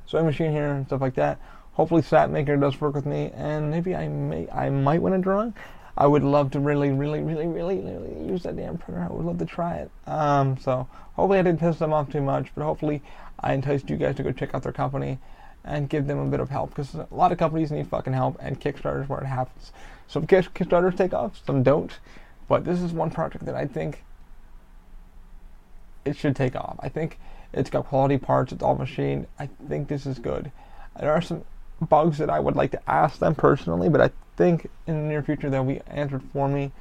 sewing 0.06 0.26
machine 0.26 0.52
here 0.52 0.72
and 0.72 0.86
stuff 0.86 1.02
like 1.02 1.16
that. 1.16 1.40
Hopefully, 1.74 2.02
Snapmaker 2.02 2.60
does 2.60 2.80
work 2.80 2.96
with 2.96 3.06
me, 3.06 3.32
and 3.36 3.70
maybe 3.72 3.96
I 3.96 4.08
may 4.08 4.48
I 4.50 4.70
might 4.70 5.02
win 5.02 5.14
a 5.14 5.20
drawing. 5.20 5.54
I 5.98 6.06
would 6.06 6.24
love 6.24 6.52
to 6.52 6.60
really, 6.60 6.92
really, 6.92 7.22
really, 7.22 7.48
really, 7.48 7.80
really 7.80 8.28
use 8.28 8.44
that 8.44 8.56
damn 8.56 8.78
printer. 8.78 9.02
I 9.02 9.12
would 9.12 9.26
love 9.26 9.40
to 9.40 9.46
try 9.46 9.78
it. 9.78 9.92
Um, 10.06 10.56
so 10.60 10.88
hopefully 11.16 11.40
I 11.40 11.42
didn't 11.42 11.60
piss 11.60 11.80
them 11.80 11.92
off 11.92 12.12
too 12.12 12.22
much, 12.22 12.52
but 12.54 12.64
hopefully 12.64 13.02
I 13.40 13.54
enticed 13.54 13.90
you 13.90 13.98
guys 13.98 14.16
to 14.18 14.24
go 14.24 14.32
check 14.32 14.54
out 14.54 14.62
their 14.62 14.72
company 14.72 15.18
and 15.64 15.90
give 15.90 16.08
them 16.08 16.20
a 16.20 16.26
bit 16.26 16.40
of 16.40 16.50
help 16.50 16.70
because 16.70 16.96
a 16.96 17.08
lot 17.12 17.32
of 17.32 17.38
companies 17.38 17.72
need 17.72 17.88
fucking 17.88 18.14
help 18.14 18.38
and 18.40 18.60
Kickstarters 18.60 19.08
where 19.10 19.20
it 19.20 19.26
happens. 19.26 19.72
Some 20.08 20.26
Kickstarters 20.26 20.98
take 20.98 21.14
off, 21.14 21.42
some 21.46 21.64
don't, 21.64 22.00
but 22.48 22.64
this 22.64 22.82
is 22.82 22.94
one 22.94 23.12
project 23.12 23.46
that 23.46 23.56
I 23.56 23.66
think 23.66 24.04
it 26.06 26.16
should 26.16 26.36
take 26.36 26.56
off. 26.56 26.80
I 26.80 26.90
think 26.90 27.20
it's 27.54 27.70
got 27.70 27.86
quality 27.86 28.18
parts, 28.18 28.54
it's 28.54 28.64
all 28.64 28.76
machined. 28.76 29.28
I 29.38 29.50
think 29.68 29.88
this 29.90 30.06
is 30.06 30.20
good. 30.20 30.52
There 31.00 31.12
are 31.12 31.22
some 31.22 31.44
bugs 31.82 32.18
that 32.18 32.30
I 32.30 32.40
would 32.40 32.56
like 32.56 32.72
to 32.72 32.90
ask 32.90 33.20
them 33.20 33.36
personally, 33.36 33.90
but 33.90 34.02
I 34.02 34.12
think 34.38 34.70
in 34.88 34.96
the 34.96 35.08
near 35.08 35.22
future 35.22 35.50
they'll 35.50 35.64
be 35.64 35.82
answered 35.88 36.24
for 36.32 36.48
me. 36.48 36.72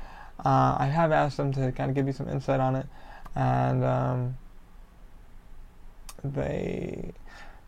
Uh, 0.44 0.76
I 0.78 0.86
have 0.86 1.12
asked 1.12 1.38
them 1.38 1.52
to 1.54 1.72
kind 1.72 1.90
of 1.90 1.94
give 1.94 2.06
me 2.06 2.12
some 2.12 2.28
insight 2.28 2.60
on 2.60 2.76
it, 2.76 2.86
and 3.34 3.84
um, 3.84 4.36
they 6.22 7.12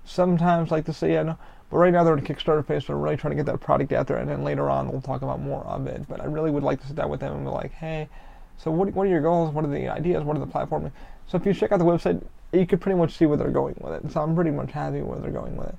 sometimes 0.08 0.70
like 0.70 0.84
to 0.86 1.08
yeah, 1.08 1.22
no. 1.22 1.38
But 1.70 1.76
right 1.78 1.92
now 1.92 2.02
they're 2.02 2.16
in 2.16 2.24
Kickstarter 2.24 2.66
phase, 2.66 2.86
so 2.86 2.94
we're 2.94 3.04
really 3.04 3.16
trying 3.16 3.32
to 3.32 3.36
get 3.36 3.46
that 3.46 3.60
product 3.60 3.92
out 3.92 4.06
there, 4.06 4.16
and 4.16 4.28
then 4.28 4.42
later 4.42 4.70
on 4.70 4.90
we'll 4.90 5.02
talk 5.02 5.22
about 5.22 5.40
more 5.40 5.62
of 5.64 5.86
it. 5.86 6.08
But 6.08 6.20
I 6.20 6.24
really 6.24 6.50
would 6.50 6.62
like 6.62 6.80
to 6.80 6.86
sit 6.86 6.96
down 6.96 7.10
with 7.10 7.20
them 7.20 7.34
and 7.34 7.44
be 7.44 7.50
like, 7.50 7.72
hey, 7.72 8.08
so 8.56 8.70
what, 8.70 8.92
what 8.94 9.06
are 9.06 9.10
your 9.10 9.20
goals? 9.20 9.52
What 9.52 9.64
are 9.64 9.68
the 9.68 9.88
ideas? 9.88 10.24
What 10.24 10.36
are 10.36 10.40
the 10.40 10.46
platforming? 10.46 10.92
So 11.26 11.36
if 11.36 11.44
you 11.44 11.52
check 11.52 11.72
out 11.72 11.78
the 11.78 11.84
website, 11.84 12.22
you 12.52 12.66
could 12.66 12.80
pretty 12.80 12.98
much 12.98 13.16
see 13.16 13.26
where 13.26 13.36
they're 13.36 13.50
going 13.50 13.76
with 13.80 13.92
it. 14.04 14.10
So 14.10 14.22
I'm 14.22 14.34
pretty 14.34 14.50
much 14.50 14.72
happy 14.72 15.02
where 15.02 15.18
they're 15.18 15.30
going 15.30 15.56
with 15.56 15.68
it. 15.68 15.78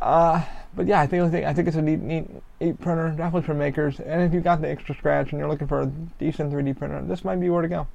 Uh, 0.00 0.42
but 0.74 0.86
yeah, 0.86 1.00
I 1.00 1.06
think, 1.06 1.22
I 1.22 1.30
think 1.30 1.46
I 1.46 1.52
think 1.52 1.68
it's 1.68 1.76
a 1.76 1.82
neat, 1.82 2.00
neat, 2.00 2.26
neat 2.60 2.80
printer, 2.80 3.10
definitely 3.10 3.42
for 3.42 3.54
makers. 3.54 4.00
And 4.00 4.22
if 4.22 4.34
you 4.34 4.40
got 4.40 4.60
the 4.60 4.68
extra 4.68 4.94
scratch 4.94 5.30
and 5.30 5.38
you're 5.38 5.48
looking 5.48 5.68
for 5.68 5.82
a 5.82 5.86
decent 5.86 6.52
3D 6.52 6.76
printer, 6.78 7.02
this 7.02 7.24
might 7.24 7.40
be 7.40 7.48
where 7.48 7.62
to 7.62 7.68
go, 7.68 7.86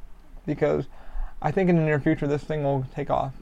because 0.46 0.86
I 1.42 1.52
think 1.52 1.70
in 1.70 1.76
the 1.76 1.84
near 1.84 2.00
future 2.00 2.28
this 2.28 2.44
thing 2.44 2.64
will 2.64 2.86
take 2.96 3.10
off. 3.10 3.34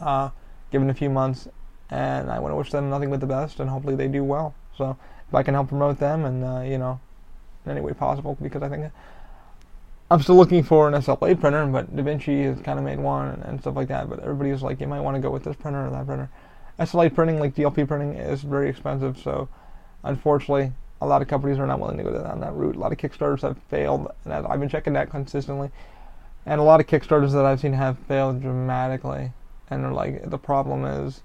Uh, 0.00 0.30
given 0.70 0.90
a 0.90 0.94
few 0.94 1.08
months, 1.08 1.48
and 1.90 2.30
I 2.30 2.38
want 2.38 2.52
to 2.52 2.56
wish 2.56 2.70
them 2.70 2.90
nothing 2.90 3.10
but 3.10 3.20
the 3.20 3.26
best, 3.26 3.60
and 3.60 3.70
hopefully 3.70 3.94
they 3.94 4.08
do 4.08 4.24
well. 4.24 4.54
So 4.76 4.96
if 5.28 5.34
I 5.34 5.42
can 5.42 5.54
help 5.54 5.68
promote 5.68 5.98
them, 5.98 6.24
and 6.24 6.44
uh, 6.44 6.60
you 6.60 6.78
know, 6.78 7.00
in 7.64 7.72
any 7.72 7.80
way 7.80 7.92
possible, 7.92 8.36
because 8.40 8.62
I 8.62 8.68
think 8.68 8.92
I'm 10.10 10.22
still 10.22 10.36
looking 10.36 10.62
for 10.62 10.86
an 10.86 10.94
SLA 10.94 11.38
printer, 11.40 11.66
but 11.66 11.94
DaVinci 11.94 12.44
has 12.44 12.60
kind 12.62 12.78
of 12.78 12.84
made 12.84 13.00
one 13.00 13.28
and, 13.28 13.42
and 13.42 13.60
stuff 13.60 13.74
like 13.74 13.88
that. 13.88 14.08
But 14.08 14.20
everybody's 14.20 14.62
like, 14.62 14.80
you 14.80 14.86
might 14.86 15.00
want 15.00 15.16
to 15.16 15.20
go 15.20 15.30
with 15.30 15.44
this 15.44 15.56
printer 15.56 15.86
or 15.86 15.90
that 15.90 16.06
printer. 16.06 16.30
SLA 16.78 17.12
printing, 17.12 17.40
like 17.40 17.54
DLP 17.54 17.88
printing, 17.88 18.14
is 18.14 18.42
very 18.42 18.68
expensive. 18.68 19.18
So, 19.18 19.48
unfortunately, 20.04 20.72
a 21.00 21.06
lot 21.06 21.22
of 21.22 21.28
companies 21.28 21.58
are 21.58 21.66
not 21.66 21.80
willing 21.80 21.96
to 21.96 22.04
go 22.04 22.22
down 22.22 22.40
that 22.40 22.54
route. 22.54 22.76
A 22.76 22.78
lot 22.78 22.92
of 22.92 22.98
Kickstarters 22.98 23.42
have 23.42 23.58
failed, 23.68 24.12
and 24.24 24.32
I've 24.32 24.60
been 24.60 24.68
checking 24.68 24.92
that 24.92 25.10
consistently. 25.10 25.70
And 26.44 26.60
a 26.60 26.64
lot 26.64 26.78
of 26.78 26.86
Kickstarters 26.86 27.32
that 27.32 27.44
I've 27.44 27.60
seen 27.60 27.72
have 27.72 27.98
failed 27.98 28.40
dramatically. 28.40 29.32
And 29.70 29.94
like, 29.94 30.30
the 30.30 30.38
problem 30.38 30.84
is, 30.84 31.22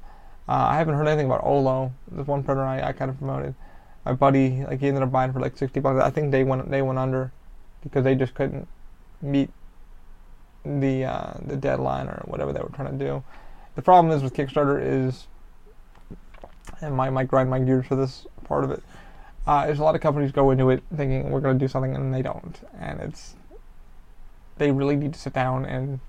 uh, 0.49 0.67
I 0.69 0.77
haven't 0.77 0.95
heard 0.95 1.07
anything 1.07 1.27
about 1.27 1.43
Olo. 1.43 1.93
There's 2.11 2.27
one 2.27 2.43
printer 2.43 2.63
I, 2.63 2.89
I 2.89 2.91
kind 2.91 3.09
of 3.11 3.17
promoted. 3.17 3.55
My 4.05 4.13
buddy, 4.13 4.63
like 4.65 4.79
he 4.79 4.87
ended 4.87 5.03
up 5.03 5.11
buying 5.11 5.31
for 5.31 5.39
like 5.39 5.57
60 5.57 5.79
bucks. 5.79 6.01
I 6.01 6.09
think 6.09 6.31
they 6.31 6.43
went 6.43 6.69
they 6.71 6.81
went 6.81 6.97
under 6.97 7.31
because 7.83 8.03
they 8.03 8.15
just 8.15 8.33
couldn't 8.33 8.67
meet 9.21 9.49
the 10.65 11.05
uh, 11.05 11.33
the 11.45 11.55
deadline 11.55 12.07
or 12.07 12.23
whatever 12.25 12.51
they 12.51 12.61
were 12.61 12.69
trying 12.69 12.97
to 12.97 13.05
do. 13.05 13.23
The 13.75 13.81
problem 13.81 14.11
is 14.13 14.23
with 14.23 14.33
Kickstarter 14.33 14.81
is 14.83 15.27
and 16.81 16.95
my 16.95 17.09
might 17.09 17.27
grind 17.27 17.49
my 17.49 17.59
gears 17.59 17.85
for 17.85 17.95
this 17.95 18.25
part 18.43 18.63
of 18.63 18.71
it. 18.71 18.83
Uh, 19.45 19.67
a 19.69 19.73
lot 19.75 19.95
of 19.95 20.01
companies 20.01 20.31
go 20.31 20.51
into 20.51 20.69
it 20.69 20.83
thinking 20.95 21.29
we're 21.31 21.39
going 21.39 21.57
to 21.57 21.63
do 21.63 21.67
something 21.67 21.95
and 21.95 22.13
they 22.13 22.21
don't, 22.21 22.59
and 22.79 22.99
it's 22.99 23.35
they 24.57 24.71
really 24.71 24.95
need 24.95 25.13
to 25.13 25.19
sit 25.19 25.33
down 25.33 25.65
and 25.65 25.99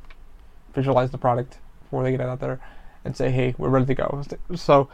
visualize 0.75 1.11
the 1.11 1.19
product 1.19 1.59
before 1.93 2.03
they 2.03 2.11
get 2.11 2.23
out 2.23 2.41
there 2.41 2.59
and 3.05 3.15
say, 3.15 3.31
hey, 3.31 3.55
we're 3.59 3.69
ready 3.69 3.85
to 3.85 3.95
go. 3.95 4.23
So 4.55 4.89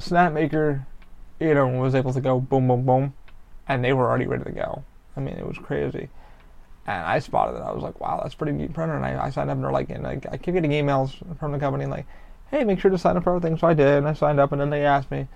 Snapmaker, 0.00 0.86
you 1.38 1.52
know, 1.52 1.68
was 1.68 1.94
able 1.94 2.14
to 2.14 2.22
go 2.22 2.40
boom, 2.40 2.68
boom, 2.68 2.86
boom, 2.86 3.12
and 3.68 3.84
they 3.84 3.92
were 3.92 4.08
already 4.08 4.26
ready 4.26 4.44
to 4.44 4.50
go. 4.50 4.82
I 5.14 5.20
mean, 5.20 5.34
it 5.34 5.46
was 5.46 5.58
crazy. 5.58 6.08
And 6.86 7.04
I 7.04 7.18
spotted 7.18 7.58
it. 7.58 7.62
I 7.62 7.70
was 7.70 7.82
like, 7.82 8.00
wow, 8.00 8.20
that's 8.22 8.34
pretty 8.34 8.52
neat 8.52 8.72
printer. 8.72 8.96
And 8.96 9.04
I, 9.04 9.26
I 9.26 9.30
signed 9.30 9.50
up 9.50 9.56
and 9.56 9.64
they're 9.64 9.72
like, 9.72 9.90
and 9.90 10.04
like, 10.04 10.24
I 10.32 10.38
keep 10.38 10.54
getting 10.54 10.70
emails 10.70 11.12
from 11.38 11.52
the 11.52 11.58
company 11.58 11.84
like, 11.84 12.06
hey, 12.50 12.64
make 12.64 12.80
sure 12.80 12.90
to 12.90 12.96
sign 12.96 13.18
up 13.18 13.24
for 13.24 13.36
everything. 13.36 13.58
So 13.58 13.66
I 13.66 13.74
did, 13.74 13.98
and 13.98 14.08
I 14.08 14.14
signed 14.14 14.40
up, 14.40 14.52
and 14.52 14.60
then 14.60 14.70
they 14.70 14.86
asked 14.86 15.10
me 15.10 15.26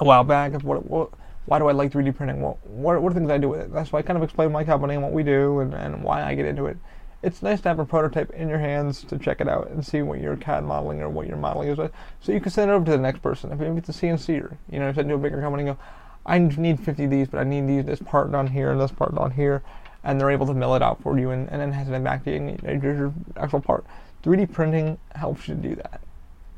a 0.00 0.04
while 0.04 0.24
back, 0.24 0.54
what, 0.62 0.86
what, 0.86 1.10
why 1.44 1.58
do 1.58 1.66
I 1.66 1.72
like 1.72 1.92
3D 1.92 2.16
printing? 2.16 2.40
What, 2.40 2.66
what, 2.66 3.02
what 3.02 3.12
are 3.12 3.14
things 3.14 3.30
I 3.30 3.36
do 3.36 3.50
with 3.50 3.60
it? 3.60 3.72
That's 3.74 3.92
why 3.92 3.98
I 3.98 4.02
kind 4.02 4.16
of 4.16 4.22
explained 4.22 4.54
my 4.54 4.64
company 4.64 4.94
and 4.94 5.02
what 5.02 5.12
we 5.12 5.22
do 5.22 5.60
and, 5.60 5.74
and 5.74 6.02
why 6.02 6.22
I 6.22 6.34
get 6.34 6.46
into 6.46 6.64
it. 6.64 6.78
It's 7.20 7.42
nice 7.42 7.60
to 7.62 7.68
have 7.68 7.80
a 7.80 7.84
prototype 7.84 8.30
in 8.30 8.48
your 8.48 8.60
hands 8.60 9.02
to 9.04 9.18
check 9.18 9.40
it 9.40 9.48
out 9.48 9.70
and 9.70 9.84
see 9.84 10.02
what 10.02 10.20
your 10.20 10.36
CAD 10.36 10.64
modeling 10.64 11.00
or 11.02 11.08
what 11.08 11.26
your 11.26 11.36
modeling 11.36 11.68
is, 11.68 11.78
so 12.20 12.32
you 12.32 12.40
can 12.40 12.52
send 12.52 12.70
it 12.70 12.74
over 12.74 12.84
to 12.84 12.92
the 12.92 12.98
next 12.98 13.22
person. 13.22 13.50
If 13.50 13.60
it's 13.60 13.88
a 13.88 13.92
CNC, 13.92 14.56
you 14.70 14.78
know, 14.78 14.92
send 14.92 15.08
to 15.08 15.16
a 15.16 15.18
bigger 15.18 15.40
company, 15.40 15.64
go, 15.64 15.76
I 16.24 16.38
need 16.38 16.78
50 16.78 17.04
of 17.04 17.10
these, 17.10 17.26
but 17.26 17.40
I 17.40 17.44
need 17.44 17.66
these, 17.66 17.84
this 17.84 18.00
part 18.00 18.30
down 18.30 18.46
here 18.46 18.70
and 18.70 18.80
this 18.80 18.92
part 18.92 19.16
down 19.16 19.32
here, 19.32 19.62
and 20.04 20.20
they're 20.20 20.30
able 20.30 20.46
to 20.46 20.54
mill 20.54 20.76
it 20.76 20.82
out 20.82 21.02
for 21.02 21.18
you 21.18 21.30
and, 21.30 21.48
and 21.50 21.60
then 21.60 21.72
has 21.72 21.88
it 21.88 22.04
back 22.04 22.22
to 22.24 22.30
you 22.30 22.36
and 22.36 22.82
here's 22.82 22.98
your 22.98 23.12
actual 23.36 23.60
part. 23.60 23.84
3D 24.22 24.52
printing 24.52 24.98
helps 25.14 25.48
you 25.48 25.54
do 25.54 25.74
that. 25.74 26.00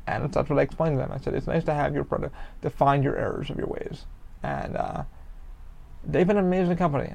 And 0.07 0.31
that's 0.31 0.49
what 0.49 0.59
I 0.59 0.61
explained 0.61 0.95
to 0.95 1.01
them. 1.01 1.11
I 1.11 1.19
said, 1.19 1.33
it's 1.33 1.47
nice 1.47 1.63
to 1.65 1.73
have 1.73 1.95
your 1.95 2.03
product 2.03 2.35
to 2.61 2.69
find 2.69 3.03
your 3.03 3.17
errors 3.17 3.49
of 3.49 3.57
your 3.57 3.67
ways. 3.67 4.05
And 4.43 4.75
uh, 4.75 5.03
they've 6.03 6.27
been 6.27 6.37
an 6.37 6.45
amazing 6.45 6.77
company. 6.77 7.13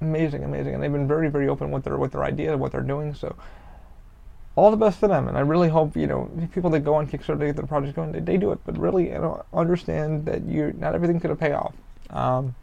Amazing, 0.00 0.44
amazing. 0.44 0.74
And 0.74 0.82
they've 0.82 0.92
been 0.92 1.08
very, 1.08 1.28
very 1.28 1.48
open 1.48 1.70
with 1.70 1.84
their 1.84 1.96
with 1.96 2.12
their 2.12 2.24
ideas, 2.24 2.56
what 2.56 2.72
they're 2.72 2.80
doing. 2.82 3.14
So 3.14 3.34
all 4.56 4.70
the 4.70 4.76
best 4.76 5.00
to 5.00 5.08
them. 5.08 5.28
And 5.28 5.36
I 5.36 5.40
really 5.40 5.68
hope, 5.68 5.96
you 5.96 6.06
know, 6.06 6.30
people 6.52 6.70
that 6.70 6.80
go 6.80 6.94
on 6.94 7.06
Kickstarter 7.06 7.40
to 7.40 7.46
get 7.46 7.56
their 7.56 7.66
projects 7.66 7.94
going, 7.94 8.12
they, 8.12 8.20
they 8.20 8.36
do 8.36 8.52
it. 8.52 8.58
But 8.64 8.78
really, 8.78 9.08
you 9.08 9.18
know, 9.18 9.44
understand 9.52 10.26
that 10.26 10.44
you 10.44 10.74
not 10.78 10.94
everything's 10.94 11.22
going 11.22 11.34
to 11.34 11.40
pay 11.40 11.52
off. 11.52 11.74
Um, 12.10 12.54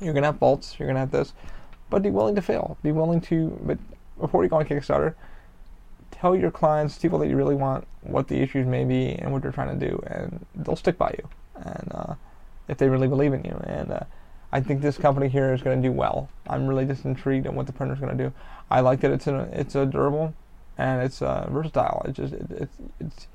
you're 0.00 0.14
to 0.14 0.22
have 0.22 0.38
faults. 0.38 0.76
You're 0.78 0.92
to 0.92 0.98
have 0.98 1.10
this. 1.10 1.32
But 1.90 2.02
be 2.02 2.10
willing 2.10 2.34
to 2.34 2.42
fail. 2.42 2.76
Be 2.82 2.92
willing 2.92 3.20
to, 3.22 3.58
but 3.62 3.78
before 4.18 4.42
you 4.42 4.50
go 4.50 4.56
on 4.56 4.64
Kickstarter, 4.64 5.14
tell 6.10 6.34
your 6.34 6.50
clients, 6.50 6.98
people 6.98 7.18
that 7.18 7.28
you 7.28 7.36
really 7.36 7.54
want, 7.54 7.86
what 8.02 8.28
the 8.28 8.40
issues 8.40 8.66
may 8.66 8.84
be 8.84 9.10
and 9.12 9.32
what 9.32 9.42
they're 9.42 9.52
trying 9.52 9.78
to 9.78 9.88
do, 9.88 10.02
and 10.06 10.44
they'll 10.54 10.76
stick 10.76 10.96
by 10.98 11.14
you. 11.18 11.28
And 11.56 11.88
uh, 11.92 12.14
if 12.68 12.78
they 12.78 12.88
really 12.88 13.08
believe 13.08 13.32
in 13.32 13.44
you, 13.44 13.60
and 13.64 13.90
uh, 13.90 14.00
I 14.54 14.60
think 14.60 14.80
this 14.80 14.96
company 14.96 15.28
here 15.28 15.52
is 15.52 15.62
going 15.62 15.82
to 15.82 15.88
do 15.88 15.92
well. 15.92 16.28
I'm 16.46 16.68
really 16.68 16.86
just 16.86 17.04
intrigued 17.04 17.48
on 17.48 17.56
what 17.56 17.66
the 17.66 17.72
printer 17.72 17.94
is 17.94 18.00
going 18.00 18.16
to 18.16 18.24
do. 18.24 18.32
I 18.70 18.80
like 18.80 19.00
that 19.00 19.10
it's 19.10 19.26
a, 19.26 19.48
it's 19.52 19.74
a 19.74 19.84
durable 19.84 20.32
and 20.78 21.02
it's 21.02 21.20
uh, 21.22 21.48
versatile. 21.50 22.02
It's 22.06 22.16
just 22.16 22.32
it, 22.32 22.46
it's 22.50 22.76
it's 23.00 23.26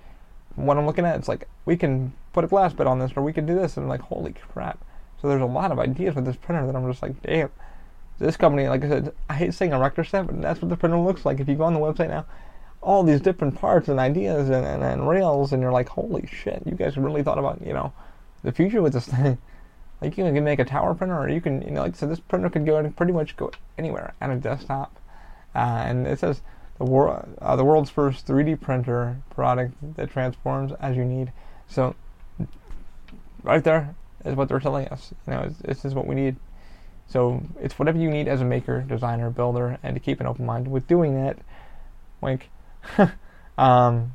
what 0.56 0.78
I'm 0.78 0.86
looking 0.86 1.06
at. 1.06 1.18
It's 1.18 1.28
like 1.28 1.50
we 1.66 1.76
can 1.76 2.14
put 2.32 2.46
a 2.46 2.48
glass 2.48 2.72
bit 2.72 2.88
on 2.88 3.00
this, 3.00 3.12
or 3.18 3.22
we 3.22 3.34
can 3.34 3.46
do 3.46 3.54
this, 3.54 3.76
and 3.76 3.84
I'm 3.84 3.90
like, 3.90 4.00
holy 4.00 4.34
crap! 4.34 4.80
So 5.22 5.28
there's 5.28 5.42
a 5.42 5.46
lot 5.46 5.74
of 5.74 5.80
ideas 5.80 6.16
with 6.16 6.26
this 6.26 6.38
printer 6.38 6.66
that 6.66 6.76
I'm 6.76 6.90
just 6.90 7.02
like, 7.02 7.22
damn. 7.22 7.52
This 8.18 8.36
company, 8.36 8.68
like 8.68 8.84
I 8.84 8.90
said, 8.90 9.14
I 9.30 9.34
hate 9.36 9.54
saying 9.54 9.72
erector 9.72 10.04
set, 10.04 10.28
but 10.28 10.42
that's 10.42 10.62
what 10.62 10.70
the 10.70 10.76
printer 10.76 10.98
looks 10.98 11.26
like. 11.26 11.40
If 11.40 11.48
you 11.48 11.56
go 11.56 11.64
on 11.64 11.74
the 11.74 11.80
website 11.80 12.10
now, 12.10 12.26
all 12.82 13.04
these 13.04 13.22
different 13.22 13.56
parts 13.56 13.88
and 13.88 13.98
ideas 13.98 14.50
and, 14.50 14.66
and, 14.66 14.84
and 14.84 15.08
rails, 15.08 15.54
and 15.54 15.62
you're 15.62 15.72
like, 15.72 15.88
holy 15.88 16.28
shit, 16.28 16.64
you 16.66 16.74
guys 16.74 16.98
really 16.98 17.24
thought 17.24 17.38
about, 17.38 17.62
you 17.66 17.72
know, 17.72 17.94
the 18.44 18.52
future 18.52 18.82
with 18.82 18.94
this 18.94 19.08
thing. 19.08 19.38
Like 20.02 20.18
you 20.18 20.24
can 20.24 20.44
make 20.44 20.60
a 20.60 20.66
tower 20.66 20.94
printer, 20.94 21.18
or 21.18 21.30
you 21.30 21.42
can, 21.42 21.62
you 21.62 21.72
know, 21.72 21.82
like 21.82 21.96
so 21.96 22.08
this 22.08 22.20
printer 22.20 22.50
could 22.50 22.66
go 22.66 22.78
and 22.78 22.96
pretty 22.96 23.12
much 23.12 23.36
go 23.36 23.52
anywhere 23.78 24.14
on 24.22 24.32
a 24.32 24.38
desktop. 24.38 24.98
Uh, 25.54 25.84
and 25.86 26.08
it 26.08 26.20
says 26.20 26.42
the 26.78 26.86
world, 26.86 27.28
uh, 27.42 27.56
the 27.56 27.66
world's 27.66 27.90
first 27.90 28.26
3D 28.26 28.62
printer 28.62 29.18
product 29.30 29.76
that 29.96 30.10
transforms 30.10 30.72
as 30.80 30.96
you 30.96 31.04
need. 31.04 31.34
So 31.68 31.96
right 33.44 33.64
there 33.64 33.94
is 34.24 34.36
what 34.36 34.48
they're 34.48 34.60
telling 34.60 34.88
us. 34.88 35.14
You 35.28 35.34
know, 35.34 35.54
this 35.62 35.84
is 35.84 35.94
what 35.94 36.08
we 36.08 36.16
need. 36.16 36.38
So 37.08 37.42
it's 37.60 37.78
whatever 37.78 37.98
you 37.98 38.10
need 38.10 38.28
as 38.28 38.40
a 38.40 38.46
maker, 38.46 38.82
designer, 38.82 39.30
builder, 39.30 39.80
and 39.84 39.96
to 39.96 40.00
keep 40.00 40.22
an 40.22 40.28
open 40.28 40.46
mind 40.46 40.70
with 40.70 40.88
doing 40.88 41.16
that. 41.16 41.40
Like, 42.22 42.50
um, 43.58 44.14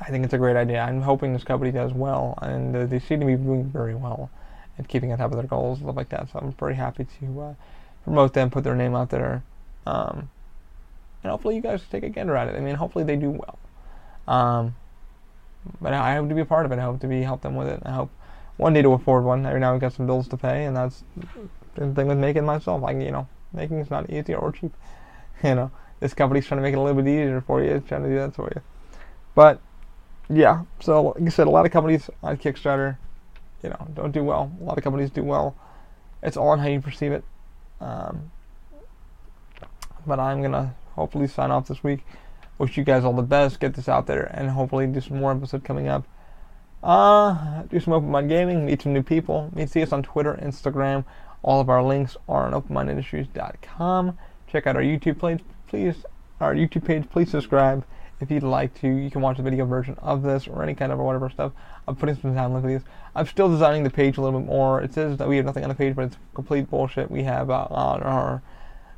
I 0.00 0.10
think 0.10 0.24
it's 0.24 0.34
a 0.34 0.38
great 0.38 0.56
idea. 0.56 0.80
I'm 0.80 1.00
hoping 1.00 1.32
this 1.32 1.44
company 1.44 1.72
does 1.72 1.92
well, 1.92 2.38
and 2.42 2.76
uh, 2.76 2.86
they 2.86 2.98
seem 2.98 3.20
to 3.20 3.26
be 3.26 3.36
doing 3.36 3.64
very 3.64 3.94
well 3.94 4.30
and 4.78 4.88
keeping 4.88 5.12
on 5.12 5.18
top 5.18 5.32
of 5.32 5.36
their 5.36 5.46
goals, 5.46 5.78
and 5.78 5.86
stuff 5.86 5.96
like 5.96 6.08
that. 6.10 6.28
So 6.32 6.38
I'm 6.38 6.52
pretty 6.52 6.76
happy 6.76 7.06
to 7.20 7.40
uh, 7.40 7.54
promote 8.04 8.32
them, 8.32 8.50
put 8.50 8.64
their 8.64 8.76
name 8.76 8.94
out 8.94 9.10
there, 9.10 9.42
um, 9.86 10.30
and 11.22 11.30
hopefully 11.30 11.56
you 11.56 11.60
guys 11.60 11.82
take 11.90 12.04
a 12.04 12.08
gander 12.08 12.36
at 12.36 12.48
it. 12.48 12.56
I 12.56 12.60
mean, 12.60 12.76
hopefully 12.76 13.04
they 13.04 13.16
do 13.16 13.30
well. 13.30 13.58
Um, 14.26 14.76
but 15.80 15.92
I 15.92 16.14
hope 16.14 16.28
to 16.28 16.34
be 16.34 16.40
a 16.40 16.46
part 16.46 16.64
of 16.64 16.72
it. 16.72 16.78
I 16.78 16.82
hope 16.82 17.00
to 17.00 17.06
be 17.06 17.22
help 17.22 17.42
them 17.42 17.56
with 17.56 17.68
it. 17.68 17.82
I 17.84 17.90
hope 17.90 18.10
one 18.56 18.72
day 18.72 18.82
to 18.82 18.92
afford 18.92 19.24
one. 19.24 19.44
Every 19.44 19.60
now 19.60 19.74
I've 19.74 19.80
got 19.80 19.92
some 19.92 20.06
bills 20.06 20.28
to 20.28 20.36
pay, 20.36 20.64
and 20.64 20.76
that's 20.76 21.02
the 21.74 21.92
thing 21.92 22.06
with 22.06 22.18
making 22.18 22.44
myself. 22.44 22.82
Like 22.82 22.96
you 22.96 23.10
know, 23.10 23.28
making 23.52 23.78
is 23.78 23.90
not 23.90 24.08
easy 24.10 24.34
or 24.34 24.52
cheap. 24.52 24.72
You 25.40 25.54
know, 25.54 25.70
this 26.00 26.14
company's 26.14 26.46
trying 26.46 26.58
to 26.58 26.62
make 26.62 26.72
it 26.72 26.78
a 26.78 26.80
little 26.80 27.00
bit 27.00 27.08
easier 27.08 27.40
for 27.40 27.62
you. 27.62 27.70
It's 27.70 27.86
trying 27.86 28.02
to 28.02 28.08
do 28.08 28.16
that 28.16 28.34
for 28.34 28.50
you. 28.52 28.60
But 29.36 29.60
yeah, 30.28 30.64
so 30.80 31.14
like 31.16 31.22
I 31.22 31.28
said, 31.28 31.46
a 31.46 31.50
lot 31.50 31.64
of 31.64 31.70
companies 31.70 32.10
on 32.24 32.36
Kickstarter, 32.38 32.96
you 33.62 33.70
know, 33.70 33.88
don't 33.94 34.12
do 34.12 34.22
well. 34.22 34.52
A 34.60 34.64
lot 34.64 34.78
of 34.78 34.84
companies 34.84 35.10
do 35.10 35.22
well. 35.22 35.56
It's 36.22 36.36
all 36.36 36.48
on 36.48 36.58
how 36.58 36.68
you 36.68 36.80
perceive 36.80 37.12
it. 37.12 37.24
Um, 37.80 38.30
but 40.06 40.18
I'm 40.18 40.42
gonna 40.42 40.74
hopefully 40.94 41.26
sign 41.26 41.50
off 41.50 41.68
this 41.68 41.82
week. 41.82 42.04
Wish 42.58 42.76
you 42.76 42.84
guys 42.84 43.04
all 43.04 43.12
the 43.12 43.22
best. 43.22 43.60
Get 43.60 43.74
this 43.74 43.88
out 43.88 44.06
there, 44.06 44.24
and 44.34 44.50
hopefully 44.50 44.86
do 44.86 45.00
some 45.00 45.20
more 45.20 45.32
episodes 45.32 45.64
coming 45.64 45.88
up. 45.88 46.06
Uh, 46.82 47.62
do 47.64 47.78
some 47.80 47.92
open 47.92 48.10
mind 48.10 48.28
gaming. 48.28 48.66
Meet 48.66 48.82
some 48.82 48.92
new 48.92 49.02
people. 49.02 49.50
Meet 49.54 49.70
see 49.70 49.82
us 49.82 49.92
on 49.92 50.02
Twitter, 50.02 50.38
Instagram. 50.42 51.04
All 51.42 51.60
of 51.60 51.68
our 51.68 51.82
links 51.82 52.16
are 52.28 52.46
on 52.46 52.60
openmindindustries.com. 52.60 54.18
Check 54.48 54.66
out 54.66 54.76
our 54.76 54.82
YouTube 54.82 55.20
page, 55.20 55.44
please. 55.68 56.04
Our 56.40 56.54
YouTube 56.54 56.84
page, 56.84 57.08
please 57.10 57.30
subscribe 57.30 57.84
if 58.20 58.30
you'd 58.30 58.42
like 58.42 58.74
to. 58.80 58.88
You 58.88 59.10
can 59.10 59.20
watch 59.20 59.36
the 59.36 59.42
video 59.42 59.64
version 59.64 59.96
of 59.98 60.22
this 60.22 60.46
or 60.48 60.62
any 60.62 60.74
kind 60.74 60.92
of 60.92 60.98
or 60.98 61.04
whatever 61.04 61.30
stuff. 61.30 61.52
I'm 61.88 61.96
putting 61.96 62.14
some 62.16 62.34
time 62.34 62.54
into 62.54 62.68
these. 62.68 62.82
I'm 63.14 63.26
still 63.26 63.48
designing 63.48 63.82
the 63.82 63.90
page 63.90 64.18
a 64.18 64.20
little 64.20 64.38
bit 64.38 64.46
more. 64.46 64.82
It 64.82 64.92
says 64.92 65.16
that 65.18 65.28
we 65.28 65.36
have 65.36 65.46
nothing 65.46 65.64
on 65.64 65.70
the 65.70 65.74
page, 65.74 65.96
but 65.96 66.04
it's 66.04 66.16
complete 66.34 66.70
bullshit. 66.70 67.10
We 67.10 67.22
have 67.24 67.50
uh, 67.50 67.66
on 67.70 68.02
our 68.02 68.42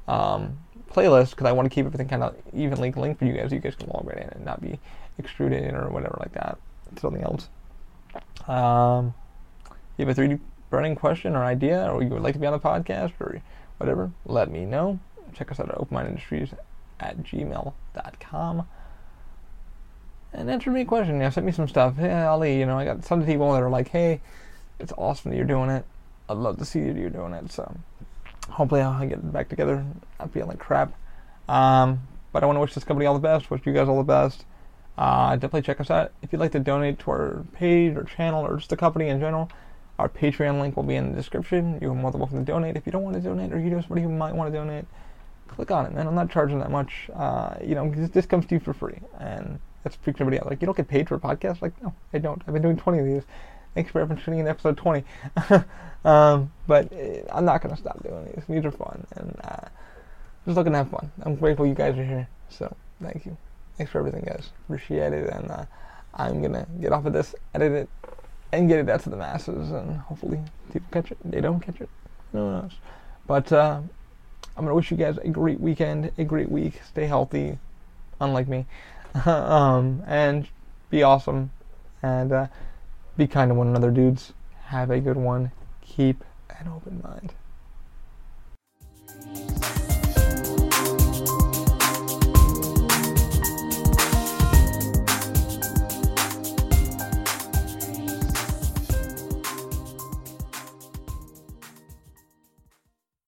um, 0.09 0.59
playlist 0.91 1.31
because 1.31 1.47
I 1.47 1.53
want 1.53 1.71
to 1.71 1.75
keep 1.75 1.87
everything 1.87 2.09
kind 2.09 2.25
of 2.25 2.35
evenly 2.53 2.91
linked 2.91 3.19
for 3.19 3.25
you 3.25 3.33
guys. 3.33 3.53
You 3.53 3.61
guys 3.61 3.77
can 3.77 3.89
log 3.89 4.07
right 4.07 4.19
in 4.19 4.29
and 4.29 4.45
not 4.45 4.61
be 4.61 4.79
extruded 5.19 5.73
or 5.73 5.89
whatever 5.91 6.17
like 6.21 6.33
that. 6.33 6.59
Something 7.01 7.23
else. 7.23 7.49
Um, 8.49 9.15
you 9.97 10.05
have 10.07 10.19
a 10.19 10.21
3D 10.21 10.41
burning 10.71 10.97
question 10.97 11.37
or 11.37 11.45
idea, 11.45 11.91
or 11.91 12.03
you 12.03 12.09
would 12.09 12.23
like 12.23 12.35
to 12.35 12.41
be 12.41 12.47
on 12.47 12.53
the 12.53 12.59
podcast 12.59 13.13
or 13.21 13.41
whatever, 13.79 14.11
let 14.27 14.51
me 14.51 14.65
know. 14.65 14.99
Check 15.35 15.53
us 15.53 15.61
out 15.61 15.69
at 15.69 15.77
openmindindustries 15.77 16.57
at 16.99 17.23
gmail.com. 17.23 18.67
and 20.33 20.51
answer 20.51 20.71
me 20.71 20.83
a 20.83 20.85
question. 20.85 21.15
You 21.15 21.23
know, 21.23 21.31
send 21.31 21.47
me 21.47 21.53
some 21.53 21.69
stuff. 21.69 21.97
Hey, 21.97 22.23
Ali, 22.23 22.59
you 22.59 22.67
know, 22.67 22.79
I 22.79 22.85
got 22.85 23.05
some 23.05 23.25
people 23.25 23.53
that 23.53 23.63
are 23.63 23.71
like, 23.71 23.89
hey, 23.89 24.21
it's 24.79 24.93
awesome 24.97 25.31
that 25.31 25.37
you're 25.37 25.47
doing 25.47 25.71
it. 25.71 25.85
I'd 26.29 26.37
love 26.37 26.59
to 26.59 26.65
see 26.65 26.81
that 26.85 26.97
you're 26.97 27.11
doing 27.11 27.33
it. 27.33 27.51
So 27.51 27.75
hopefully 28.49 28.81
I'll 28.81 29.07
get 29.07 29.33
back 29.33 29.49
together. 29.49 29.85
I'm 30.19 30.29
feeling 30.29 30.49
like 30.49 30.59
crap. 30.59 30.93
Um, 31.49 32.07
but 32.33 32.43
I 32.43 32.47
want 32.47 32.57
to 32.57 32.61
wish 32.61 32.75
this 32.75 32.85
company 32.85 33.07
all 33.07 33.15
the 33.15 33.21
best. 33.21 33.51
Wish 33.51 33.63
you 33.65 33.73
guys 33.73 33.89
all 33.89 33.99
the 33.99 34.05
best. 34.05 34.45
Uh, 34.97 35.35
definitely 35.35 35.63
check 35.63 35.81
us 35.81 35.91
out. 35.91 36.13
If 36.23 36.33
you'd 36.33 36.39
like 36.39 36.53
to 36.53 36.61
donate 36.61 36.99
to 37.01 37.11
our 37.11 37.45
page 37.55 37.97
or 37.97 38.05
channel 38.05 38.47
or 38.47 38.57
just 38.57 38.71
the 38.71 38.77
company 38.77 39.09
in 39.09 39.19
general, 39.19 39.51
our 39.99 40.09
Patreon 40.09 40.61
link 40.61 40.77
will 40.77 40.85
be 40.85 40.95
in 40.95 41.11
the 41.11 41.17
description. 41.17 41.79
You're 41.81 41.95
more 41.95 42.11
than 42.11 42.21
welcome 42.21 42.39
to 42.39 42.45
donate. 42.45 42.77
If 42.77 42.87
you 42.87 42.93
don't 42.93 43.03
want 43.03 43.17
to 43.17 43.23
donate 43.23 43.53
or 43.53 43.59
you 43.59 43.71
know 43.71 43.81
somebody 43.81 44.03
who 44.03 44.09
might 44.09 44.35
want 44.35 44.53
to 44.53 44.59
donate, 44.59 44.85
click 45.49 45.71
on 45.71 45.87
it, 45.87 45.93
man. 45.93 46.07
I'm 46.07 46.15
not 46.15 46.31
charging 46.31 46.59
that 46.61 46.71
much. 46.71 47.11
Uh, 47.15 47.55
you 47.63 47.75
know, 47.75 47.91
this, 47.91 48.11
this 48.11 48.27
comes 48.27 48.47
to 48.47 48.55
you 48.55 48.61
for 48.61 48.73
free. 48.73 49.01
And 49.19 49.59
that's 49.83 49.97
freaking 49.97 50.21
everybody 50.21 50.39
out. 50.39 50.47
Like, 50.47 50.61
you 50.61 50.67
don't 50.67 50.77
get 50.77 50.89
paid 50.89 51.09
for 51.09 51.15
a 51.15 51.19
podcast? 51.19 51.63
Like, 51.63 51.81
no, 51.83 51.95
I 52.13 52.19
don't. 52.19 52.43
I've 52.47 52.53
been 52.53 52.63
doing 52.63 52.77
20 52.77 52.99
of 52.99 53.07
these. 53.07 53.23
Thanks 53.75 53.91
for 53.91 54.05
tuning 54.07 54.41
in 54.41 54.49
episode 54.49 54.77
20. 54.77 55.05
um, 56.05 56.53
but 56.67 56.93
uh, 56.93 57.23
I'm 57.33 57.45
not 57.45 57.63
going 57.63 57.75
to 57.75 57.81
stop 57.81 58.03
doing 58.03 58.25
these. 58.27 58.45
These 58.49 58.65
are 58.65 58.73
fun. 58.73 59.07
And 59.17 59.37
uh, 59.45 59.69
just 60.45 60.57
looking 60.57 60.73
to 60.73 60.79
have 60.79 60.91
fun. 60.91 61.11
I'm 61.23 61.37
grateful 61.37 61.67
you 61.67 61.75
guys 61.75 61.97
are 61.97 62.05
here. 62.05 62.29
So, 62.49 62.75
thank 63.01 63.25
you. 63.25 63.37
Thanks 63.77 63.93
for 63.93 63.99
everything, 63.99 64.25
guys. 64.27 64.51
Appreciate 64.65 65.13
it. 65.13 65.31
And 65.31 65.51
uh, 65.51 65.65
I'm 66.15 66.41
going 66.41 66.53
to 66.53 66.67
get 66.81 66.93
off 66.93 67.07
of 67.07 67.13
this, 67.13 67.35
edit 67.55 67.73
it, 67.73 67.89
and 68.53 68.69
get 68.69 68.81
it 68.81 68.89
out 68.89 69.01
to 69.05 69.11
the 69.11 69.17
masses. 69.17 69.71
And 69.71 69.97
hopefully 69.99 70.41
people 70.73 70.89
catch 70.91 71.13
it. 71.13 71.19
They 71.25 71.41
don't 71.41 71.61
catch 71.61 71.81
it. 71.81 71.89
Who 72.33 72.39
knows? 72.39 72.73
But 73.27 73.53
uh, 73.53 73.81
I'm 74.57 74.65
going 74.65 74.69
to 74.69 74.75
wish 74.75 74.91
you 74.91 74.97
guys 74.97 75.17
a 75.19 75.29
great 75.29 75.61
weekend, 75.61 76.11
a 76.19 76.25
great 76.25 76.51
week. 76.51 76.81
Stay 76.89 77.07
healthy, 77.07 77.59
unlike 78.21 78.49
me. 78.49 78.67
um, 79.27 80.03
and 80.07 80.49
be 80.91 81.03
awesome 81.03 81.51
and 82.03 82.33
uh, 82.33 82.47
be 83.17 83.27
kind 83.27 83.51
to 83.51 83.55
one 83.55 83.69
another, 83.69 83.91
dudes. 83.91 84.33
Have 84.67 84.91
a 84.91 85.01
good 85.01 85.17
one. 85.17 85.53
Keep 85.83 86.25
an 86.59 86.69
open 86.69 87.03
mind. 87.03 87.35